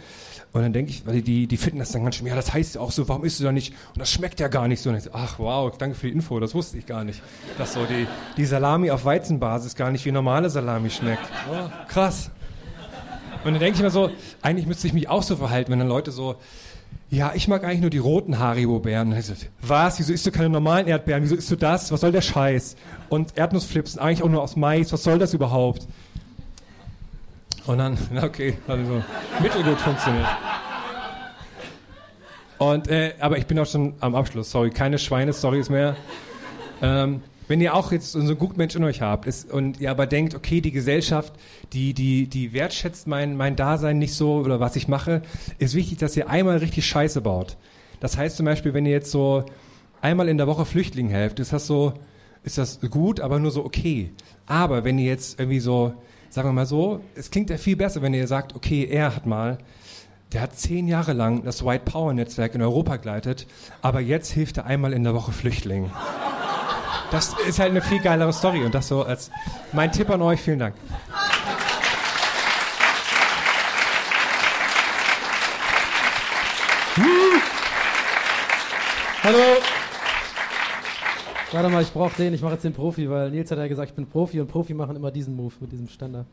[0.53, 2.77] Und dann denke ich, weil die, die finden das dann ganz schön, ja, das heißt
[2.77, 3.75] ja auch so, warum isst du da nicht?
[3.95, 4.91] Und das schmeckt ja gar nicht so.
[4.91, 7.21] Und ich ach, wow, danke für die Info, das wusste ich gar nicht.
[7.59, 8.07] Dass so die,
[8.37, 11.25] die Salami auf Weizenbasis gar nicht wie normale Salami schmeckt.
[11.51, 12.31] Oh, krass.
[13.45, 15.89] Und dann denke ich mir so, eigentlich müsste ich mich auch so verhalten, wenn dann
[15.89, 16.37] Leute so,
[17.11, 18.39] ja, ich mag eigentlich nur die roten
[19.23, 19.99] so, Was?
[19.99, 21.25] Wieso isst du keine normalen Erdbeeren?
[21.25, 21.91] Wieso isst du das?
[21.91, 22.77] Was soll der Scheiß?
[23.09, 24.93] Und Erdnussflips sind eigentlich auch nur aus Mais.
[24.93, 25.89] Was soll das überhaupt?
[27.69, 29.03] Und dann, okay, hat so
[29.43, 30.27] mittelgut funktioniert.
[32.57, 34.51] Und, äh, aber ich bin auch schon am Abschluss.
[34.51, 35.95] Sorry, keine Schweine-Stories mehr.
[36.81, 40.07] Ähm, wenn ihr auch jetzt so einen Gutmensch in euch habt ist, und ihr aber
[40.07, 41.35] denkt, okay, die Gesellschaft,
[41.75, 45.21] die, die, die wertschätzt mein, mein Dasein nicht so oder was ich mache,
[45.59, 47.59] ist wichtig, dass ihr einmal richtig Scheiße baut.
[48.01, 49.45] Das heißt zum Beispiel, wenn ihr jetzt so
[50.01, 51.93] einmal in der Woche Flüchtlingen helft, ist das so,
[52.45, 54.11] ist das gut, aber nur so okay.
[54.47, 55.93] Aber wenn ihr jetzt irgendwie so,
[56.31, 59.27] sagen wir mal so, es klingt ja viel besser, wenn ihr sagt, okay, er hat
[59.27, 59.59] mal,
[60.33, 63.47] der hat zehn Jahre lang das White Power Netzwerk in Europa geleitet,
[63.81, 65.91] aber jetzt hilft er einmal in der Woche Flüchtlingen.
[67.11, 69.31] Das ist halt eine viel geilere Story und das so als
[69.73, 70.41] mein Tipp an euch.
[70.41, 70.75] Vielen Dank.
[79.23, 79.78] Hallo!
[81.51, 83.89] Warte mal, ich brauche den, ich mache jetzt den Profi, weil Nils hat ja gesagt,
[83.89, 86.27] ich bin Profi und Profi machen immer diesen Move mit diesem Ständer.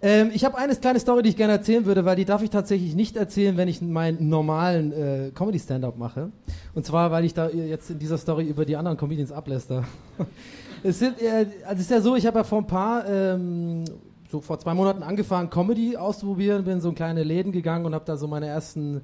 [0.00, 2.50] Ähm, ich habe eine kleine Story, die ich gerne erzählen würde, weil die darf ich
[2.50, 6.30] tatsächlich nicht erzählen, wenn ich meinen normalen äh, Comedy-Stand-Up mache.
[6.74, 9.84] Und zwar, weil ich da jetzt in dieser Story über die anderen Comedians abläster.
[10.84, 13.84] es, sind, äh, also es ist ja so, ich habe ja vor ein paar, ähm,
[14.30, 18.04] so vor zwei Monaten angefangen, Comedy auszuprobieren, bin in so kleine Läden gegangen und habe
[18.04, 19.00] da so meine ersten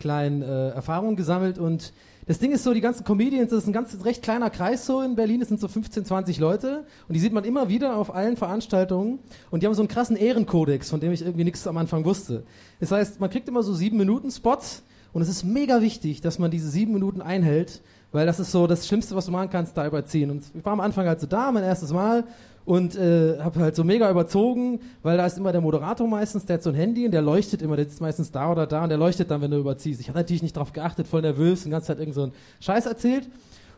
[0.00, 1.92] kleinen äh, Erfahrungen gesammelt und
[2.28, 5.00] das Ding ist so, die ganzen Comedians, das ist ein ganz recht kleiner Kreis so
[5.00, 6.84] in Berlin, es sind so 15, 20 Leute.
[7.08, 9.18] Und die sieht man immer wieder auf allen Veranstaltungen.
[9.50, 12.44] Und die haben so einen krassen Ehrenkodex, von dem ich irgendwie nichts am Anfang wusste.
[12.80, 14.82] Das heißt, man kriegt immer so sieben Minuten Spots.
[15.14, 17.80] Und es ist mega wichtig, dass man diese sieben Minuten einhält,
[18.12, 20.30] weil das ist so das Schlimmste, was du machen kannst, da überziehen.
[20.30, 22.24] Und ich war am Anfang halt so da, mein erstes Mal
[22.64, 26.54] und äh, habe halt so mega überzogen, weil da ist immer der Moderator meistens, der
[26.54, 28.90] hat so ein Handy und der leuchtet immer, der sitzt meistens da oder da und
[28.90, 30.00] der leuchtet dann, wenn du überziehst.
[30.00, 32.84] Ich habe natürlich nicht drauf geachtet, voll nervös, die ganze Zeit irgend so einen Scheiß
[32.84, 33.28] erzählt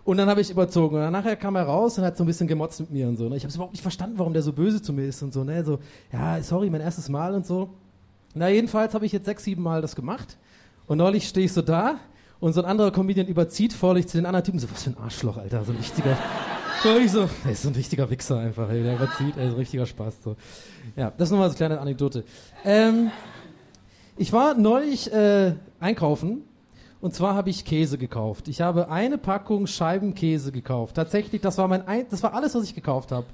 [0.03, 2.27] und dann habe ich überzogen und dann nachher kam er raus und hat so ein
[2.27, 3.29] bisschen gemotzt mit mir und so.
[3.29, 3.37] Ne?
[3.37, 5.63] Ich habe überhaupt nicht verstanden, warum der so böse zu mir ist und so, ne,
[5.63, 5.79] so,
[6.13, 7.71] ja, sorry, mein erstes Mal und so.
[8.35, 10.37] Na, jedenfalls habe ich jetzt sechs, sieben Mal das gemacht
[10.89, 11.97] und neulich stehe ich so da
[12.41, 14.97] und so ein anderer Comedian überzieht vorlich zu den anderen Typen so, was für ein
[14.99, 16.17] Arschloch, Alter, so ein richtiger
[16.83, 19.59] so, ich so, ist so ein richtiger Wichser einfach, ey, der überzieht, ey, so ein
[19.59, 20.23] richtiger Spaß.
[20.25, 20.37] So.
[20.97, 22.25] Ja, das ist nochmal so eine kleine Anekdote.
[22.65, 23.11] Ähm,
[24.17, 26.43] ich war neulich äh, einkaufen
[27.01, 28.49] Und zwar habe ich Käse gekauft.
[28.49, 30.97] Ich habe eine Packung Scheibenkäse gekauft.
[30.97, 33.27] Tatsächlich, das war mein, ein, das war alles, was ich gekauft habe.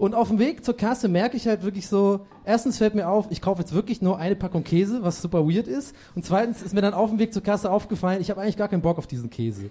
[0.00, 3.26] Und auf dem Weg zur Kasse merke ich halt wirklich so, erstens fällt mir auf,
[3.28, 5.94] ich kaufe jetzt wirklich nur eine Packung Käse, was super weird ist.
[6.14, 8.68] Und zweitens ist mir dann auf dem Weg zur Kasse aufgefallen, ich habe eigentlich gar
[8.68, 9.68] keinen Bock auf diesen Käse.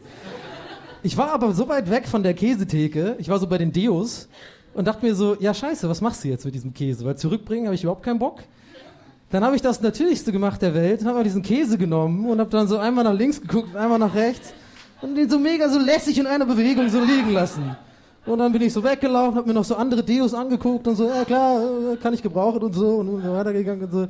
[1.02, 4.30] Ich war aber so weit weg von der Käsetheke, ich war so bei den Deos
[4.76, 7.06] und dachte mir so, ja scheiße, was machst du jetzt mit diesem Käse?
[7.06, 8.44] Weil zurückbringen habe ich überhaupt keinen Bock.
[9.32, 12.68] Dann habe ich das Natürlichste gemacht der Welt, habe diesen Käse genommen und habe dann
[12.68, 14.54] so einmal nach links geguckt einmal nach rechts
[15.02, 17.76] und den so mega so lässig in einer Bewegung so liegen lassen.
[18.26, 21.08] Und dann bin ich so weggelaufen, habe mir noch so andere Deos angeguckt und so,
[21.08, 24.08] ja klar, äh, kann ich gebrauchen und so und so weitergegangen und so.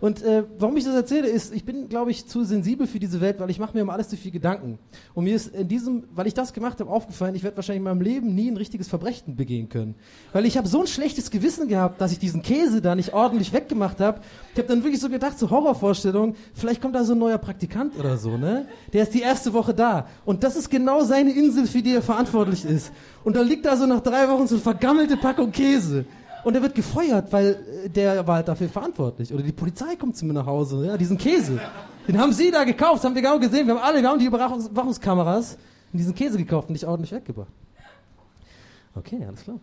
[0.00, 3.20] Und äh, warum ich das erzähle, ist, ich bin, glaube ich, zu sensibel für diese
[3.20, 4.78] Welt, weil ich mache mir um alles zu viel Gedanken.
[5.14, 7.84] Und mir ist in diesem, weil ich das gemacht habe, aufgefallen, ich werde wahrscheinlich in
[7.84, 9.94] meinem Leben nie ein richtiges Verbrechen begehen können.
[10.32, 13.52] Weil ich habe so ein schlechtes Gewissen gehabt, dass ich diesen Käse da nicht ordentlich
[13.52, 14.20] weggemacht habe.
[14.52, 17.98] Ich habe dann wirklich so gedacht, so Horrorvorstellungen, vielleicht kommt da so ein neuer Praktikant
[17.98, 18.66] oder so, ne?
[18.92, 20.06] Der ist die erste Woche da.
[20.24, 22.92] Und das ist genau seine Insel, für die er verantwortlich ist.
[23.24, 26.04] Und da liegt da so nach drei Wochen so eine vergammelte Packung Käse.
[26.44, 29.32] Und er wird gefeuert, weil äh, der war halt dafür verantwortlich.
[29.32, 31.60] Oder die Polizei kommt zu mir nach Hause, ja, diesen Käse.
[32.06, 33.66] Den haben sie da gekauft, das haben wir genau gesehen.
[33.66, 35.58] Wir haben alle, haben die Überwachungs- Überwachungskameras
[35.92, 37.52] und diesen Käse gekauft und nicht ordentlich weggebracht.
[38.94, 39.60] Okay, alles klar.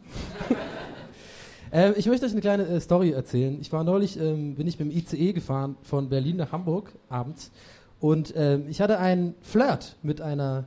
[1.71, 3.57] äh, ich möchte euch eine kleine äh, Story erzählen.
[3.59, 7.51] Ich war neulich, ähm, bin ich mit dem ICE gefahren von Berlin nach Hamburg abends
[7.99, 10.65] und ähm, ich hatte einen Flirt mit einer,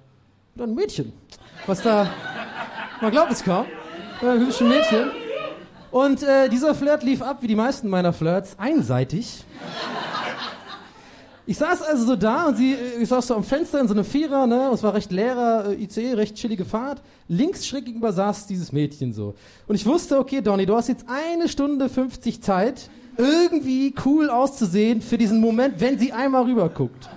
[0.54, 1.12] mit einem Mädchen,
[1.66, 2.08] was da,
[3.00, 3.66] man glaubt es kaum,
[4.20, 5.27] ein hübsches Mädchen.
[5.90, 9.44] Und äh, dieser Flirt lief ab, wie die meisten meiner Flirts, einseitig.
[11.46, 13.94] Ich saß also so da und sie, äh, ich saß so am Fenster in so
[13.94, 17.00] einem Vierer, ne, es war recht leerer äh, ICE, recht chillige Fahrt.
[17.26, 19.34] Links schräg gegenüber saß dieses Mädchen so.
[19.66, 25.00] Und ich wusste, okay, Donny, du hast jetzt eine Stunde 50 Zeit, irgendwie cool auszusehen
[25.00, 27.08] für diesen Moment, wenn sie einmal rüber guckt.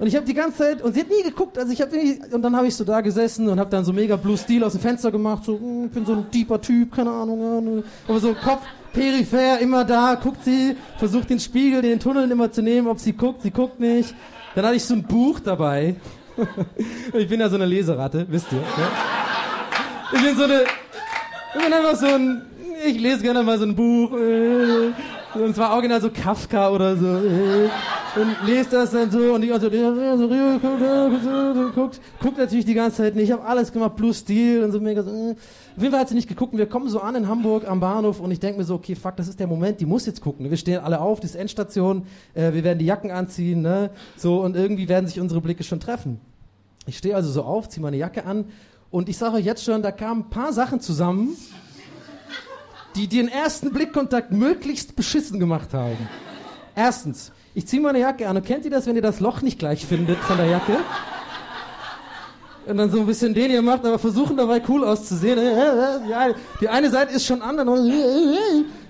[0.00, 1.94] Und ich habe die ganze Zeit, und sie hat nie geguckt, also ich habe
[2.32, 4.72] und dann habe ich so da gesessen und habe dann so mega Blue Steel aus
[4.72, 8.32] dem Fenster gemacht, so, hm, ich bin so ein deeper Typ, keine Ahnung, aber so
[8.32, 8.62] Kopf
[8.94, 13.12] peripher, immer da, guckt sie, versucht den Spiegel, den Tunnel immer zu nehmen, ob sie
[13.12, 14.14] guckt, sie guckt nicht.
[14.54, 15.96] Dann hatte ich so ein Buch dabei.
[17.12, 18.58] ich bin ja so eine Leseratte, wisst ihr.
[18.58, 18.64] Ne?
[20.14, 20.62] Ich bin so eine,
[21.54, 22.42] ich bin einfach so ein,
[22.86, 24.92] ich lese gerne mal so ein Buch, äh,
[25.34, 27.06] und zwar original so Kafka oder so.
[27.06, 33.14] Und lest das dann so und die ganze so, guckt, guckt, natürlich die ganze Zeit
[33.14, 33.24] nicht.
[33.24, 35.10] Ich habe alles gemacht, Blue Steel und so mega so.
[35.10, 35.36] Äh.
[35.76, 37.78] Auf jeden Fall hat sie nicht geguckt und wir kommen so an in Hamburg am
[37.78, 40.20] Bahnhof und ich denke mir so, okay, fuck, das ist der Moment, die muss jetzt
[40.20, 40.50] gucken.
[40.50, 43.90] Wir stehen alle auf, das ist Endstation, äh, wir werden die Jacken anziehen, ne?
[44.16, 46.20] So und irgendwie werden sich unsere Blicke schon treffen.
[46.86, 48.46] Ich stehe also so auf, ziehe meine Jacke an
[48.90, 51.36] und ich sage euch jetzt schon, da kamen ein paar Sachen zusammen,
[52.96, 56.08] die den ersten Blickkontakt möglichst beschissen gemacht haben.
[56.74, 59.58] Erstens, ich ziehe meine Jacke an und kennt ihr das, wenn ihr das Loch nicht
[59.58, 60.76] gleich findet von der Jacke?
[62.66, 65.38] Und dann so ein bisschen den ihr macht, aber versuchen dabei cool auszusehen.
[66.60, 67.68] Die eine Seite ist schon an, dann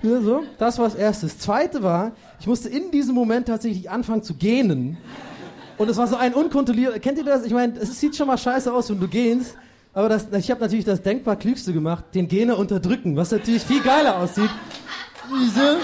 [0.03, 0.43] ja, so.
[0.59, 1.27] Das war das Erste.
[1.27, 4.99] Das Zweite war, ich musste in diesem Moment tatsächlich anfangen zu gähnen.
[5.79, 7.45] Und es war so ein unkontrollierter, kennt ihr das?
[7.45, 9.57] Ich meine, es sieht schon mal scheiße aus, wenn du gähnst.
[9.93, 13.83] Aber das, ich habe natürlich das denkbar klügste gemacht, den Gene unterdrücken, was natürlich viel
[13.83, 14.51] geiler aussieht.
[15.29, 15.79] So,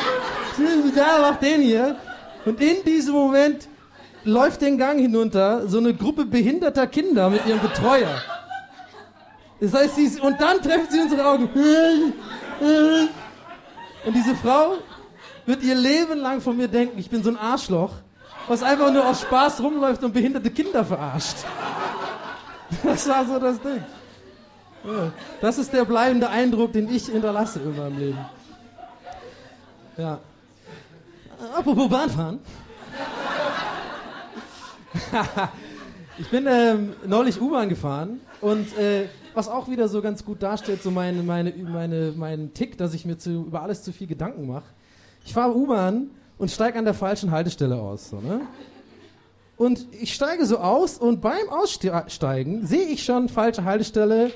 [0.95, 1.97] da macht den hier.
[2.45, 3.69] Und in diesem Moment
[4.25, 8.23] läuft den Gang hinunter so eine Gruppe behinderter Kinder mit ihrem Betreuer.
[9.61, 11.49] Das heißt, sie, und dann treffen sie unsere Augen.
[14.05, 14.75] Und diese Frau
[15.47, 17.91] wird ihr Leben lang von mir denken, ich bin so ein Arschloch,
[18.47, 21.39] was einfach nur aus Spaß rumläuft und behinderte Kinder verarscht.
[22.83, 23.85] Das war so das Ding.
[25.41, 28.19] Das ist der bleibende Eindruck, den ich hinterlasse in meinem Leben.
[29.97, 30.21] Ja.
[31.55, 32.39] Apropos Bahnfahren.
[36.19, 40.83] ich bin ähm, neulich U-Bahn gefahren und äh, was auch wieder so ganz gut darstellt,
[40.83, 44.47] so meine, meine, meine, meinen Tick, dass ich mir zu, über alles zu viel Gedanken
[44.47, 44.65] mache.
[45.25, 48.11] Ich fahre U-Bahn und steige an der falschen Haltestelle aus.
[48.11, 48.41] So, ne?
[49.57, 54.31] Und ich steige so aus und beim Aussteigen sehe ich schon falsche Haltestelle.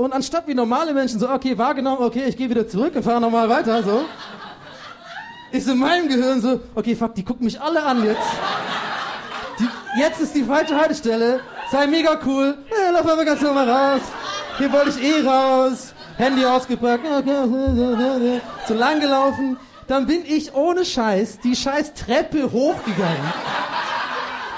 [0.00, 3.20] Und anstatt wie normale Menschen so, okay, wahrgenommen, okay, ich gehe wieder zurück und fahre
[3.20, 4.06] nochmal weiter, so,
[5.52, 8.30] ist in meinem Gehirn so, okay, fuck, die gucken mich alle an jetzt.
[9.58, 11.40] Die, jetzt ist die falsche Haltestelle,
[11.70, 14.00] sei mega cool, äh, lauf aber ganz normal raus.
[14.56, 15.92] Hier wollte ich eh raus.
[16.16, 17.04] Handy ausgepackt,
[18.66, 19.58] so lang gelaufen.
[19.86, 23.32] Dann bin ich ohne Scheiß die scheiß Treppe hochgegangen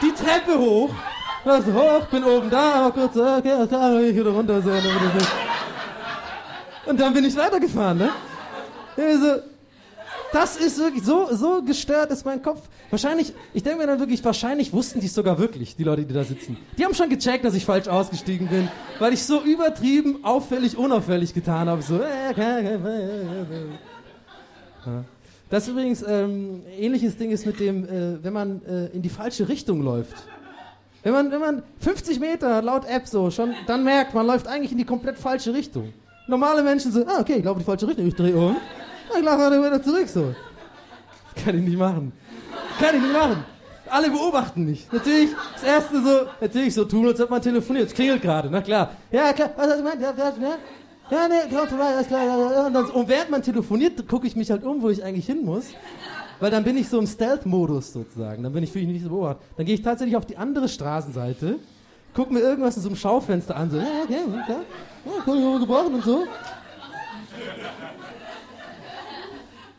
[0.02, 0.90] die Treppe hoch.
[1.44, 4.70] Also hoch, bin oben da, kurz, okay, okay, ich wieder runter, so.
[6.86, 8.10] Und dann bin ich weitergefahren, ne?
[8.96, 9.42] Also,
[10.32, 12.62] Das ist wirklich so, so gestört ist mein Kopf.
[12.88, 16.14] Wahrscheinlich, ich denke mir dann wirklich, wahrscheinlich wussten die es sogar wirklich, die Leute, die
[16.14, 16.56] da sitzen.
[16.78, 18.68] Die haben schon gecheckt, dass ich falsch ausgestiegen bin,
[18.98, 21.82] weil ich so übertrieben, auffällig, unauffällig getan habe.
[21.82, 22.32] So, äh,
[24.86, 25.04] ja.
[25.50, 29.48] Das übrigens, ähm, ähnliches Ding ist mit dem, äh, wenn man äh, in die falsche
[29.48, 30.16] Richtung läuft.
[31.02, 34.72] Wenn man, wenn man 50 Meter laut App so schon dann merkt, man läuft eigentlich
[34.72, 35.92] in die komplett falsche Richtung.
[36.28, 38.56] Normale Menschen so, ah, okay, ich glaube die falsche Richtung, ich drehe um.
[39.16, 40.34] Ich laufe wieder zurück so.
[41.44, 42.12] Kann ich nicht machen.
[42.78, 43.44] Kann ich nicht machen.
[43.90, 44.86] Alle beobachten mich.
[44.90, 47.88] Natürlich, das erste so, natürlich so tun, als ob man telefoniert.
[47.88, 48.92] Es klingelt gerade, na klar.
[49.10, 50.00] Ja, klar, was hast du gemeint?
[50.00, 50.56] Ja, ja, ja.
[51.10, 52.94] Ja, nee, komm vorbei, alles klar.
[52.94, 55.66] Und während man telefoniert, gucke ich mich halt um, wo ich eigentlich hin muss.
[56.40, 58.42] Weil dann bin ich so im Stealth-Modus sozusagen.
[58.42, 59.42] Dann bin ich wirklich nicht so beobachtet.
[59.56, 61.58] Dann gehe ich tatsächlich auf die andere Straßenseite,
[62.14, 64.56] gucke mir irgendwas in so einem Schaufenster an, so, ja, okay.
[65.04, 66.24] Ja, kann ich aber gebrauchen und so.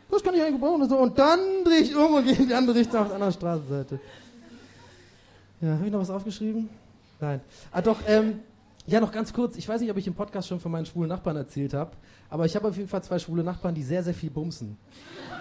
[0.09, 0.97] Das kann ich eigentlich gebrauchen und so.
[0.97, 3.99] Und dann drehe ich um und gehe in die andere Richtung auf die andere Straßenseite.
[5.59, 6.69] Ja, habe ich noch was aufgeschrieben?
[7.19, 7.41] Nein.
[7.71, 8.39] Ah, doch, ähm,
[8.85, 9.55] ja, noch ganz kurz.
[9.57, 11.91] Ich weiß nicht, ob ich im Podcast schon von meinen schwulen Nachbarn erzählt habe,
[12.29, 14.77] aber ich habe auf jeden Fall zwei schwule Nachbarn, die sehr, sehr viel bumsen.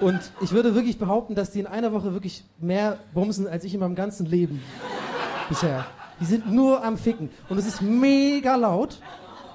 [0.01, 3.75] Und ich würde wirklich behaupten, dass die in einer Woche wirklich mehr bumsen als ich
[3.75, 4.61] in meinem ganzen Leben
[5.49, 5.87] bisher.
[6.21, 7.31] Die sind nur am Ficken.
[7.49, 9.01] Und es ist mega laut.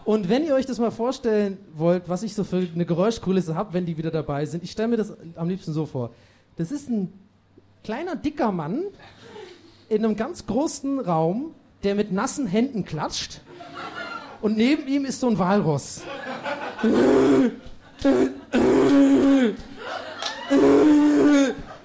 [0.03, 3.73] Und wenn ihr euch das mal vorstellen wollt, was ich so für eine Geräuschkulisse habe,
[3.73, 6.11] wenn die wieder dabei sind, ich stelle mir das am liebsten so vor.
[6.57, 7.13] Das ist ein
[7.83, 8.83] kleiner, dicker Mann
[9.89, 11.51] in einem ganz großen Raum,
[11.87, 13.39] der mit nassen Händen klatscht.
[14.41, 16.01] Und neben ihm ist so ein Walross.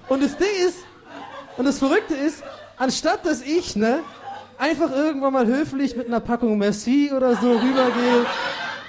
[0.09, 0.79] Und das Ding ist,
[1.55, 2.43] und das Verrückte ist,
[2.75, 3.99] anstatt dass ich, ne,
[4.57, 8.25] einfach irgendwann mal höflich mit einer Packung Merci oder so rübergehe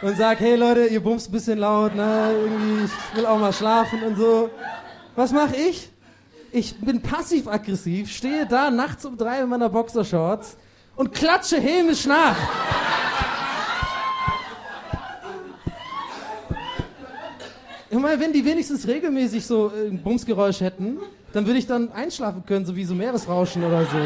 [0.02, 3.52] und sag, hey Leute, ihr bumst ein bisschen laut, ne, irgendwie, ich will auch mal
[3.52, 4.50] schlafen und so.
[5.14, 5.90] Was mache ich?
[6.50, 10.56] Ich bin passiv-aggressiv, stehe da nachts um drei in meiner Boxershorts
[10.96, 12.36] und klatsche hämisch nach.
[17.90, 20.98] Ich meine, wenn die wenigstens regelmäßig so äh, ein Bumsgeräusch hätten,
[21.32, 23.98] dann würde ich dann einschlafen können, so wie so Meeresrauschen oder so.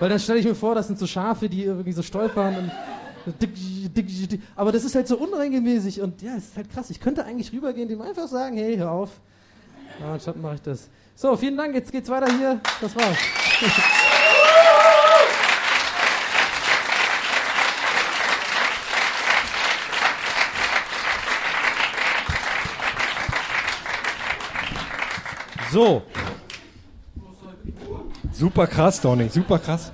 [0.00, 2.72] Weil dann stelle ich mir vor, das sind so Schafe, die irgendwie so stolpern und
[4.56, 6.90] aber das ist halt so unregelmäßig und ja, es ist halt krass.
[6.90, 9.10] Ich könnte eigentlich rübergehen, dem einfach sagen, hey, hör auf.
[10.00, 10.88] Ja, anstatt mache ich das.
[11.14, 12.60] So, vielen Dank, jetzt geht's weiter hier.
[12.80, 13.16] Das war's.
[25.72, 26.02] So.
[28.30, 29.90] Super krass, Donny, super krass.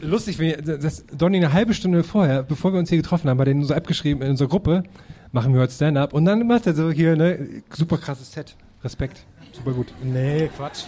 [0.00, 3.44] Lustig, wenn das, Donny eine halbe Stunde vorher, bevor wir uns hier getroffen haben, bei
[3.44, 4.84] denen so abgeschrieben in unserer Gruppe,
[5.32, 8.54] machen wir heute Stand-up und dann macht er so hier, ne, super krasses Set.
[8.84, 9.24] Respekt.
[9.52, 9.88] Super gut.
[10.00, 10.84] Nee, Quatsch.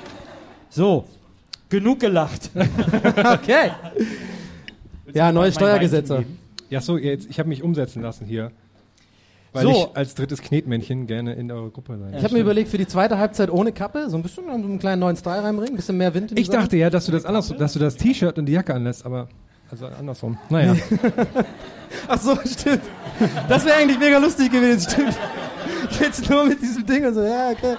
[0.70, 1.04] So,
[1.68, 2.50] genug gelacht.
[3.16, 3.72] okay.
[5.12, 6.24] Ja, neue Steuergesetze.
[6.70, 8.52] Ja, so, jetzt, ich habe mich umsetzen lassen hier.
[9.52, 9.70] Weil So.
[9.90, 12.86] ich als drittes Knetmännchen gerne in eurer Gruppe sein Ich habe mir überlegt, für die
[12.86, 15.98] zweite Halbzeit ohne Kappe, so ein bisschen so einen kleinen neuen Style reinbringen, ein bisschen
[15.98, 18.38] mehr Wind in die Ich dachte ja, dass du das anders, dass du das T-Shirt
[18.38, 19.28] und die Jacke anlässt, aber
[19.70, 20.38] also andersrum.
[20.48, 20.74] Naja.
[22.08, 22.82] Ach so, stimmt.
[23.48, 25.18] Das wäre eigentlich mega lustig gewesen, stimmt.
[26.00, 27.76] Jetzt nur mit diesem Ding und so, ja, okay.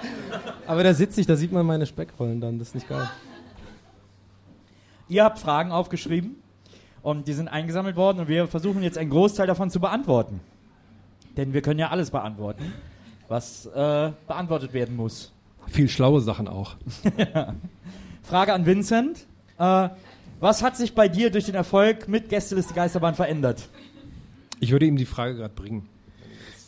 [0.68, 3.10] Aber da sitze ich, da sieht man meine Speckrollen dann, das ist nicht geil.
[5.10, 6.36] Ihr habt Fragen aufgeschrieben
[7.02, 10.40] und die sind eingesammelt worden und wir versuchen jetzt einen Großteil davon zu beantworten.
[11.38, 12.74] Denn wir können ja alles beantworten,
[13.28, 15.32] was äh, beantwortet werden muss.
[15.68, 16.76] Viel schlaue Sachen auch.
[18.24, 19.26] Frage an Vincent.
[19.58, 19.90] Äh,
[20.40, 23.70] was hat sich bei dir durch den Erfolg mit Gästeliste Geisterbahn verändert?
[24.60, 25.88] Ich würde ihm die Frage gerade bringen.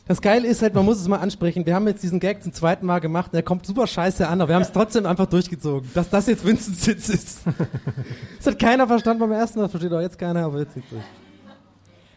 [0.08, 1.66] Das Geile ist halt, man muss es mal ansprechen.
[1.66, 4.40] Wir haben jetzt diesen Gag zum zweiten Mal gemacht und der kommt super scheiße an,
[4.40, 5.90] aber wir haben es trotzdem einfach durchgezogen.
[5.96, 7.40] Dass das jetzt Vincent Sitz ist.
[8.38, 10.88] Das hat keiner verstanden beim ersten Mal, das versteht auch jetzt keiner, aber jetzt zieht's
[10.92, 11.04] durch.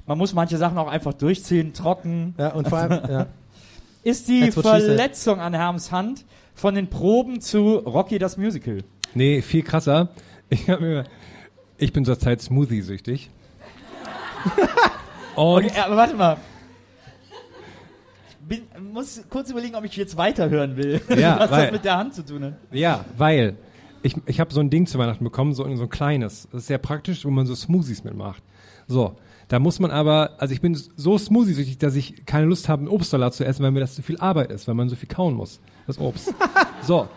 [0.09, 2.35] Man muss manche Sachen auch einfach durchziehen, trocken.
[2.39, 3.27] Ja, und vor allem, ja.
[4.03, 4.51] Ist die.
[4.51, 8.79] Verletzung an Herms Hand von den Proben zu Rocky das Musical?
[9.15, 10.09] Nee, viel krasser.
[10.49, 11.05] Ich, mir,
[11.77, 13.29] ich bin zurzeit Smoothie-süchtig.
[15.37, 16.37] Und Okay, aber warte mal.
[18.31, 21.85] Ich bin, muss kurz überlegen, ob ich jetzt weiterhören will, Ja, was weil- das mit
[21.85, 22.55] der Hand zu tun hat.
[22.73, 23.57] ja, weil
[24.03, 26.49] ich, ich habe so ein Ding zu Weihnachten bekommen, so, so ein kleines.
[26.51, 28.43] Das ist sehr praktisch, wo man so Smoothies mitmacht.
[28.87, 29.17] So,
[29.49, 32.89] da muss man aber, also ich bin so Smoothie-süchtig, dass ich keine Lust habe, einen
[32.89, 35.35] Obstsalat zu essen, weil mir das zu viel Arbeit ist, weil man so viel kauen
[35.35, 36.35] muss, das Obst.
[36.83, 37.09] so.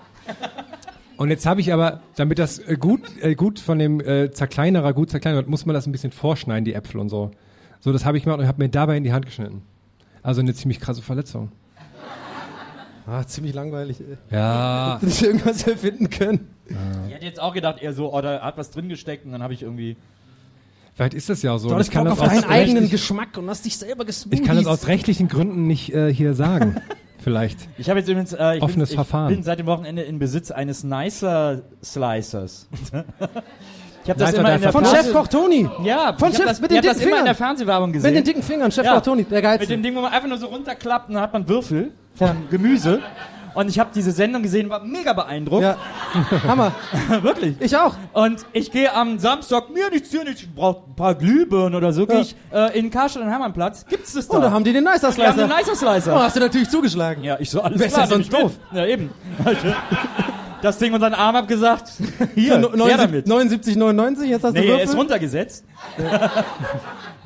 [1.18, 4.94] Und jetzt habe ich aber, damit das äh, gut, äh, gut von dem äh, Zerkleinerer
[4.94, 7.32] gut zerkleinert wird, muss man das ein bisschen vorschneiden, die Äpfel und so.
[7.80, 9.62] So, das habe ich gemacht und habe mir dabei in die Hand geschnitten.
[10.24, 11.52] Also eine ziemlich krasse Verletzung.
[13.06, 14.00] Ah, ziemlich langweilig.
[14.00, 14.18] ey.
[14.32, 14.96] Ja.
[14.96, 16.48] Hätte nicht irgendwas erfinden können.
[17.08, 19.54] Ich hätte jetzt auch gedacht, eher so, oder hat was drin gesteckt und dann habe
[19.54, 19.98] ich irgendwie.
[20.94, 21.70] Vielleicht ist das ja auch so.
[21.70, 24.42] Du ich kann Bock das auf aus deinen eigenen Geschmack und hast dich selber gesmoothies.
[24.42, 26.76] Ich kann das aus rechtlichen Gründen nicht äh, hier sagen.
[27.24, 27.60] Vielleicht.
[27.78, 29.28] Ich habe jetzt übrigens, äh, ich, Offenes bin, ich Verfahren.
[29.34, 32.68] bin seit dem Wochenende in Besitz eines Nicer Slicers.
[34.04, 35.70] ich habe das Nicer immer in der Von Fernseh- Chef Koch Toni.
[35.84, 37.48] Ja, Von ich Chef das, mit den ich hab das dicken immer in der Fingern.
[37.50, 38.10] Fernsehwerbung gesehen.
[38.14, 38.96] Mit den dicken Fingern, Chef Ja.
[38.96, 39.68] Koch Toni, der Mit geilste.
[39.68, 43.00] dem Ding, wo man einfach nur so runterklappt und dann hat man Würfel von Gemüse.
[43.54, 45.64] Und ich habe diese Sendung gesehen, war mega beeindruckt.
[45.64, 45.78] Ja.
[46.48, 46.72] Hammer.
[47.22, 47.56] Wirklich.
[47.60, 47.96] Ich auch.
[48.14, 51.92] Und ich gehe am Samstag, mir nichts, hier nichts, ich brauche ein paar Glühbirnen oder
[51.94, 53.86] so, gehe ich äh, in Karstadt und Hermannplatz.
[53.88, 54.38] Gibt's das da?
[54.38, 55.44] Und da haben die den Nicer Die haben Slicer.
[55.44, 56.16] einen Nicer Slicer.
[56.16, 57.24] Oh, hast du natürlich zugeschlagen.
[57.24, 58.52] Ja, ich so, alles Wer ist klar, denn sonst doof?
[58.72, 59.10] Ja, eben.
[59.44, 59.68] Also,
[60.62, 61.92] das Ding unter den Arm hab gesagt,
[62.36, 63.28] hier, No- her damit.
[63.28, 64.86] 79, 99, jetzt hast Nee, du er Würfel.
[64.86, 65.66] ist runtergesetzt.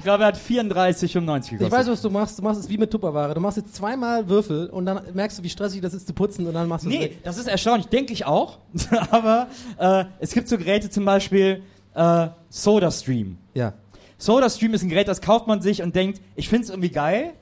[0.05, 1.61] ich glaube, er hat 34,95 gekostet.
[1.61, 2.37] Ich weiß, was du machst.
[2.37, 3.33] Du machst es wie mit Tupperware.
[3.33, 6.45] Du machst jetzt zweimal Würfel und dann merkst du, wie stressig das ist zu putzen
[6.45, 7.23] und dann machst du Nee, weg.
[7.23, 8.59] das ist erstaunlich, denke ich auch.
[9.09, 9.47] Aber
[9.79, 11.63] äh, es gibt so Geräte, zum Beispiel
[11.95, 13.39] äh, SodaStream.
[13.55, 13.73] Ja.
[14.19, 17.33] SodaStream ist ein Gerät, das kauft man sich und denkt, ich finde es irgendwie geil,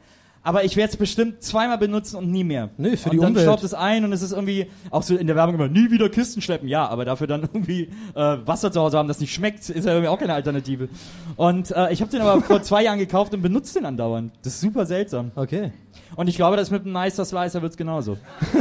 [0.43, 2.69] aber ich werde es bestimmt zweimal benutzen und nie mehr.
[2.77, 3.45] Nee, für und die dann Umwelt.
[3.45, 6.09] staubt es ein und es ist irgendwie auch so in der Werbung immer, nie wieder
[6.09, 6.67] Kisten schleppen.
[6.67, 9.93] Ja, aber dafür dann irgendwie äh, Wasser zu Hause haben, das nicht schmeckt, ist ja
[9.93, 10.89] irgendwie auch keine Alternative.
[11.37, 14.33] Und äh, ich habe den aber vor zwei Jahren gekauft und benutze den andauernd.
[14.43, 15.31] Das ist super seltsam.
[15.35, 15.71] Okay.
[16.15, 18.17] Und ich glaube, das mit einem Nicer Slicer wird's genauso.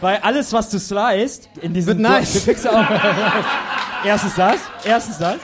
[0.00, 1.98] Weil alles, was du sliced, in diesem...
[1.98, 2.44] Wird nice.
[2.44, 4.04] Du ja auch...
[4.04, 5.36] erstens das, erstens das.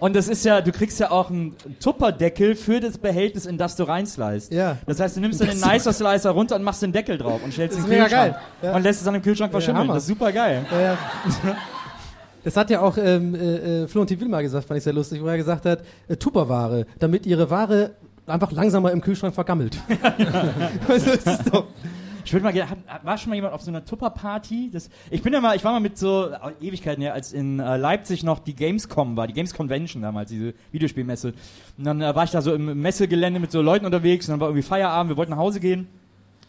[0.00, 3.76] Und das ist ja, du kriegst ja auch einen Tupperdeckel für das Behältnis, in das
[3.76, 4.52] du reinslicest.
[4.52, 4.78] Ja.
[4.86, 7.52] Das heißt, du nimmst dann den Nicer Slicer runter und machst den Deckel drauf und
[7.52, 8.10] stellst Das den Kühlschrank.
[8.10, 8.36] geil.
[8.62, 8.76] Ja.
[8.76, 9.84] Und lässt es dann im Kühlschrank verschimmeln.
[9.84, 9.94] Hammer.
[9.94, 10.64] das ist super geil.
[10.70, 10.98] Ja, ja.
[12.44, 15.20] Das hat ja auch ähm, äh, äh, Florentin Will mal gesagt, fand ich sehr lustig,
[15.20, 17.90] wo er gesagt hat, äh, Tupperware, damit ihre Ware
[18.26, 19.76] einfach langsamer im Kühlschrank vergammelt.
[20.88, 21.64] also, es ist doch,
[22.28, 24.70] Ich würde mal gerne, war schon mal jemand auf so einer Tupper-Party?
[25.10, 27.78] Ich bin ja mal, ich war mal mit so äh, Ewigkeiten her, als in äh,
[27.78, 31.32] Leipzig noch die Gamescom war, die Games Convention damals, diese Videospielmesse.
[31.78, 34.40] Und dann äh, war ich da so im Messegelände mit so Leuten unterwegs und dann
[34.40, 35.88] war irgendwie Feierabend, wir wollten nach Hause gehen.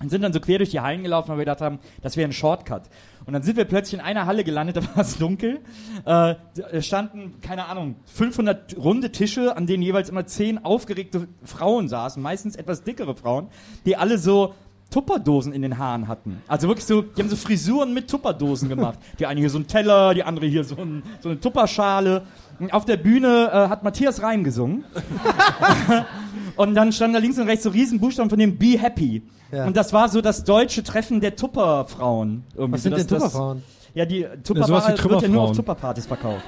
[0.01, 2.27] Und sind dann so quer durch die Hallen gelaufen, weil wir gedacht haben, das wäre
[2.27, 2.83] ein Shortcut.
[3.25, 5.61] Und dann sind wir plötzlich in einer Halle gelandet, da war es dunkel.
[6.03, 6.35] Äh,
[6.81, 12.57] standen, keine Ahnung, 500 runde Tische, an denen jeweils immer 10 aufgeregte Frauen saßen, meistens
[12.57, 13.47] etwas dickere Frauen,
[13.85, 14.53] die alle so
[14.89, 16.41] Tupperdosen in den Haaren hatten.
[16.47, 18.97] Also wirklich so, die haben so Frisuren mit Tupperdosen gemacht.
[19.19, 22.23] Die eine hier so ein Teller, die andere hier so, ein, so eine Tupperschale.
[22.59, 24.83] Und auf der Bühne äh, hat Matthias Reim gesungen.
[26.55, 29.23] Und dann standen da links und rechts so riesen Buchstaben von dem Be Happy.
[29.49, 29.65] Ja.
[29.65, 32.43] Und das war so das deutsche Treffen der Tupperfrauen.
[32.53, 32.73] irgendwie.
[32.73, 33.63] was sind das, denn Tupperfrauen?
[33.93, 35.55] Ja, die wie Tupperware wird ja nur auf.
[35.55, 36.43] Tupperpartys verkauft.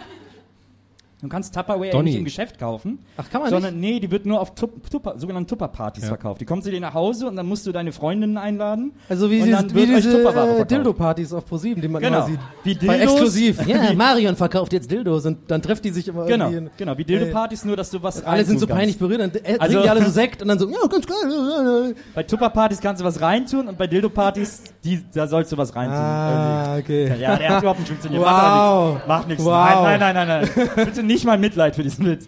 [1.22, 2.10] Du kannst Tupperware ja Donny.
[2.10, 3.00] nicht im Geschäft kaufen.
[3.18, 6.42] Ach, kann man sondern, nee, die wird nur auf Tup Tupper, sogenannten Tupperpartys verkauft.
[6.42, 8.94] Die kommen zu dir nach Hause und dann musst du deine Freundinnen einladen.
[9.08, 10.66] Also wie, Und dieses, dann wie wird diese Tupperware äh.
[10.66, 12.18] Dildo-Partys auf ProSieben, die man Genau.
[12.20, 12.40] immer sieht.
[12.64, 13.12] Wie Bei Dildos.
[13.14, 13.68] exklusiv.
[13.68, 16.66] Ja, Marion verkauft jetzt Dildos und dann trifft die sich immer Genau, irgendwie.
[16.66, 19.32] in- genau, wie Dildo-Partys, nur dass du was Alle sind so reintun peinlich berührt, dann
[19.32, 21.96] äh, Also- trinken die alle so Sekt und dann so, ja, ganz geil.
[22.16, 25.96] Bei Tupperpartys kannst du was reintun und bei Dildo-Partys, die, da sollst du was reintun.
[25.98, 27.14] Ah, okay.
[27.20, 28.24] Ja, der hat überhaupt nicht funktioniert.
[28.24, 29.00] Wow.
[29.08, 29.44] Macht nichts.
[29.46, 29.52] Wow.
[29.84, 30.70] Nein, nein, nein, nein, nein.
[30.86, 32.28] Bitte nicht mal Mitleid für diesen Witz.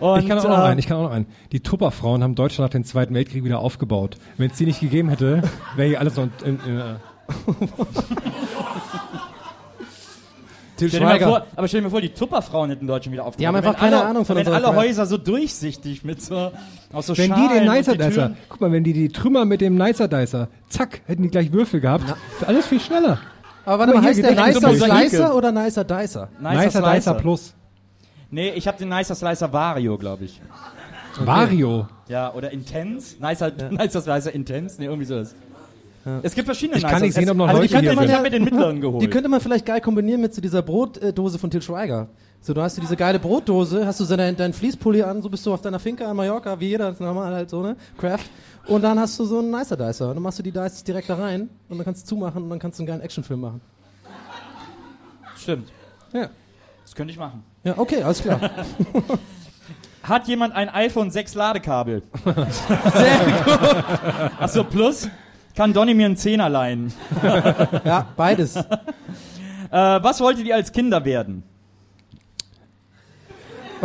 [0.00, 1.26] Und, Ich kann auch noch äh, einen, ich kann auch noch einen.
[1.52, 4.16] Die Tupperfrauen haben Deutschland nach dem Zweiten Weltkrieg wieder aufgebaut.
[4.36, 5.42] Wenn es die nicht gegeben hätte,
[5.76, 6.94] wäre hier alles noch in, in, äh,
[10.76, 11.28] Til Schweiger.
[11.28, 13.40] vor, aber stell dir mal vor, die Tupperfrauen hätten Deutschland wieder aufgebaut.
[13.40, 14.74] Die haben einfach Wenn keine alle, Ahnung von Wenn alle.
[14.74, 16.50] Häuser so durchsichtig mit so,
[16.92, 19.08] aus so Wenn die Schalen den und Nicer die Dicer, guck mal, wenn die die
[19.10, 22.04] Trümmer mit dem Nicer Dicer, zack, hätten die gleich Würfel gehabt.
[22.40, 23.18] Ist alles viel schneller.
[23.64, 24.74] Aber warte mal, heißt der die Nicer.
[24.74, 26.30] Slicer oder Nicer Dicer?
[26.40, 26.94] Nicer, Nicer Slicer.
[26.94, 27.54] Dicer Plus.
[28.32, 30.40] Nee, ich habe den Nicer Slicer Vario, glaube ich.
[31.20, 31.86] Vario.
[32.08, 33.16] Ja, oder Intense.
[33.22, 34.80] Nicer, Nicer Slicer Intense.
[34.80, 35.34] Nee, irgendwie sowas.
[36.22, 37.20] Es gibt verschiedene Ich kann nicht Nicer.
[37.20, 38.08] sehen, ob noch also Leute hier man, sind.
[38.08, 39.02] ich habe mir den mittleren geholt.
[39.02, 42.08] Die könnte man vielleicht geil kombinieren mit so dieser Brotdose von Til Schweiger.
[42.40, 45.28] So, du hast du diese geile Brotdose, hast du so deinen dein Fließpulli an, so
[45.28, 47.76] bist du auf deiner Finca in Mallorca, wie jeder, das ist normal halt so, ne?
[47.98, 48.24] Craft.
[48.66, 50.08] Und dann hast du so einen Nicer Dicer.
[50.08, 52.48] Und dann machst du die Dice direkt da rein und dann kannst du zumachen und
[52.50, 53.60] dann kannst du einen geilen Actionfilm machen.
[55.36, 55.70] Stimmt.
[56.14, 56.30] Ja.
[56.82, 57.44] Das könnte ich machen.
[57.64, 58.40] Ja, okay, alles klar.
[60.02, 62.02] Hat jemand ein iPhone 6 Ladekabel?
[62.24, 64.40] Sehr gut.
[64.40, 65.08] Achso, plus
[65.54, 66.92] kann Donny mir einen Zehner leihen.
[67.84, 68.56] ja, beides.
[68.56, 68.62] Äh,
[69.70, 71.44] was wolltet ihr als Kinder werden?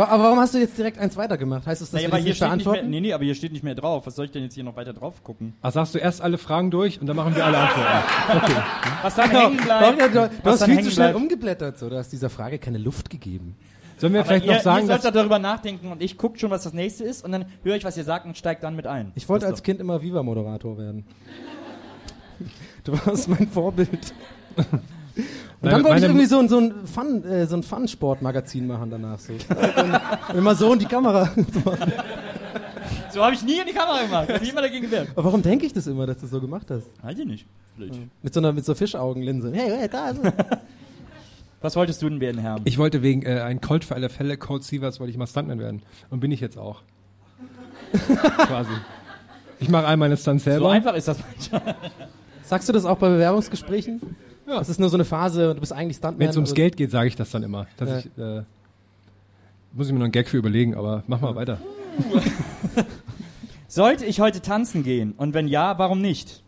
[0.06, 1.66] Aber warum hast du jetzt direkt eins weitergemacht?
[1.66, 2.90] Heißt es, dass Naja, aber das hier nicht steht nicht mehr, beantworten?
[2.90, 4.06] nee, nee, aber hier steht nicht mehr drauf.
[4.06, 5.54] Was soll ich denn jetzt hier noch weiter drauf gucken?
[5.62, 8.62] Ach, sagst du erst alle Fragen durch und dann machen wir alle Antworten.
[9.02, 9.40] Was dann Genau.
[9.48, 10.00] hängen bleibt.
[10.14, 11.16] Du, du hast viel zu schnell bleibt.
[11.16, 11.78] umgeblättert.
[11.78, 11.88] So.
[11.88, 13.56] Du hast dieser Frage keine Luft gegeben.
[13.96, 16.38] Sollen wir Aber vielleicht ihr, noch sagen, ihr dass solltet darüber nachdenken und ich gucke
[16.38, 18.76] schon, was das nächste ist und dann höre ich, was ihr sagt und steigt dann
[18.76, 19.10] mit ein.
[19.16, 21.04] Ich wollte Das als Kind immer Viva-Moderator werden.
[22.84, 24.14] Du warst mein Vorbild.
[25.60, 28.90] Und dann wollte ich irgendwie so ein, so ein Fun, äh, so ein Fun-Sport-Magazin machen
[28.90, 29.18] danach.
[29.18, 29.32] So.
[29.32, 31.30] Und immer so in die Kamera.
[33.10, 34.28] So habe ich nie in die Kamera gemacht.
[34.28, 35.08] Hab niemand dagegen gewehrt.
[35.14, 36.86] Aber warum denke ich das immer, dass du so gemacht hast?
[37.02, 37.46] Weiß ich nicht.
[37.74, 38.00] Vielleicht.
[38.22, 39.50] Mit so einer mit so Fischaugenlinse.
[39.52, 40.20] Hey, hey, da ist.
[41.60, 42.56] Was wolltest du denn werden, Herr?
[42.64, 45.58] Ich wollte wegen äh, ein Colt für alle Fälle, Colt Sievers, wollte ich mal Stuntman
[45.58, 45.82] werden.
[46.10, 46.82] Und bin ich jetzt auch.
[48.46, 48.70] Quasi.
[49.58, 50.66] Ich mache all meine Stunts selber.
[50.66, 51.74] So einfach ist das manchmal.
[52.42, 54.16] Sagst du das auch bei Bewerbungsgesprächen?
[54.48, 54.58] Ja.
[54.58, 56.20] Das ist nur so eine Phase und du bist eigentlich Stuntman.
[56.20, 57.66] Wenn es ums aber- Geld geht, sage ich das dann immer.
[57.76, 57.98] Dass Ja.
[57.98, 58.42] ich, äh,
[59.74, 61.58] muss ich mir noch einen Gag für überlegen, aber mach mal weiter.
[63.68, 65.12] Sollte ich heute tanzen gehen?
[65.16, 66.42] Und wenn ja, warum nicht?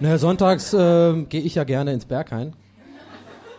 [0.00, 2.54] Naja, sonntags ähm, gehe ich ja gerne ins Berghain.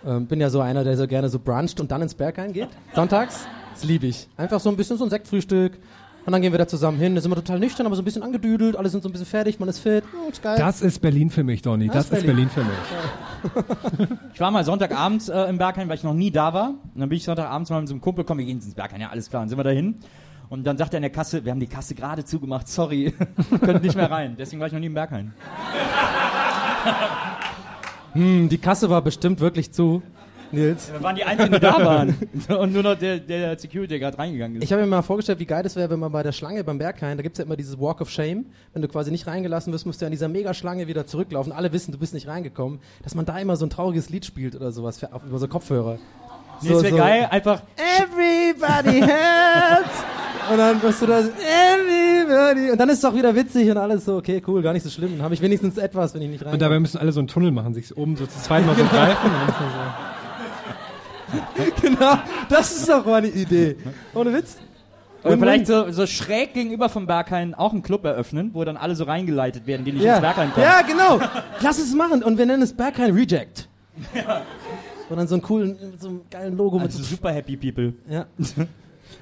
[0.06, 2.70] Ähm, bin ja so einer, der so gerne so bruncht und dann ins Berghain geht.
[2.94, 3.46] Sonntags.
[3.74, 4.28] Das liebe ich.
[4.38, 5.78] Einfach so ein bisschen so ein Sektfrühstück.
[6.26, 7.14] Und dann gehen wir da zusammen hin.
[7.14, 8.76] Da sind wir total nüchtern, aber so ein bisschen angedüdelt.
[8.76, 10.04] Alle sind so ein bisschen fertig, man ist fit.
[10.26, 10.58] Oh, ist geil.
[10.58, 11.88] Das ist Berlin für mich, Donny.
[11.88, 13.64] Das, Das ist ist Berlin für mich.
[14.34, 16.70] Ich war mal Sonntagabend äh, im Berghain, weil ich noch nie da war.
[16.70, 19.02] Und dann bin ich Sonntagabends mal mit so einem Kumpel, komm, wir gehen ins Berghain.
[19.02, 19.44] Ja, alles klar.
[19.44, 19.96] Dann sind wir dahin.
[20.50, 23.14] Und dann sagt er in der Kasse, wir haben die Kasse gerade zugemacht, sorry,
[23.62, 24.36] könnt nicht mehr rein.
[24.38, 25.34] Deswegen war ich noch nie im Berghain.
[28.14, 30.02] Hm, die Kasse war bestimmt wirklich zu.
[30.52, 30.92] Nils.
[30.92, 32.16] Wir waren die Einzigen, die da waren.
[32.60, 34.64] Und nur noch der, der Security gerade reingegangen ist.
[34.64, 36.78] Ich habe mir mal vorgestellt, wie geil das wäre, wenn man bei der Schlange beim
[36.78, 39.86] Berghain, da gibt's ja immer dieses Walk of Shame, wenn du quasi nicht reingelassen wirst,
[39.86, 41.52] musst du an dieser Mega-Schlange wieder zurücklaufen.
[41.52, 42.80] Alle wissen, du bist nicht reingekommen.
[43.04, 45.98] Dass man da immer so ein trauriges Lied spielt oder sowas für, über so Kopfhörer.
[46.62, 50.04] Nee, es wäre geil, einfach Everybody hurts.
[50.52, 52.72] Und dann bist du da, so, everybody.
[52.72, 54.90] Und dann ist es auch wieder witzig und alles so, okay, cool, gar nicht so
[54.90, 55.14] schlimm.
[55.14, 56.54] Dann habe ich wenigstens etwas, wenn ich nicht rein.
[56.54, 58.84] Und dabei müssen alle so einen Tunnel machen, sich oben so zu zweit mal so
[58.84, 59.26] greifen.
[59.26, 60.06] Und dann ist man so.
[61.82, 62.18] genau,
[62.50, 63.78] das ist doch mal eine Idee.
[64.14, 64.58] Ohne Witz.
[65.24, 68.96] Oder vielleicht so, so schräg gegenüber vom Berghain auch einen Club eröffnen, wo dann alle
[68.96, 70.20] so reingeleitet werden, die nicht ins Ja.
[70.20, 70.64] Berghain kommen.
[70.66, 71.20] ja, genau.
[71.62, 72.24] Lass es machen.
[72.24, 73.68] Und wir nennen es Berghain Reject.
[75.10, 77.94] Und dann so einen coolen, so einem geilen Logo mit Also super happy people.
[78.08, 78.26] Ja.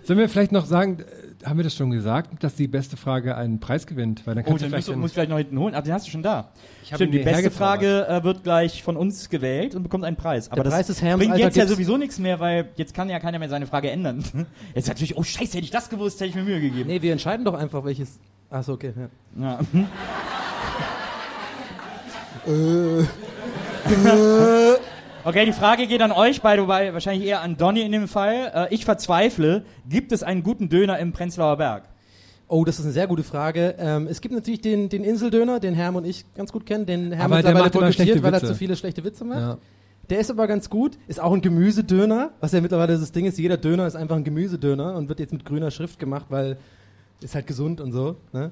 [0.04, 1.04] Sollen wir vielleicht noch sagen,
[1.46, 4.26] haben wir das schon gesagt, dass die beste Frage einen Preis gewinnt?
[4.26, 5.76] Weil dann Oh, kannst den du musst vielleicht du, musst vielleicht noch hinten holen.
[5.76, 6.50] Aber den hast du schon da.
[6.84, 7.52] Stimmt, die beste.
[7.52, 10.48] Frage äh, wird gleich von uns gewählt und bekommt einen Preis.
[10.48, 12.94] Aber Der das Preis ist Herms bringt alter jetzt ja sowieso nichts mehr, weil jetzt
[12.94, 14.24] kann ja keiner mehr seine Frage ändern.
[14.76, 16.88] Jetzt natürlich, oh scheiße, hätte ich das gewusst, hätte ich mir Mühe gegeben.
[16.88, 18.20] Nee, wir entscheiden doch einfach, welches.
[18.50, 18.94] Achso, okay.
[19.40, 19.60] Ja.
[19.60, 19.62] Ja.
[25.26, 28.52] Okay, die Frage geht an euch beide, wobei wahrscheinlich eher an Donny in dem Fall.
[28.54, 31.84] Äh, ich verzweifle, gibt es einen guten Döner im Prenzlauer Berg?
[32.50, 33.76] Oh, das ist eine sehr gute Frage.
[33.78, 37.14] Ähm, es gibt natürlich den, den Inseldöner, den Herm und ich ganz gut kennen, den
[37.14, 39.40] Herm Aber der mittlerweile macht immer boykottiert, weil er zu viele schlechte Witze macht.
[39.40, 39.58] Ja.
[40.10, 40.98] Der ist aber ganz gut.
[41.08, 43.40] Ist auch ein Gemüsedöner, was ja mittlerweile das Ding ist.
[43.40, 46.58] Jeder Döner ist einfach ein Gemüsedöner und wird jetzt mit grüner Schrift gemacht, weil
[47.22, 48.18] ist halt gesund und so.
[48.34, 48.52] Ne?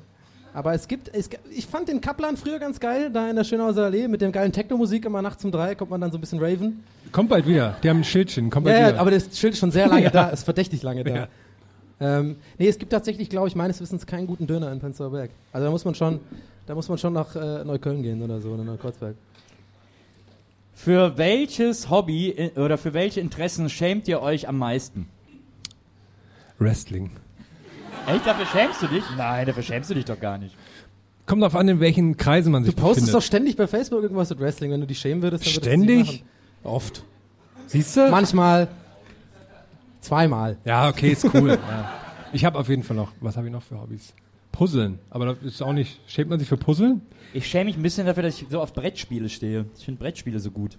[0.53, 3.85] Aber es gibt, es, ich fand den Kaplan früher ganz geil, da in der Schönhauser
[3.85, 6.39] Allee mit dem geilen Techno-Musik immer nachts um drei kommt man dann so ein bisschen
[6.39, 6.83] raven.
[7.11, 7.77] Kommt bald wieder.
[7.83, 8.49] Die haben ein Schildchen.
[8.49, 8.99] Kommt Ja, bald ja, wieder.
[9.01, 10.09] aber das Schild ist schon sehr lange Ja.
[10.09, 11.15] da, ist verdächtig lange da.
[11.15, 11.27] Ja.
[12.01, 15.29] Ähm, nee, es gibt tatsächlich, glaube ich, meines Wissens keinen guten Döner in Prenzlauer Berg.
[15.53, 16.19] Also da muss man schon,
[16.65, 19.15] da muss man schon nach äh, Neukölln gehen oder so, oder Neukreuzberg.
[20.73, 25.07] Für welches Hobby äh, oder für welche Interessen schämt ihr euch am meisten?
[26.57, 27.11] Wrestling.
[28.07, 29.03] Echt, dafür schämst du dich?
[29.17, 30.55] Nein, dafür schämst du dich doch gar nicht.
[31.25, 33.23] Kommt darauf an, in welchen Kreisen man Du sich postest doch befindet.
[33.27, 35.87] ständig bei Facebook irgendwas mit Wrestling, wenn du die schämen würdest, dann würdest Ständig?
[35.87, 36.23] du es nicht
[36.63, 36.75] machen.
[36.75, 37.03] Oft.
[37.67, 38.09] Siehst du?
[38.09, 38.67] Manchmal.
[40.01, 40.57] Zweimal.
[40.65, 41.49] Ja, okay, ist cool.
[41.69, 41.91] ja.
[42.33, 44.13] Ich habe auf jeden Fall noch, was habe ich noch für Hobbys?
[44.51, 44.99] Puzzeln.
[45.09, 47.01] Aber das ist auch nicht, schämt man sich für Puzzeln?
[47.33, 49.65] Ich schäme mich ein bisschen dafür, dass ich so auf Brettspiele stehe.
[49.77, 50.77] Ich finde Brettspiele so gut.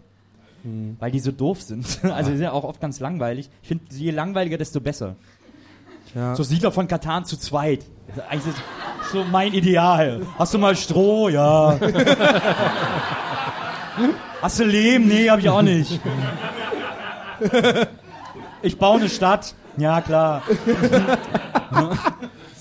[1.00, 1.84] Weil die so doof sind.
[2.04, 3.48] Also die sind ja auch oft ganz langweilig.
[3.62, 5.16] Ich finde, je langweiliger, desto besser.
[6.14, 6.34] Ja.
[6.36, 7.84] So Siedler von Katan zu zweit.
[8.09, 8.55] Das ist eigentlich
[9.12, 10.22] so mein Ideal.
[10.39, 11.28] Hast du mal Stroh?
[11.28, 11.78] Ja.
[14.43, 15.06] Hast du Lehm?
[15.06, 16.01] Nee, hab ich auch nicht.
[18.62, 19.55] Ich baue eine Stadt.
[19.76, 20.43] Ja, klar.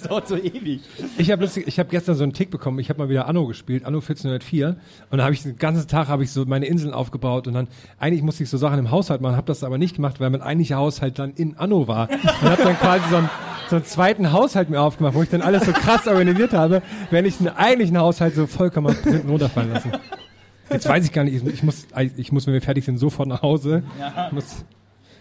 [0.01, 0.81] Das dauert so ewig.
[1.17, 2.79] Ich habe hab gestern so einen Tick bekommen.
[2.79, 4.77] Ich habe mal wieder Anno gespielt, Anno 1404.
[5.09, 7.67] Und da habe ich den ganzen Tag habe ich so meine Inseln aufgebaut und dann
[7.99, 10.41] eigentlich musste ich so Sachen im Haushalt machen, habe das aber nicht gemacht, weil mein
[10.41, 12.09] eigentlicher Haushalt dann in Anno war.
[12.09, 13.29] Und habe dann quasi so einen,
[13.69, 17.27] so einen zweiten Haushalt mir aufgemacht, wo ich dann alles so krass organisiert habe, während
[17.27, 19.91] ich den eigentlichen Haushalt so vollkommen hinten runterfallen lassen.
[20.71, 21.85] Jetzt weiß ich gar nicht, ich muss,
[22.17, 23.83] ich muss, wenn wir fertig sind, sofort nach Hause.
[24.29, 24.33] Ich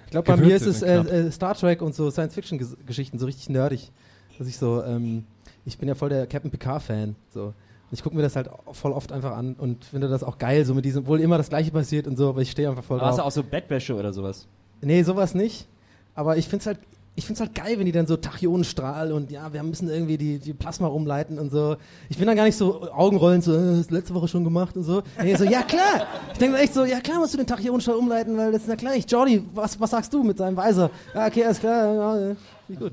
[0.06, 3.48] Ich glaube, bei mir ist es äh, äh, Star Trek und so Science-Fiction-Geschichten so richtig
[3.48, 3.92] nerdig.
[4.40, 5.24] Dass ich so, ähm,
[5.66, 7.14] ich bin ja voll der Captain Picard-Fan.
[7.28, 7.44] So.
[7.44, 7.54] Und
[7.92, 10.72] ich gucke mir das halt voll oft einfach an und finde das auch geil, so
[10.72, 13.08] mit diesem, obwohl immer das Gleiche passiert und so, aber ich stehe einfach voll Aber
[13.08, 13.24] hast drauf.
[13.24, 14.46] du auch so Bettwäsche oder sowas?
[14.80, 15.66] Nee, sowas nicht.
[16.14, 16.78] Aber ich finde es halt,
[17.16, 20.38] ich find's halt geil, wenn die dann so Tachyonenstrahl und ja, wir müssen irgendwie die,
[20.38, 21.76] die Plasma umleiten und so.
[22.08, 24.74] Ich bin dann gar nicht so Augenrollen, so, äh, hast du letzte Woche schon gemacht
[24.74, 25.02] und so.
[25.22, 26.06] Nee, so, ja klar.
[26.32, 28.76] Ich denke echt so, ja klar musst du den Tachyonenstrahl umleiten, weil das ist ja
[28.76, 29.04] gleich.
[29.06, 30.90] Jordi, was, was sagst du mit seinem Weiser?
[31.14, 31.94] Ja, okay, alles klar.
[31.94, 32.34] Ja, ja,
[32.78, 32.92] gut.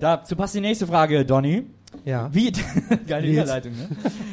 [0.00, 1.64] Dazu passt die nächste Frage, Donny.
[2.04, 2.28] Ja.
[2.32, 2.52] Wie,
[3.06, 3.26] geile.
[3.26, 3.88] Überleitung, ne?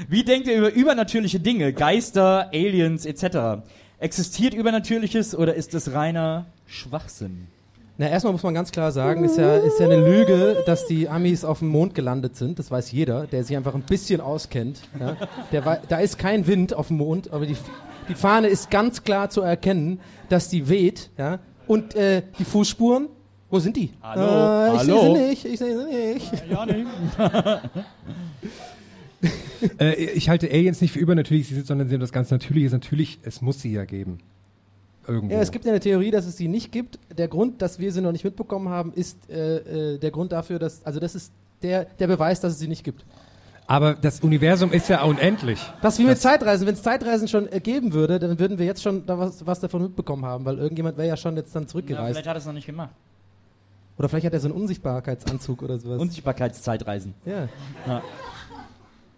[0.09, 3.63] Wie denkt ihr über übernatürliche Dinge, Geister, Aliens etc.?
[3.99, 7.47] Existiert Übernatürliches oder ist es reiner Schwachsinn?
[7.97, 11.07] Na, erstmal muss man ganz klar sagen, ist ja, ist ja eine Lüge, dass die
[11.07, 12.57] Amis auf dem Mond gelandet sind.
[12.57, 14.81] Das weiß jeder, der sich einfach ein bisschen auskennt.
[14.99, 15.15] Ja.
[15.51, 17.55] Der, da ist kein Wind auf dem Mond, aber die,
[18.09, 21.11] die Fahne ist ganz klar zu erkennen, dass die weht.
[21.19, 21.39] Ja.
[21.67, 23.09] Und äh, die Fußspuren,
[23.53, 23.91] wo sind die?
[24.01, 24.21] Hallo?
[24.23, 25.01] Äh, ich Hallo?
[25.01, 26.49] sehe sie nicht, ich sehe sie nicht.
[26.49, 26.85] Ja, nee.
[29.79, 32.65] Äh, ich halte Aliens nicht für übernatürlich, sie sind, sondern sie haben das ganz Natürliche.
[32.65, 34.17] ist Natürlich, es muss sie ja geben.
[35.07, 35.33] Irgendwo.
[35.33, 36.99] Ja, es gibt ja eine Theorie, dass es sie nicht gibt.
[37.17, 40.59] Der Grund, dass wir sie noch nicht mitbekommen haben, ist äh, äh, der Grund dafür,
[40.59, 41.31] dass, also das ist
[41.61, 43.05] der, der Beweis, dass es sie nicht gibt.
[43.65, 45.61] Aber das Universum ist ja unendlich.
[45.81, 46.67] Das ist wie mit Zeitreisen.
[46.67, 49.61] Wenn es Zeitreisen schon äh, geben würde, dann würden wir jetzt schon da was, was
[49.61, 52.11] davon mitbekommen haben, weil irgendjemand wäre ja schon jetzt dann Ja, zurückgereist.
[52.11, 52.89] vielleicht hat er es noch nicht gemacht.
[53.97, 55.99] Oder vielleicht hat er so einen Unsichtbarkeitsanzug oder sowas.
[55.99, 57.13] Unsichtbarkeitszeitreisen.
[57.25, 57.47] ja.
[57.87, 58.01] Ja.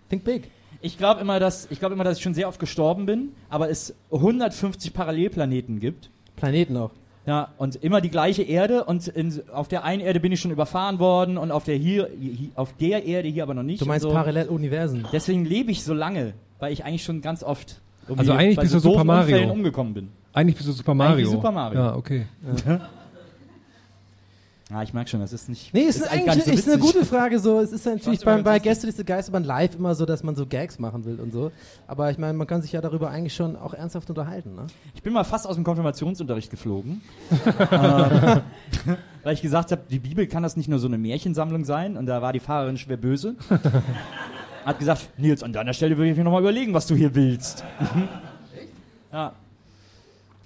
[0.09, 0.51] Think big.
[0.81, 3.69] Ich glaube immer, dass ich glaube immer, dass ich schon sehr oft gestorben bin, aber
[3.69, 6.09] es 150 Parallelplaneten gibt.
[6.35, 6.91] Planeten auch.
[7.25, 10.51] Ja, und immer die gleiche Erde und in, auf der einen Erde bin ich schon
[10.51, 13.81] überfahren worden und auf der hier, hier auf der Erde hier aber noch nicht.
[13.81, 14.11] Du meinst so.
[14.11, 15.07] Paralleluniversen.
[15.11, 17.81] Deswegen lebe ich so lange, weil ich eigentlich schon ganz oft
[18.15, 19.51] Also eigentlich bei bist so du Super Mario.
[19.51, 20.09] Umgekommen bin.
[20.33, 21.13] Eigentlich bist du Super Mario.
[21.15, 21.79] Eigentlich Super Mario.
[21.79, 22.27] Ja, okay.
[22.67, 22.81] Ja,
[24.83, 25.71] ich merke schon, das ist nicht.
[25.75, 27.37] Nee, es ist, gar eigentlich nicht so ist eine gute Frage.
[27.39, 28.57] So, es ist natürlich beim, bei.
[28.57, 31.51] Gästeliste Geisterbahn live immer so, dass man so Gags machen will und so.
[31.85, 34.55] Aber ich meine, man kann sich ja darüber eigentlich schon auch ernsthaft unterhalten.
[34.55, 34.65] Ne?
[34.95, 37.01] Ich bin mal fast aus dem Konfirmationsunterricht geflogen.
[37.71, 38.41] ähm,
[39.23, 41.95] weil ich gesagt habe, die Bibel kann das nicht nur so eine Märchensammlung sein.
[41.95, 43.35] Und da war die Fahrerin schwer böse.
[44.65, 47.63] Hat gesagt, Nils, an deiner Stelle würde ich mir nochmal überlegen, was du hier willst.
[49.13, 49.33] ja.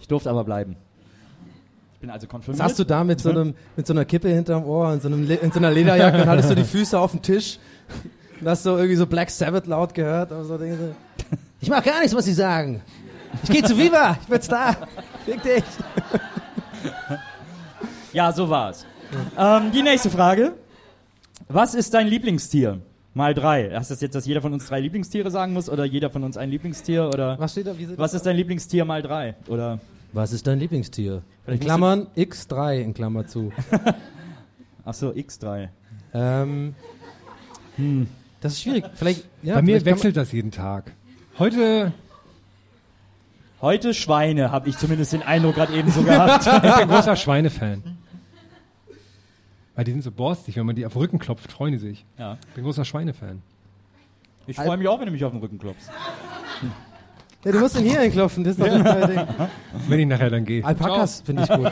[0.02, 0.76] Ich durfte aber bleiben.
[2.00, 2.66] Ich bin also konfirmiert.
[2.66, 5.28] Saßt du da mit so, einem, mit so einer Kippe hinterm Ohr und so, einem,
[5.28, 7.60] Le- in so einer Lederjacke und hattest du die Füße auf dem Tisch
[8.40, 10.32] und hast so irgendwie so Black Sabbath laut gehört.
[10.32, 10.96] Und so Dinge so.
[11.60, 12.82] Ich mach gar nichts, was sie sagen.
[13.44, 14.78] Ich gehe zu Viva, ich bin da.
[15.26, 15.64] Fick dich.
[18.14, 18.86] Ja, so war's.
[19.38, 20.54] ähm, die nächste Frage.
[21.50, 22.80] Was ist dein Lieblingstier?
[23.14, 23.72] Mal drei.
[23.76, 26.38] Heißt das jetzt, dass jeder von uns drei Lieblingstiere sagen muss oder jeder von uns
[26.38, 27.74] ein Lieblingstier oder Was steht da?
[27.98, 29.36] Was ist dein Lieblingstier mal drei?
[29.48, 29.80] Oder
[30.14, 31.16] Was ist dein Lieblingstier?
[31.16, 33.52] In Vielleicht musst Klammern X3 in Klammer zu.
[34.86, 35.70] ach so X3.
[36.14, 36.76] ähm,
[38.42, 38.86] Das ist schwierig.
[38.96, 40.92] Vielleicht, ja, Bei mir wechselt das jeden Tag.
[41.38, 41.94] Heute,
[43.62, 46.46] Heute Schweine, habe ich zumindest den Eindruck gerade eben so gehabt.
[46.54, 47.84] ich bin ein großer Schweinefan.
[49.76, 52.06] Weil die sind so borstig, wenn man die auf den Rücken klopft, freuen die sich.
[52.18, 52.38] ja.
[52.50, 53.42] Ich bin ein großer Schweinefan.
[54.48, 55.90] Ich freue mich auch, wenn du mich auf den Rücken klopfst.
[56.62, 56.72] Man,
[57.46, 58.44] ja, du musst den hier hinklopfen.
[58.44, 59.28] Das ist doch das Ding.
[59.88, 60.64] Wenn ich nachher dann gehe.
[60.64, 61.72] Alpakas finde ich gut.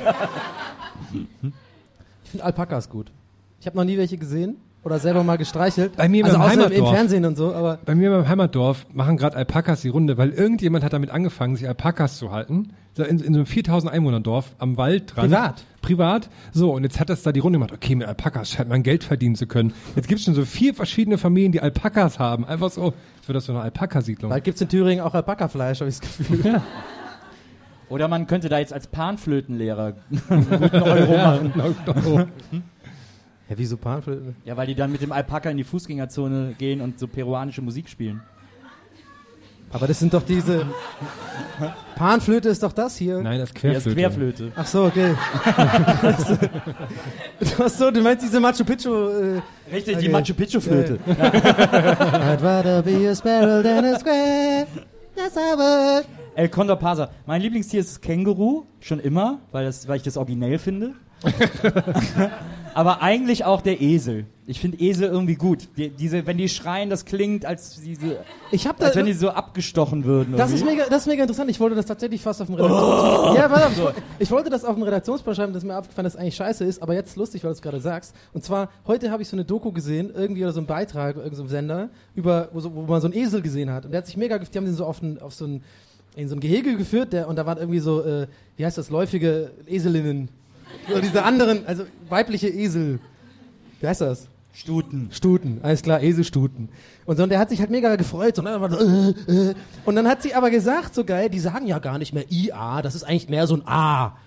[2.24, 3.12] Ich finde Alpakas gut.
[3.60, 4.58] Ich habe noch nie welche gesehen
[4.88, 5.98] oder selber mal gestreichelt.
[5.98, 6.96] Bei mir also im außer im Heimatdorf.
[6.96, 10.86] Fernsehen und so, aber Bei mir beim Heimatdorf machen gerade Alpakas die Runde, weil irgendjemand
[10.86, 12.70] hat damit angefangen, sich Alpakas zu halten.
[12.98, 15.30] In, in so einem 4000 Einwohner Dorf am Wald dran.
[15.30, 15.66] Privat?
[15.82, 16.30] Privat.
[16.52, 17.74] So, und jetzt hat das da die Runde gemacht.
[17.74, 19.74] Okay, mit Alpakas scheint man Geld verdienen zu können.
[19.96, 22.46] Jetzt gibt es schon so vier verschiedene Familien, die Alpakas haben.
[22.46, 24.30] Einfach so, als wäre das so eine Alpakasiedlung.
[24.30, 26.62] bald gibt's in Thüringen auch Alpakafleisch, habe ich das Gefühl.
[27.90, 29.94] Oder man könnte da jetzt als Panflötenlehrer
[30.30, 31.54] einen guten Euro machen.
[31.58, 32.24] Ja,
[33.56, 34.34] wieso Panflöte?
[34.46, 37.88] Ja, weil die dann mit dem Alpaka in die Fußgängerzone gehen und so peruanische Musik
[37.90, 38.22] spielen.
[39.70, 40.66] Aber das sind doch diese.
[41.96, 43.22] Panflöte ist doch das hier.
[43.22, 44.46] Nein, das ist Ja, das Querflöte.
[44.46, 44.52] ist Querflöte.
[44.56, 45.14] Ach so, okay.
[47.60, 48.90] Ach so, du meinst diese Machu Picchu.
[48.90, 49.42] Äh,
[49.72, 50.10] Richtig, die Okay.
[50.10, 51.00] Machu Picchu Flöte.
[51.08, 54.68] I'd rather be a sparrow than a square.
[55.16, 56.06] Yes, I would.
[56.36, 57.10] El Condor Pasa.
[57.26, 60.94] Mein Lieblingstier ist das Känguru, schon immer, weil, das, weil ich das originell finde.
[62.74, 64.26] Aber eigentlich auch der Esel.
[64.46, 65.68] Ich finde Esel irgendwie gut.
[65.78, 68.18] Die, diese, wenn die schreien, das klingt, als, diese,
[68.52, 68.86] Ich habe da.
[68.86, 70.36] als wenn die so abgestochen würden.
[70.38, 71.50] Das ist, mega, das ist mega interessant.
[71.50, 73.36] Ich wollte das tatsächlich fast auf dem Redaktions...
[73.36, 76.36] Ja, warte, wollte- ich wollte das auf dem Redaktionsplan schreiben, dass mir aufgefallen dass eigentlich
[76.36, 78.14] scheiße ist, aber jetzt lustig, weil du es gerade sagst.
[78.32, 81.36] Und zwar, heute habe ich so eine Doku gesehen, irgendwie oder so einen Beitrag, irgendein
[81.38, 83.86] so ein Sender, über, wo, so, wo man so einen Esel gesehen hat.
[83.86, 85.64] Und der hat sich mega, gef- die haben den so auf, ein, auf so ein,
[86.16, 88.92] in so ein Gehege geführt, der, und da waren irgendwie so, äh, wie heißt das,
[88.92, 90.30] läufige Eselinnen.
[90.90, 93.00] So diese anderen, also weibliche Esel.
[93.80, 94.28] Wie heißt das?
[94.54, 95.10] Stuten.
[95.12, 96.70] Stuten, alles klar, Eselstuten.
[97.06, 98.36] Und so, und der hat sich halt mega gefreut.
[98.36, 99.56] So, und, dann war so, äh, äh.
[99.86, 102.82] und dann hat sie aber gesagt, so geil, die sagen ja gar nicht mehr IA,
[102.82, 104.18] das ist eigentlich mehr so ein A.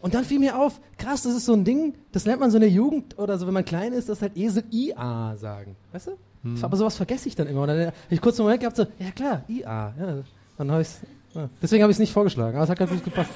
[0.00, 2.58] Und dann fiel mir auf, krass, das ist so ein Ding, das lernt man so
[2.58, 5.74] in der Jugend oder so, wenn man klein ist, dass halt Esel IA sagen.
[5.92, 6.10] Weißt du?
[6.42, 6.58] Hm.
[6.62, 7.62] Aber sowas vergesse ich dann immer.
[7.62, 9.94] Und dann habe ich kurz einen Moment gehabt, so, ja klar, IA.
[9.98, 10.18] Ja,
[10.58, 11.00] dann habe ich's,
[11.38, 11.48] ja.
[11.62, 13.30] Deswegen habe ich es nicht vorgeschlagen, aber es hat ganz gut gepasst.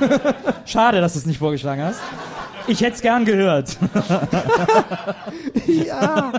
[0.64, 2.00] Schade, dass du es nicht vorgeschlagen hast.
[2.66, 3.76] Ich hätte es gern gehört.
[5.66, 6.32] ja.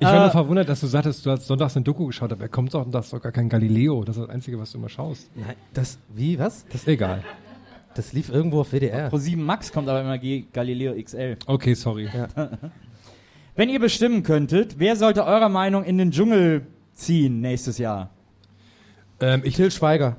[0.00, 2.42] Ich war Äh, nur verwundert, dass du sagtest, du hast sonntags eine Doku geschaut, aber
[2.42, 4.04] er kommt doch und das ist doch gar kein Galileo.
[4.04, 5.28] Das ist das Einzige, was du immer schaust.
[5.34, 6.66] Nein, das, wie, was?
[6.70, 7.24] Das, Egal.
[7.94, 9.08] das lief irgendwo auf WDR.
[9.08, 11.36] Pro 7 Max kommt aber immer G Galileo XL.
[11.46, 12.08] Okay, sorry.
[13.56, 18.10] Wenn ihr bestimmen könntet, wer sollte eurer Meinung in den Dschungel ziehen nächstes Jahr?
[19.20, 20.16] Ähm, ich, Till Schweiger.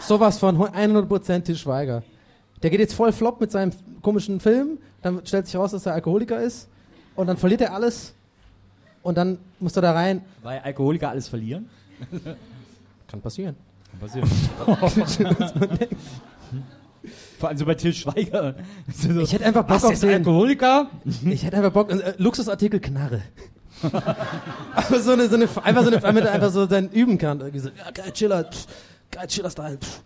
[0.00, 2.02] Sowas von 100% Till Schweiger.
[2.62, 3.72] Der geht jetzt voll flop mit seinem
[4.02, 6.68] komischen Film, dann stellt sich raus, dass er Alkoholiker ist
[7.14, 8.14] und dann verliert er alles
[9.02, 10.22] und dann muss er da rein.
[10.42, 11.68] Weil Alkoholiker alles verlieren?
[13.08, 13.56] Kann passieren.
[13.90, 14.28] Kann passieren.
[17.38, 18.54] Vor allem so bei Till Schweiger.
[18.92, 20.10] So, Ich hätte einfach Bock auf den.
[20.10, 20.90] Alkoholiker?
[21.26, 23.22] Ich hätte einfach Bock, äh, Luxusartikel Knarre.
[24.74, 27.40] Aber so eine, so eine, einfach so eine, damit er einfach so sein üben kann.
[27.40, 28.66] Irgendwie so, ja, geil, Chiller, pff,
[29.10, 29.78] geil, Chiller-Style.
[29.78, 30.02] pff.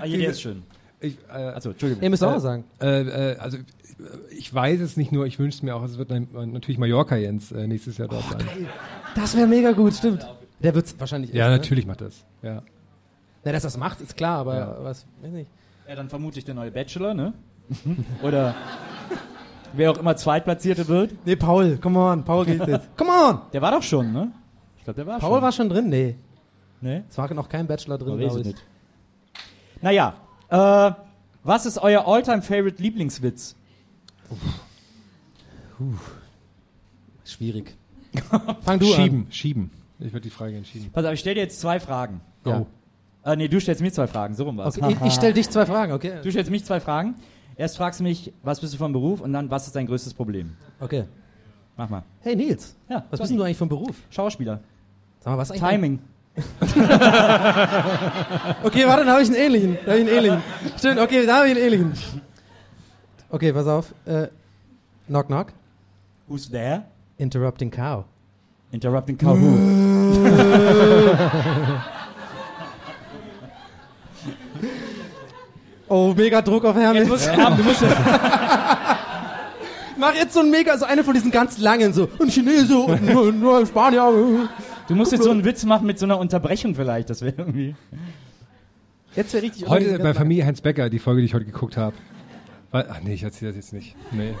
[0.00, 0.62] Ah, hier, der ist schön.
[1.00, 2.02] ich, äh, Also, Entschuldigung.
[2.02, 2.64] Ihr müsst auch Äh, was sagen.
[2.80, 3.58] äh, äh, also
[4.30, 7.52] ich weiß es nicht nur, ich wünsche es mir auch, es wird natürlich Mallorca Jens
[7.52, 8.66] äh, nächstes Jahr dort sein.
[9.14, 10.26] Das wäre mega gut, stimmt.
[10.62, 11.56] Der wird's wahrscheinlich Ja, echt, ne?
[11.58, 12.24] natürlich macht das.
[12.42, 12.62] Ja.
[13.44, 14.76] Na, dass das macht, ist klar, aber Ja.
[14.82, 15.50] was, weiß nicht.
[15.88, 17.32] Ja, dann vermute ich der neue Bachelor, ne?
[18.22, 18.54] Oder
[19.72, 21.12] wer auch immer Zweitplatzierte wird.
[21.24, 22.88] Nee, Paul, come on, Paul geht jetzt.
[22.96, 23.40] Come on!
[23.52, 24.32] Der war doch schon, ne?
[24.78, 25.42] Ich glaube, der war Paul schon.
[25.42, 25.88] war schon drin?
[25.88, 26.16] Nee.
[26.80, 27.04] Ne?
[27.08, 28.46] Es war noch kein Bachelor drin, glaube ich.
[28.46, 28.64] nicht.
[29.82, 30.14] Naja,
[30.48, 30.92] äh,
[31.42, 33.54] was ist euer All-Time-Favorite Lieblingswitz?
[37.24, 37.74] Schwierig.
[38.62, 39.70] Fang du Schieben, schieben.
[39.98, 40.90] Ich würde die Frage entschieden.
[40.92, 42.20] Pass auf, ich stelle dir jetzt zwei Fragen.
[42.44, 42.66] an.
[43.24, 43.32] Ja.
[43.32, 44.78] Äh, nee, du stellst mir zwei Fragen, so rum war's.
[44.78, 46.20] Okay, ich, ich stelle dich zwei Fragen, okay?
[46.22, 47.14] Du stellst mich zwei Fragen.
[47.56, 50.14] Erst fragst du mich, was bist du vom Beruf und dann, was ist dein größtes
[50.14, 50.56] Problem?
[50.80, 51.04] Okay.
[51.76, 52.02] Mach mal.
[52.20, 53.96] Hey Nils, Ja, was bist denn du eigentlich vom Beruf?
[54.10, 54.60] Schauspieler.
[55.20, 55.68] Sag mal, was eigentlich?
[55.70, 55.98] Timing.
[58.62, 59.78] Okay, warte, dann habe ich einen ähnlichen.
[59.84, 60.42] Da habe ich einen ähnlichen.
[60.78, 61.92] Stimmt, okay, da habe ich einen ähnlichen.
[63.30, 63.94] Okay, pass auf.
[64.06, 64.28] Äh,
[65.06, 65.52] knock, knock.
[66.28, 66.84] Who's there?
[67.18, 68.04] Interrupting cow.
[68.72, 69.58] Interrupting cow who?
[75.90, 77.00] Oh, mega Druck auf Hermes.
[77.00, 77.50] Jetzt musst du, ja.
[77.50, 77.82] du musst
[79.98, 83.04] Mach jetzt so ein mega, so eine von diesen ganz langen, so ein Chinese und
[83.04, 84.48] nur, nur Spanier.
[84.86, 87.74] Du musst jetzt so einen Witz machen mit so einer Unterbrechung vielleicht, das wäre irgendwie.
[89.16, 89.66] Jetzt wäre richtig.
[89.68, 90.14] Heute bei lang.
[90.14, 91.96] Familie Heinz Becker, die Folge, die ich heute geguckt habe.
[92.70, 93.96] Weil- Ach nee, ich erzähle das jetzt nicht.
[94.12, 94.34] Nee.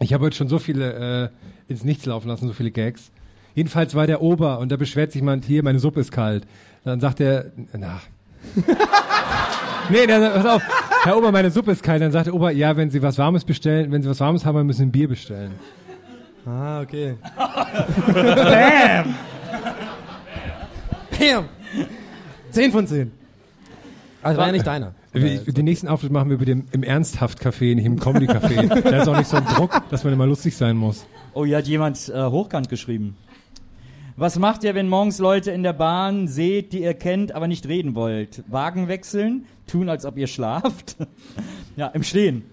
[0.00, 1.30] Ich habe heute schon so viele
[1.68, 3.12] äh, ins Nichts laufen lassen, so viele Gags.
[3.54, 6.46] Jedenfalls war der Ober und da beschwert sich jemand, hier, meine Suppe ist kalt.
[6.84, 8.00] Dann sagt er, na.
[9.90, 10.62] nee, sagt, pass auf,
[11.04, 12.02] Herr Ober, meine Suppe ist kalt.
[12.02, 14.56] Dann sagt der Ober, ja, wenn Sie was Warmes bestellen, wenn Sie was Warmes haben,
[14.56, 15.52] dann müssen Sie ein Bier bestellen.
[16.46, 17.14] Ah, okay.
[18.06, 19.14] Bam!
[21.18, 21.44] Bam.
[22.50, 23.12] Zehn von zehn.
[24.22, 24.94] Also war ja nicht deiner.
[25.12, 28.66] Wir- Den nächsten Auftritt machen wir bitte im, im Ernsthaft-Café, nicht im Comedy-Café.
[28.90, 31.06] da ist auch nicht so ein Druck, dass man immer lustig sein muss.
[31.34, 33.16] Oh, hier hat jemand äh, hochkant geschrieben.
[34.16, 37.66] Was macht ihr, wenn morgens Leute in der Bahn seht, die ihr kennt, aber nicht
[37.66, 38.44] reden wollt?
[38.46, 39.46] Wagen wechseln?
[39.66, 40.96] Tun, als ob ihr schlaft?
[41.76, 42.44] ja, im Stehen.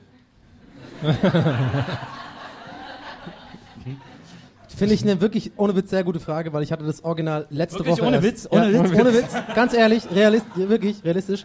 [4.70, 7.80] Finde ich eine wirklich ohne Witz sehr gute Frage, weil ich hatte das Original letzte
[7.80, 8.08] Wirklich Woche.
[8.08, 8.24] ohne.
[8.24, 8.48] Witz?
[8.50, 8.94] Ohne ja, Witz?
[8.98, 9.36] Ohne Witz.
[9.54, 11.44] Ganz ehrlich, realist, wirklich realistisch.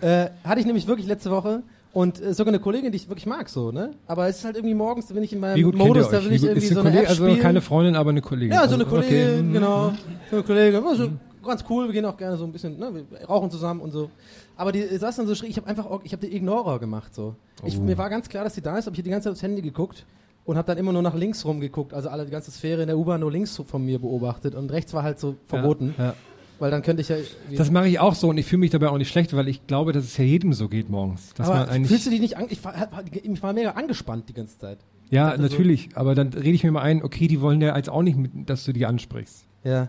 [0.00, 1.64] Äh, hatte ich nämlich wirklich letzte Woche
[1.96, 3.92] und äh, sogar eine Kollegin, die ich wirklich mag, so, ne?
[4.06, 6.42] Aber es ist halt irgendwie morgens, da bin ich in meinem Modus, da will ich
[6.42, 7.40] irgendwie ist so eine Kollegin, App also spielen.
[7.40, 8.52] keine Freundin, aber eine Kollegin.
[8.52, 9.52] Ja, so eine Also, Kollegin, okay.
[9.54, 9.92] genau.
[10.30, 11.08] So eine Kollegin, also,
[11.42, 14.10] ganz cool, wir gehen auch gerne so ein bisschen, ne, wir rauchen zusammen und so.
[14.58, 17.34] Aber die saß dann so schräg, ich habe einfach, ich habe die Ignorer gemacht, so.
[17.64, 17.80] Ich, Oh.
[17.80, 19.42] Mir war ganz klar, dass sie da ist, aber ich habe die ganze Zeit aufs
[19.42, 20.04] Handy geguckt
[20.44, 22.98] und habe dann immer nur nach links rumgeguckt, also alle, die ganze Sphäre in der
[22.98, 26.14] U-Bahn nur links von mir beobachtet und rechts war halt so verboten, Ja, ja.
[26.58, 27.16] Weil dann könnte ich ja...
[27.56, 29.66] Das mache ich auch so und ich fühle mich dabei auch nicht schlecht, weil ich
[29.66, 31.32] glaube, dass es ja jedem so geht morgens.
[31.38, 32.74] Aber fühlst du dich nicht, an, ich war,
[33.22, 34.78] ich war mega angespannt die ganze Zeit.
[35.10, 37.72] ja, dachte so- natürlich, aber dann rede ich mir mal ein, okay, die wollen ja
[37.72, 39.44] als auch nicht, mit, dass du die ansprichst.
[39.64, 39.88] Ja.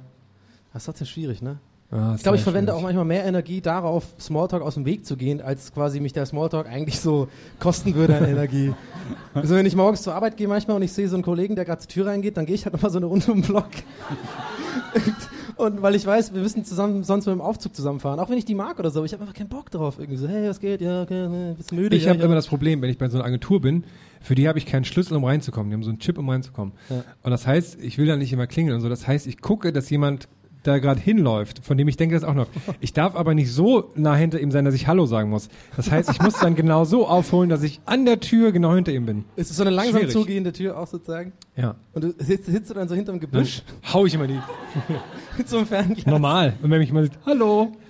[0.73, 1.57] Das ist trotzdem schwierig, ne?
[1.89, 5.15] Ja, Ich glaube, ich verwende auch manchmal mehr Energie darauf, Smalltalk aus dem Weg zu
[5.15, 7.29] gehen, als quasi mich der Smalltalk eigentlich so
[7.59, 8.73] kosten würde an Energie.
[9.33, 11.63] also wenn ich morgens zur Arbeit gehe manchmal und ich sehe so einen Kollegen, der
[11.63, 13.69] gerade zur Tür reingeht, dann gehe ich halt nochmal so eine Runde um den Block.
[15.57, 18.45] und weil ich weiß, wir müssen zusammen sonst mit dem Aufzug zusammenfahren, auch wenn ich
[18.45, 19.99] die mag oder so, aber ich habe einfach keinen Bock drauf.
[19.99, 20.81] Irgendwie so, hey, was geht?
[20.81, 21.95] Ja, okay, bist müde?
[21.95, 22.25] Ich ja, habe ja.
[22.25, 23.83] immer das Problem, wenn ich bei so einer Agentur bin,
[24.21, 25.69] für die habe ich keinen Schlüssel, um reinzukommen.
[25.69, 26.73] Die haben so einen Chip, um reinzukommen.
[26.89, 27.03] Ja.
[27.23, 28.89] Und das heißt, ich will da nicht immer klingeln und so.
[28.89, 30.27] Das heißt, ich gucke, dass jemand
[30.67, 32.47] da gerade hinläuft, von dem ich denke, das auch noch.
[32.79, 35.49] Ich darf aber nicht so nah hinter ihm sein, dass ich Hallo sagen muss.
[35.75, 38.91] Das heißt, ich muss dann genau so aufholen, dass ich an der Tür genau hinter
[38.91, 39.25] ihm bin.
[39.35, 40.13] Ist es so eine langsam Schwierig.
[40.13, 41.31] zugehende Tür auch sozusagen?
[41.55, 41.75] Ja.
[41.93, 43.63] Und du sitzt, sitzt du dann so hinterm Dann Gebüsch
[43.93, 44.39] hau ich immer die.
[45.37, 46.05] mit so einem Fernglas?
[46.05, 46.53] Normal.
[46.61, 47.71] Und wenn mich mal sieht, Hallo.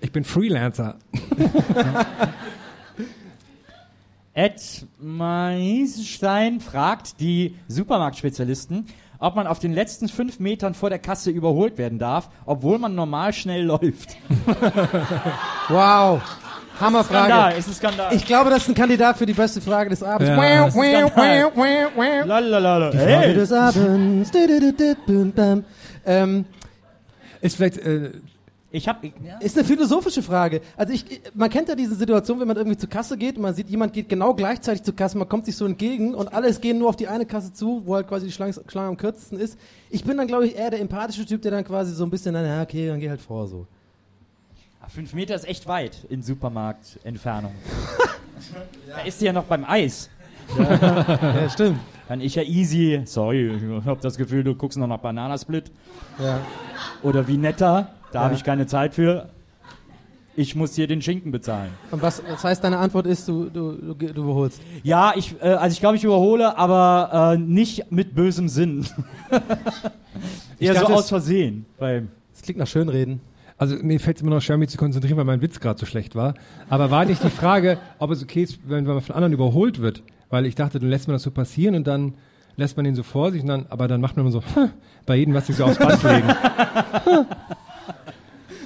[0.00, 0.96] Ich bin Freelancer.
[4.32, 8.86] Ed Meisenstein fragt die Supermarktspezialisten,
[9.18, 12.94] ob man auf den letzten fünf Metern vor der Kasse überholt werden darf, obwohl man
[12.94, 14.16] normal schnell läuft.
[15.68, 16.20] Wow.
[16.80, 17.26] Hammerfrage.
[17.32, 18.14] Skandal, ist ein Skandal.
[18.14, 20.28] Ich glaube, das ist ein Kandidat für die beste Frage des Abends.
[20.28, 20.36] Ja,
[20.66, 20.74] das.
[22.24, 22.90] Lalalala.
[22.90, 23.34] Die Frage Hey.
[23.34, 24.30] des Abends.
[26.06, 26.44] Ähm,
[27.40, 28.12] Ist vielleicht, äh,
[28.70, 29.10] Ich hab, ja.
[29.40, 30.60] ist eine philosophische Frage.
[30.76, 33.54] Also ich, man kennt ja diese Situation, wenn man irgendwie zur Kasse geht und man
[33.54, 36.78] sieht, jemand geht genau gleichzeitig zur Kasse, man kommt sich so entgegen und alles gehen
[36.78, 39.58] nur auf die eine Kasse zu, wo halt quasi die Schlange, Schlange am kürzesten ist.
[39.88, 42.34] Ich bin dann, glaube ich, eher der empathische Typ, der dann quasi so ein bisschen,
[42.34, 43.66] dann, ja, okay, dann geh halt vor so.
[44.88, 47.52] Fünf Meter ist echt weit in Supermarktentfernung.
[48.86, 50.10] da ist sie ja noch beim Eis.
[50.58, 51.78] Ja, stimmt.
[52.06, 55.70] Kann ich ja easy, sorry, ich hab das Gefühl, du guckst noch nach Bananasplit
[56.18, 56.40] Ja.
[57.02, 58.24] oder Vinetta, da Ja.
[58.24, 59.28] habe ich keine Zeit für.
[60.36, 61.70] Ich muss hier den Schinken bezahlen.
[61.90, 64.60] Und was, das heißt, deine Antwort ist, du, du, du, du überholst.
[64.84, 68.86] Ja, ich, äh, also ich glaube, ich überhole, aber äh, nicht mit bösem Sinn.
[70.60, 71.66] Eher so dachte, aus es- Versehen.
[71.78, 73.20] Das klingt nach Schönreden.
[73.56, 75.86] also mir fällt es immer noch schwer, mich zu konzentrieren, weil mein Witz gerade so
[75.86, 76.34] schlecht war.
[76.68, 80.04] Aber war nicht die Frage, ob es okay ist, wenn man von anderen überholt wird?
[80.30, 82.14] Weil ich dachte, dann lässt man das so passieren und dann
[82.56, 84.42] lässt man ihn so vor sich und dann, aber dann macht man immer so,
[85.06, 86.28] bei jedem, was sich so aufs Band legen.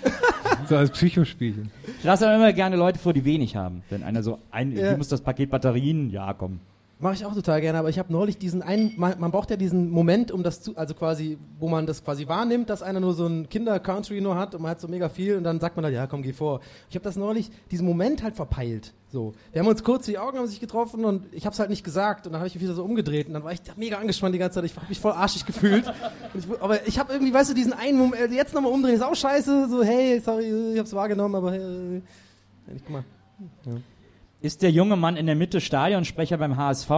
[0.68, 1.70] so als Psychospielchen.
[1.98, 3.82] ich lasse aber immer gerne Leute vor, die wenig haben.
[3.90, 4.92] Wenn einer so ein, Ja.
[4.92, 6.10] wie muss das Paket Batterien?
[6.10, 6.60] Ja, komm.
[7.02, 9.56] Mache ich auch total gerne, aber ich habe neulich diesen einen, man, man braucht ja
[9.56, 13.12] diesen Moment, um das zu, also quasi, wo man das quasi wahrnimmt, dass einer nur
[13.12, 15.84] so ein Kinder-Country nur hat und man hat so mega viel und dann sagt man
[15.84, 16.60] halt, ja komm, geh vor.
[16.88, 18.94] Ich habe das neulich, diesen Moment halt verpeilt.
[19.10, 19.32] So.
[19.50, 21.82] Wir haben uns kurz, die Augen haben sich getroffen und ich habe es halt nicht
[21.82, 24.36] gesagt und dann habe ich mich wieder so umgedreht und dann war ich mega angespannt
[24.36, 25.92] die ganze Zeit, ich habe mich voll arschig gefühlt.
[26.34, 29.02] Ich, aber ich habe irgendwie, weißt du, diesen einen Moment, äh, jetzt nochmal umdrehen, ist
[29.02, 32.00] auch scheiße, so hey, sorry, ich hab's wahrgenommen, aber äh,
[32.78, 33.04] guck mal.
[34.43, 36.90] Ist der junge Mann in der Mitte Stadionsprecher beim HSV?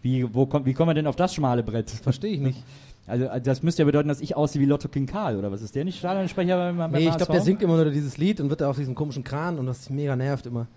[0.00, 1.90] Wie, wo kommt, wie kommen wir denn auf das schmale Brett?
[1.90, 2.62] Verstehe ich nicht.
[3.06, 5.60] Also, äh, das müsste ja bedeuten, dass ich aussehe wie Lotto King Karl, oder was
[5.60, 8.40] ist der nicht Stadionsprecher beim, beim Nee, ich glaube, der singt immer nur dieses Lied
[8.40, 10.68] und wird da auf diesen komischen Kran und das mega nervt immer.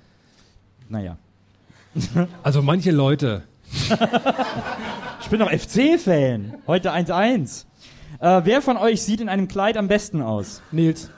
[0.89, 1.15] Naja.
[2.43, 3.43] Also manche Leute.
[5.21, 6.55] Ich bin doch FC-Fan.
[6.67, 7.65] Heute 1-1.
[8.19, 10.61] Äh, wer von euch sieht in einem Kleid am besten aus?
[10.71, 11.09] Nils.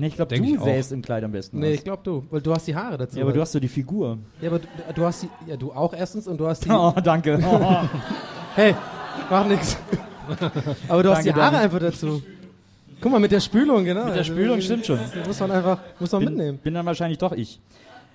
[0.00, 1.74] Ne, ich glaube, du sähst im Kleid am besten Nee, aus.
[1.74, 3.18] ich glaube du, weil du hast die Haare dazu.
[3.18, 4.18] Ja, aber du hast so die Figur.
[4.40, 6.94] ja, aber du, du hast die, ja, du auch erstens und du hast die, Oh,
[7.04, 7.38] danke.
[7.44, 7.86] Oh.
[8.54, 8.74] hey,
[9.28, 9.76] mach nix.
[10.88, 11.64] aber du hast Danke, die Haare Danny.
[11.64, 12.22] einfach dazu.
[13.00, 14.06] Guck mal, mit der Spülung, genau.
[14.06, 14.98] Mit der Spülung stimmt schon.
[15.14, 16.58] Das muss man einfach, muss man bin, mitnehmen.
[16.58, 17.60] bin dann wahrscheinlich doch ich.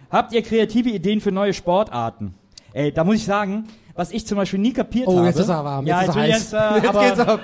[0.10, 2.34] Habt ihr kreative Ideen für neue Sportarten?
[2.74, 5.28] Ey, da muss ich sagen, was ich zum Beispiel nie kapiert Oh, habe.
[5.28, 6.82] jetzt ist er warm, ja, jetzt jetzt, ist er heiß.
[6.82, 7.40] ich jetzt, äh, Jetzt geht's ab.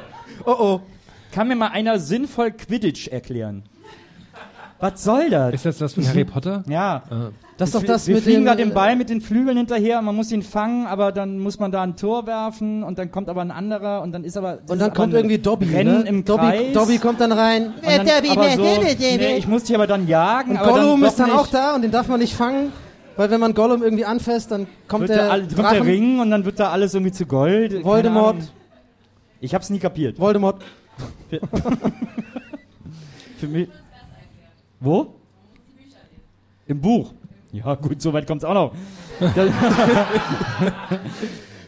[0.45, 0.81] Oh, oh.
[1.31, 3.63] Kann mir mal einer sinnvoll Quidditch erklären?
[4.81, 5.53] Was soll das?
[5.53, 6.63] Ist das das von Harry Potter?
[6.67, 7.03] Ja.
[7.57, 10.01] Das ist doch das wir mit fliegen dem, da den Ball mit den Flügeln hinterher,
[10.01, 13.29] man muss ihn fangen, aber dann muss man da ein Tor werfen und dann kommt
[13.29, 16.09] aber ein anderer und dann ist aber Und dann kommt irgendwie Dobby, Rennen ne?
[16.09, 16.73] im Dobby, Kreis.
[16.73, 17.67] Dobby kommt dann rein.
[17.67, 20.51] Und dann, aber so, nee, ich muss dich aber dann jagen.
[20.51, 22.71] Und aber Gollum dann ist dann auch da und den darf man nicht fangen,
[23.15, 25.81] weil wenn man Gollum irgendwie anfasst, dann kommt Wird der, der, all- kommt der Drachen,
[25.83, 27.83] Ring und dann wird da alles irgendwie zu Gold.
[27.83, 28.37] Voldemort.
[29.39, 30.17] Ich hab's nie kapiert.
[30.19, 30.63] Voldemort.
[33.37, 33.69] Für mich.
[34.81, 35.13] Wo?
[36.67, 37.13] Im Buch.
[37.51, 38.73] Ja, gut, so weit kommt's auch noch.
[39.19, 39.35] dass,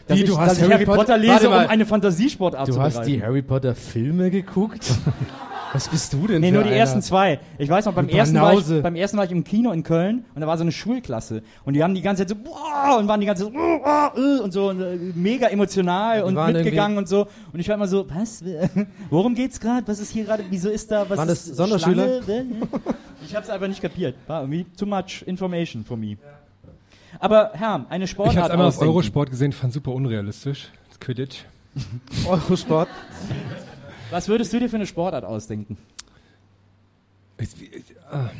[0.08, 2.80] Wie, ich, du hast dass Harry Harry Potter, Potter- lese, um eine Fantasiesportart zu Du
[2.80, 4.84] hast die Harry Potter Filme geguckt?
[5.74, 6.78] Was bist du denn Nee, für nur die einer?
[6.78, 7.40] ersten zwei.
[7.58, 10.24] Ich weiß noch, beim ersten, war ich, beim ersten war ich im Kino in Köln
[10.32, 11.42] und da war so eine Schulklasse.
[11.64, 14.12] Und die haben die ganze Zeit so, boah, und waren die ganze Zeit so, boah,
[14.42, 17.26] und so und, äh, mega emotional und mitgegangen und so.
[17.52, 18.44] Und ich war immer so, was?
[19.10, 19.86] Worum geht's gerade?
[19.88, 20.44] Was ist hier gerade?
[20.48, 21.10] Wieso ist da?
[21.10, 22.22] Was Waren das Sonderschüler?
[22.22, 22.46] Schlange?
[23.26, 24.14] ich hab's einfach nicht kapiert.
[24.28, 26.16] War irgendwie too much information for me.
[27.18, 28.80] Aber Herr, eine Sportart Ich habe einmal auf.
[28.80, 30.70] Eurosport gesehen, fand super unrealistisch.
[30.88, 31.44] Das Quidditch.
[32.28, 32.88] Eurosport.
[34.14, 35.76] Was würdest du dir für eine Sportart ausdenken?
[37.36, 38.30] Ich, ich, ah.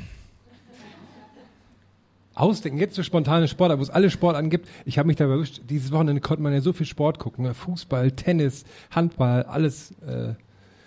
[2.37, 4.69] Ausdenken, jetzt so spontane Sportart, wo es alle Sportarten gibt.
[4.85, 7.45] Ich habe mich dabei erwischt, dieses Wochenende konnte man ja so viel Sport gucken.
[7.45, 7.55] Ne?
[7.55, 9.91] Fußball, Tennis, Handball, alles.
[10.07, 10.35] Äh,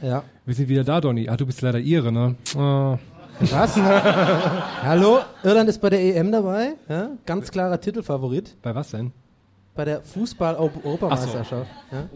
[0.08, 0.24] Ja.
[0.46, 1.28] wir sind wieder da, Donny.
[1.28, 2.36] Ah, du bist leider Ihre, ne?
[2.56, 2.98] Ah.
[3.42, 3.76] Was?
[4.84, 5.20] Hallo?
[5.44, 6.76] Irland ist bei der EM dabei.
[6.88, 7.10] Ja?
[7.26, 8.56] Ganz klarer Titelfavorit.
[8.62, 9.12] Bei was denn?
[9.76, 11.70] Bei der Fußball-Europameisterschaft.
[11.92, 12.08] Ja?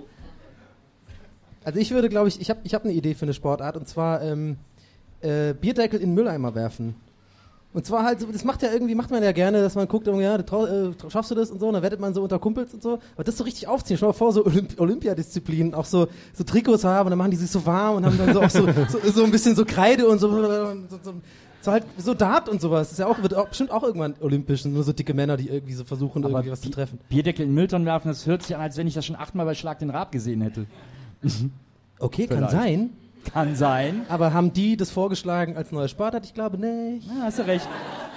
[1.64, 3.88] Also ich würde, glaube ich, ich habe ich hab eine Idee für eine Sportart und
[3.88, 4.58] zwar ähm,
[5.22, 6.96] äh, Bierdeckel in den Mülleimer werfen.
[7.74, 10.06] Und zwar halt, so, das macht ja irgendwie, macht man ja gerne, dass man guckt,
[10.06, 12.84] ja, äh, schaffst du das und so, und dann wettet man so unter Kumpels und
[12.84, 13.00] so.
[13.16, 16.84] Aber das so richtig aufziehen, dir mal vor, so Olymp Olympiadisziplinen, auch so, so Trikots
[16.84, 19.00] haben, und dann machen die sich so warm und haben dann so auch so, so,
[19.14, 21.14] so ein bisschen so Kreide und so, so, so,
[21.62, 22.90] so halt, so Dart und sowas.
[22.90, 25.48] Das ist ja auch, wird auch, bestimmt auch irgendwann olympisch, nur so dicke Männer, die
[25.48, 27.00] irgendwie so versuchen, Aber irgendwie was zu treffen.
[27.08, 29.56] Bierdeckel in Mülltonnen werfen, das hört sich an, als wenn ich das schon achtmal bei
[29.56, 30.66] Schlag den Rab gesehen hätte.
[32.00, 32.52] Okay, kann Vielleicht.
[32.54, 32.90] sein.
[33.32, 34.02] Kann sein.
[34.10, 36.26] Aber haben die das vorgeschlagen als neue Sportart?
[36.26, 37.08] Ich glaube nicht.
[37.08, 37.68] Ja, hast du recht.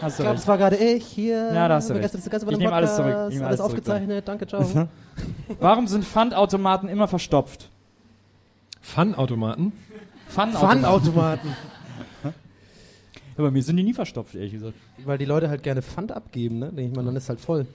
[0.00, 0.42] Hast Ich du glaube, recht.
[0.42, 1.52] es war gerade ich hier.
[1.52, 2.14] Ja, da hast du recht.
[2.14, 3.14] das Ganze bei Ich nehme alles zurück.
[3.28, 4.26] Ich nehme alles alles zurück, aufgezeichnet.
[4.26, 4.88] Danke, ciao.
[5.60, 7.68] Warum sind Pfandautomaten immer verstopft?
[8.82, 9.72] Pfandautomaten.
[10.28, 11.50] Pfandautomaten.
[13.36, 14.74] Ja, bei mir sind die nie verstopft, ehrlich gesagt.
[15.04, 16.66] Weil die Leute halt gerne Pfand abgeben, ne?
[16.66, 17.66] Denke ich mal, dann ist halt voll.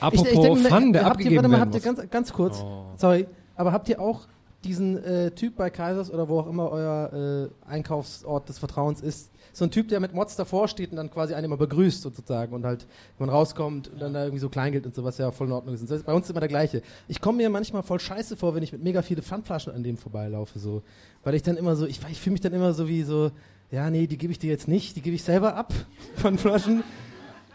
[0.00, 2.60] Apropos denk mir, Fun, der habt ihr, abgegeben Warte mal, habt ihr ganz, ganz kurz,
[2.60, 2.86] Oh.
[2.96, 4.22] sorry, aber habt ihr auch
[4.64, 9.30] diesen äh, Typ bei Kaisers oder wo auch immer euer äh, Einkaufsort des Vertrauens ist,
[9.52, 12.52] so ein Typ, der mit Mods davor steht und dann quasi einen immer begrüßt sozusagen
[12.54, 12.86] und halt,
[13.18, 15.52] wenn man rauskommt und dann da irgendwie so Kleingeld und so, was ja voll in
[15.52, 15.82] Ordnung ist.
[15.84, 16.82] Das ist bei uns immer der gleiche.
[17.06, 19.96] Ich komme mir manchmal voll scheiße vor, wenn ich mit mega viele Pfandflaschen an dem
[19.96, 20.82] vorbeilaufe, so.
[21.22, 23.30] Weil ich dann immer so, ich, ich fühle mich dann immer so wie so,
[23.70, 25.72] ja, nee, die gebe ich dir jetzt nicht, die gebe ich selber ab,
[26.16, 26.82] Pfandflaschen.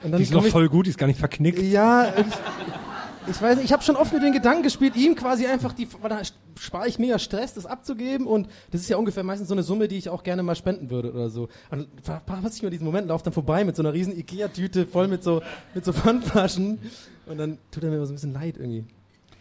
[0.02, 1.60] Und dann Die ist noch voll gut, die ist gar nicht verknickt.
[1.62, 2.14] ja,
[3.30, 5.88] ich, weiß nicht, ich habe schon oft mit den Gedanken gespielt, ihm quasi einfach die,
[6.02, 6.22] weil da
[6.60, 9.88] spare ich mega Stress, das abzugeben und das ist ja ungefähr meistens so eine Summe,
[9.88, 11.50] die ich auch gerne mal spenden würde oder so.
[11.72, 11.88] Und
[12.26, 15.24] was ich mir diesen Moment, laufe dann vorbei mit so einer riesen Ikea-Tüte voll mit
[15.24, 15.42] so,
[15.74, 16.80] mit so Pfandflaschen
[17.26, 18.86] und dann tut er mir immer so ein bisschen leid irgendwie.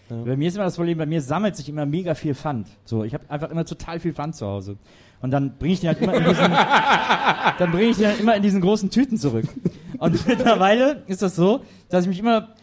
[0.08, 2.66] Bei mir ist immer das Problem, bei mir sammelt sich immer mega viel Pfand.
[2.84, 4.76] So, ich habe einfach immer total viel Pfand zu Hause.
[5.20, 6.50] Und dann bringe ich den halt immer in diesen,
[7.58, 9.44] dann bringe ich den halt immer in diesen großen Tüten zurück.
[9.98, 11.60] Und mittlerweile ist das so,
[11.90, 12.54] dass ich mich immer,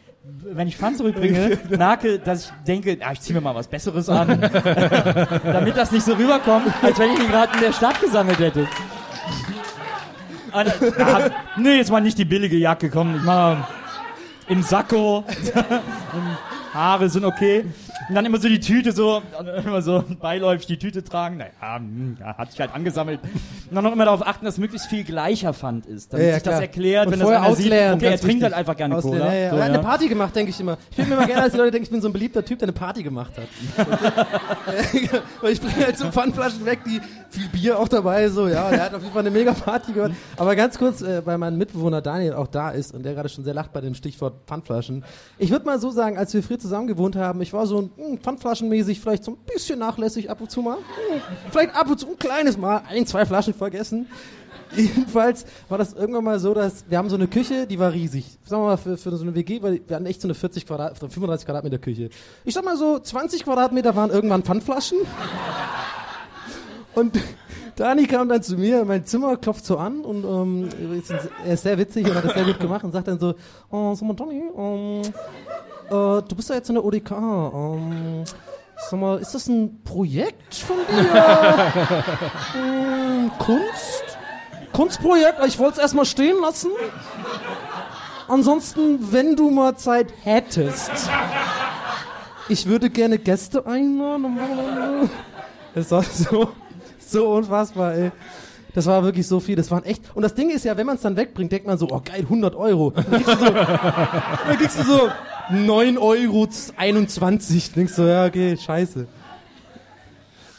[0.44, 4.10] wenn ich Pfand zurückbringe, merke, dass ich denke, ah, ich ziehe mir mal was Besseres
[4.10, 4.40] an,
[5.44, 8.68] damit das nicht so rüberkommt, als wenn ich ihn gerade in der Stadt gesammelt hätte.
[10.54, 13.68] Und, na, nee, jetzt mal nicht die billige Jacke, komm, ich mach mal
[14.48, 15.24] im Sakko.
[16.74, 17.66] Haare sind okay.
[18.10, 19.22] Und dann immer so die Tüte so,
[19.66, 21.38] immer so beiläufig die Tüte tragen.
[21.38, 23.20] Naja, hm, ja, hat sich halt angesammelt.
[23.24, 26.12] Und dann noch immer darauf achten, dass möglichst viel gleicher Pfand ist.
[26.12, 27.52] Damit Ja, ja, sich das erklärt, Und wenn das einer sieht.
[27.66, 29.34] ausleeren, Okay, er trinkt halt einfach gerne Ausleeren, Cola.
[29.34, 29.50] Ja.
[29.52, 30.78] So, er eine Party gemacht, denke ich immer.
[30.92, 32.60] Ich bin mir immer gerne, als die Leute denken, ich bin so ein beliebter Typ,
[32.60, 33.48] der eine Party gemacht hat.
[35.42, 38.84] Weil ich bringe halt so Pfandflaschen weg, die viel Bier auch dabei, so, ja, der
[38.86, 40.12] hat auf jeden Fall eine mega Party gehört.
[40.38, 43.44] Aber ganz kurz, äh, weil mein Mitbewohner Daniel auch da ist und der gerade schon
[43.44, 45.04] sehr lacht bei dem Stichwort Pfandflaschen.
[45.38, 47.85] Ich würde mal so sagen, als wir früher zusammen gewohnt haben, ich war so ein
[47.96, 50.78] hm, Pfandflaschenmäßig, vielleicht so ein bisschen nachlässig ab und zu mal.
[50.78, 51.22] Hm,
[51.52, 54.08] vielleicht ab und zu ein kleines Mal, ein, zwei Flaschen vergessen.
[54.76, 58.38] Jedenfalls war das irgendwann mal so, dass wir haben so eine Küche, die war riesig.
[58.46, 60.66] Sagen wir mal, für, für so eine WG, weil wir hatten echt so eine 40
[60.66, 62.10] Quadrat, 35 Quadratmeter Küche.
[62.44, 64.98] Ich sag mal so, 20 Quadratmeter waren irgendwann Pfandflaschen.
[66.96, 67.20] Und
[67.76, 70.70] Dani kam dann zu mir in mein Zimmer, klopft so an und ähm,
[71.46, 73.36] er ist sehr witzig und hat das sehr gut gemacht und sagt dann so,
[73.70, 75.02] oh, sag mal Donny, ähm,
[75.90, 78.24] äh, du bist ja jetzt in der ODK, ähm,
[78.90, 81.74] sag mal, ist das ein Projekt von dir?
[82.58, 84.04] ähm, Kunst?
[84.74, 85.40] Kunstprojekt?
[85.48, 86.72] Ich wollte es erstmal stehen lassen.
[88.28, 90.92] Ansonsten, wenn du mal Zeit hättest,
[92.50, 95.10] ich würde gerne Gäste einladen.
[95.74, 96.50] Es war so,
[97.00, 98.12] so unfassbar, ey.
[98.74, 99.56] Das war wirklich so viel.
[99.56, 100.04] Das waren echt.
[100.14, 102.22] Und das Ding ist ja, wenn man es dann wegbringt, denkt man so, oh geil,
[102.22, 102.92] 100 Euro.
[102.92, 105.10] Dann kriegst du so, dann kriegst du so
[105.52, 106.48] 9 Euro
[106.78, 107.74] 21.
[107.74, 109.08] Denkst du, ja, okay, scheiße.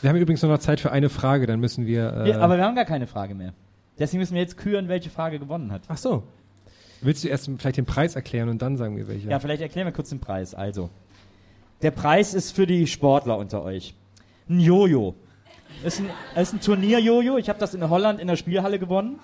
[0.02, 2.12] Wir haben übrigens nur noch Zeit für eine Frage, dann müssen wir.
[2.24, 3.52] Äh, Ja, aber wir haben gar keine Frage mehr.
[3.98, 5.82] Deswegen müssen wir jetzt küren, welche Frage gewonnen hat.
[5.88, 6.22] Ach so.
[7.00, 9.28] willst du erst vielleicht den Preis erklären und dann sagen wir welche?
[9.28, 10.54] Ja, vielleicht erklären wir kurz den Preis.
[10.54, 10.90] Also,
[11.82, 13.94] der Preis ist für die Sportler unter euch.
[14.48, 15.14] Ein Jojo.
[15.84, 16.10] Ist ein,
[16.40, 17.36] ist ein Turnier-Jojo.
[17.38, 19.18] Ich habe das in Holland in der Spielhalle gewonnen.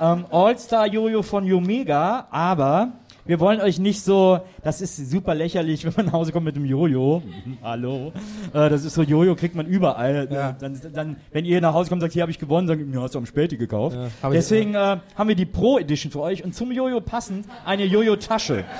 [0.00, 2.92] ähm, All-Star-Jojo von Yomega, aber
[3.24, 6.56] wir wollen euch nicht so, das ist super lächerlich, wenn man nach Hause kommt mit
[6.56, 7.22] einem Jojo.
[7.62, 8.12] Hallo.
[8.52, 10.26] Äh, das ist so, Jojo kriegt man überall.
[10.30, 10.52] Ja.
[10.58, 13.00] Dann, dann, wenn ihr nach Hause kommt und sagt, hier habe ich gewonnen, sagen, ja,
[13.02, 13.96] hast du am Späti gekauft.
[13.96, 17.00] Ja, hab ich- Deswegen äh, haben wir die Pro Edition für euch und zum Jojo
[17.00, 18.64] passend eine Jojo-Tasche.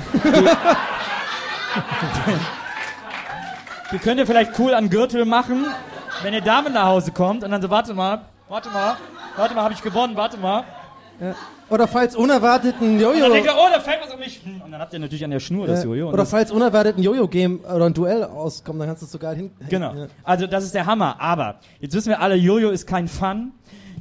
[3.92, 5.66] Die könnt ihr vielleicht cool an Gürtel machen,
[6.22, 8.96] wenn ihr damit nach Hause kommt und dann so, warte mal, warte mal,
[9.36, 10.64] warte mal, habe ich gewonnen, warte mal.
[11.70, 13.20] Oder falls unerwartet ein Und Jojo.
[13.20, 14.40] dann denkt ihr, oh, da fällt was um mich.
[14.44, 16.08] Hm, Und dann habt ihr natürlich an der Schnur das Jojo.
[16.08, 19.34] oder das- falls unerwartet ein Jojo-Game oder ein Duell auskommt, dann kannst du es sogar
[19.34, 19.50] hin.
[19.68, 19.94] Genau.
[19.94, 20.06] Ja.
[20.24, 21.16] Also das ist der Hammer.
[21.20, 23.52] Aber jetzt wissen wir alle, Jojo ist kein Fun.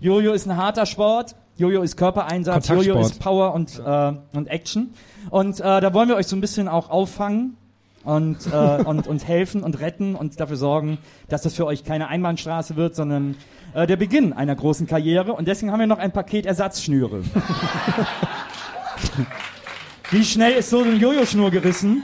[0.01, 1.35] Jojo ist ein harter Sport.
[1.57, 2.67] Jojo ist Körpereinsatz.
[2.69, 4.93] Jojo ist Power und, äh, und Action.
[5.29, 7.55] Und äh, da wollen wir euch so ein bisschen auch auffangen.
[8.03, 10.97] Und, äh, und, und helfen und retten und dafür sorgen,
[11.29, 13.35] dass das für euch keine Einbahnstraße wird, sondern
[13.73, 15.33] äh, der Beginn einer großen Karriere.
[15.33, 17.23] Und deswegen haben wir noch ein Paket Ersatzschnüre.
[20.11, 22.03] Wie schnell ist so eine Jojo-Schnur gerissen?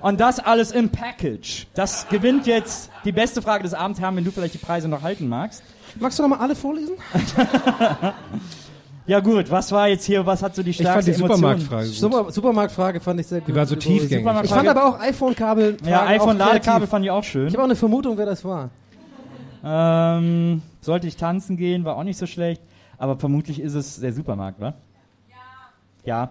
[0.00, 1.66] Und das alles im Package.
[1.74, 5.02] Das gewinnt jetzt die beste Frage des Abends, Herr, wenn du vielleicht die Preise noch
[5.02, 5.62] halten magst.
[5.98, 6.94] Magst du noch mal alle vorlesen?
[9.08, 11.16] Ja gut, was war jetzt hier, was hat so die Ich fand stärkste die?
[11.16, 11.86] Supermarktfrage.
[11.86, 13.48] Super, Supermarktfrage fand ich sehr gut.
[13.48, 14.26] Die war so tiefgängig.
[14.44, 15.78] Ich fand aber auch iPhone-Kabel.
[15.86, 17.48] Ja, iPhone-Ladekabel fand ich auch schön.
[17.48, 18.68] Ich habe auch eine Vermutung, wer das war.
[19.64, 22.60] Ähm, sollte ich tanzen gehen, war auch nicht so schlecht.
[22.98, 24.74] Aber vermutlich ist es der Supermarkt, wa?
[26.04, 26.26] Ja.
[26.26, 26.30] Ja.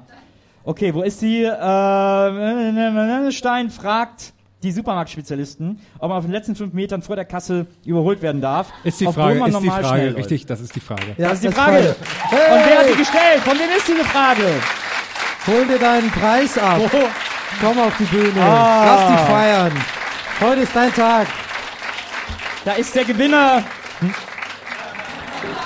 [0.64, 1.44] Okay, wo ist die?
[1.46, 4.34] Äh, Stein fragt
[4.68, 8.72] die Supermarktspezialisten, ob man auf den letzten fünf Metern vor der Kasse überholt werden darf.
[8.84, 11.16] Ist die Frage, ist die Frage, richtig, das ist die Frage.
[11.18, 11.96] Ja, Das ist die Frage.
[11.96, 11.96] Frage.
[12.30, 12.60] Hey!
[12.60, 13.42] Und wer hat die gestellt?
[13.44, 14.44] Von wem ist diese Frage?
[15.48, 16.82] Hol dir deinen Preis ab.
[16.84, 16.98] Oh.
[17.62, 18.42] Komm auf die Bühne.
[18.42, 18.86] Ah.
[18.86, 19.72] Lass dich feiern.
[20.42, 21.28] Heute ist dein Tag.
[22.66, 23.64] Da ist der Gewinner.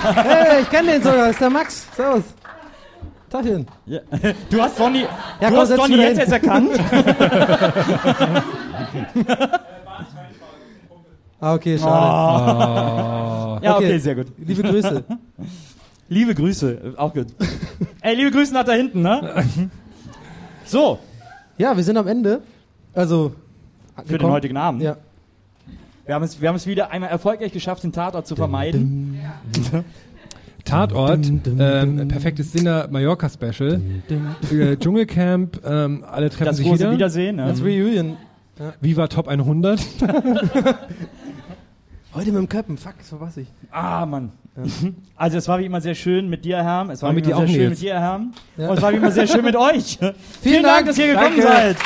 [0.02, 1.18] Hey, ich kenne den sogar.
[1.26, 1.86] Das ist der Max.
[1.96, 2.22] Servus.
[3.32, 3.66] Tagchen.
[3.86, 4.00] Ja.
[4.50, 5.04] Du hast Donny,
[5.40, 6.70] Ja, du hast Donny jetzt erst erkannt.
[11.40, 13.64] Ah, okay, schade.
[13.64, 13.98] Ja, okay, Okay.
[13.98, 14.26] sehr gut.
[14.38, 15.02] Liebe Grüße.
[16.08, 17.26] Liebe Grüße, auch gut.
[18.00, 19.42] Ey, liebe Grüße nach da hinten, ne?
[20.64, 20.98] So,
[21.58, 22.42] Ja, wir sind am Ende.
[22.94, 23.32] Also.
[24.06, 24.82] für den heutigen Abend.
[24.82, 24.96] Ja.
[26.06, 29.18] Wir haben, es, wir haben es wieder einmal erfolgreich geschafft, den Tatort zu vermeiden.
[29.52, 29.84] Tatort, Dum,
[30.72, 33.80] dum, ähm, perfektes Dinner, Mallorca Special,
[34.50, 36.92] äh, Dschungelcamp, ähm, alle treffen Das sich große wieder.
[36.92, 37.36] Wiedersehen.
[37.36, 37.44] Ne?
[37.44, 38.16] Als Reunion.
[38.80, 39.80] Viva Top 100.
[42.14, 42.76] Heute mit dem Köppen.
[42.76, 43.48] Fuck, das verpasse ich.
[43.70, 44.32] Ah, Mann.
[45.16, 46.86] Also es war wie immer sehr schön mit dir, Herr.
[46.90, 47.70] Es war, War wie mit immer dir sehr auch, schön Nils.
[47.70, 48.20] mit dir, Herr.
[48.58, 48.68] Ja.
[48.68, 49.98] Und es war wie immer sehr schön mit euch.
[50.42, 50.74] Vielen, Dank.
[50.74, 51.42] Dank, dass ihr gekommen Danke.
[51.42, 51.76] seid.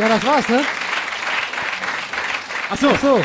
[0.00, 0.60] Ja, das war's, ne?
[2.70, 3.20] Achso, So.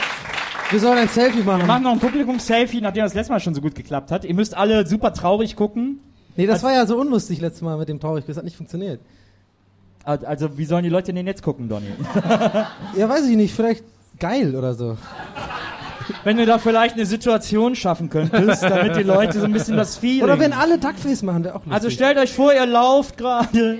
[0.71, 1.59] Wir sollen ein Selfie machen.
[1.61, 4.25] wir machen noch ein Publikum-Selfie, nachdem das letzte Mal schon so gut geklappt hat.
[4.25, 5.99] Ihr müsst alle super traurig gucken.
[6.35, 8.25] Nee, das war ja so unlustig letztes Mal mit dem Traurig.
[8.25, 8.99] Das hat nicht funktioniert.
[10.03, 11.87] Also, wie sollen die Leute denn jetzt gucken, Donny?
[12.97, 13.55] Ja, weiß ich nicht.
[13.55, 13.83] Vielleicht
[14.19, 14.97] geil oder so.
[16.23, 19.97] Wenn du da vielleicht eine Situation schaffen könntest, damit die Leute so ein bisschen das
[19.97, 20.23] Feeling...
[20.23, 21.73] Oder wenn alle Duckface machen, wäre auch lustig.
[21.73, 23.79] also stellt euch vor, ihr lauft gerade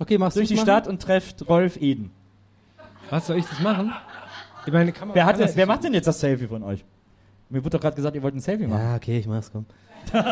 [0.00, 0.64] okay, machst durch die machen?
[0.64, 2.10] Stadt und trefft Rolf Eden.
[3.10, 3.92] Was soll ich das machen?
[4.66, 6.62] Ich meine, Kamera Wer, hat kann das, das wer macht denn jetzt das Selfie von
[6.62, 6.84] euch?
[7.48, 8.82] Mir wurde doch gerade gesagt, ihr wollt ein Selfie machen.
[8.82, 9.64] Ja, okay, ich mach's, komm.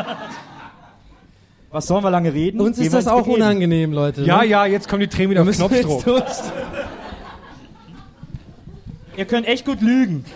[1.71, 2.61] Was sollen wir lange reden?
[2.61, 3.35] Uns Gehen ist das auch Begeben.
[3.43, 4.23] unangenehm, Leute.
[4.23, 4.47] Ja, ne?
[4.47, 6.23] ja, jetzt kommen die Tränen wieder auf Knopfdruck.
[9.17, 10.25] Ihr könnt echt gut lügen.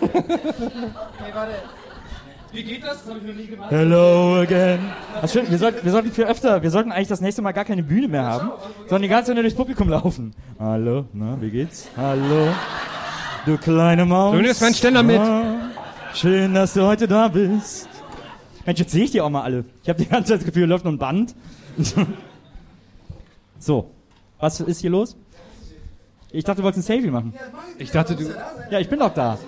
[2.54, 3.04] Wie geht das?
[3.04, 3.70] Das hab ich noch nie gemacht.
[3.72, 4.78] Hello again.
[5.20, 7.64] Das stimmt, wir, sollten, wir sollten viel öfter, wir sollten eigentlich das nächste Mal gar
[7.64, 8.52] keine Bühne mehr haben,
[8.82, 10.32] sondern die ganze Zeit nur durchs Publikum laufen.
[10.60, 11.88] Hallo, na, wie geht's?
[11.96, 12.46] Hallo,
[13.44, 14.36] du kleine Maus.
[14.36, 15.20] Du nimmst meinen Ständer mit.
[16.14, 17.88] Schön, dass du heute da bist.
[18.64, 19.64] Mensch, jetzt sehe ich die auch mal alle.
[19.82, 21.34] Ich habe die ganze Zeit das Gefühl, hier läuft noch ein Band.
[23.58, 23.90] so,
[24.38, 25.16] was ist hier los?
[26.30, 27.34] Ich dachte, du wolltest ein Selfie machen.
[27.78, 28.32] Ich dachte, du...
[28.70, 29.38] Ja, ich bin doch da.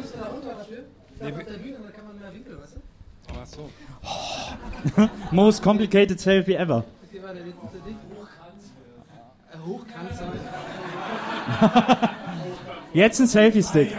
[5.30, 6.84] Most complicated selfie ever.
[12.92, 13.96] Jetzt ein Selfie-Stick.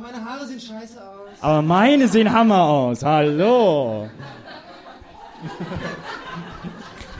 [0.00, 1.28] Meine Haare sehen scheiße aus.
[1.40, 3.02] Aber meine sehen Hammer aus.
[3.02, 4.08] Hallo.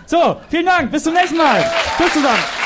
[0.08, 0.92] So, vielen Dank.
[0.92, 1.64] Bis zum nächsten Mal.
[1.98, 2.65] Tschüss zusammen.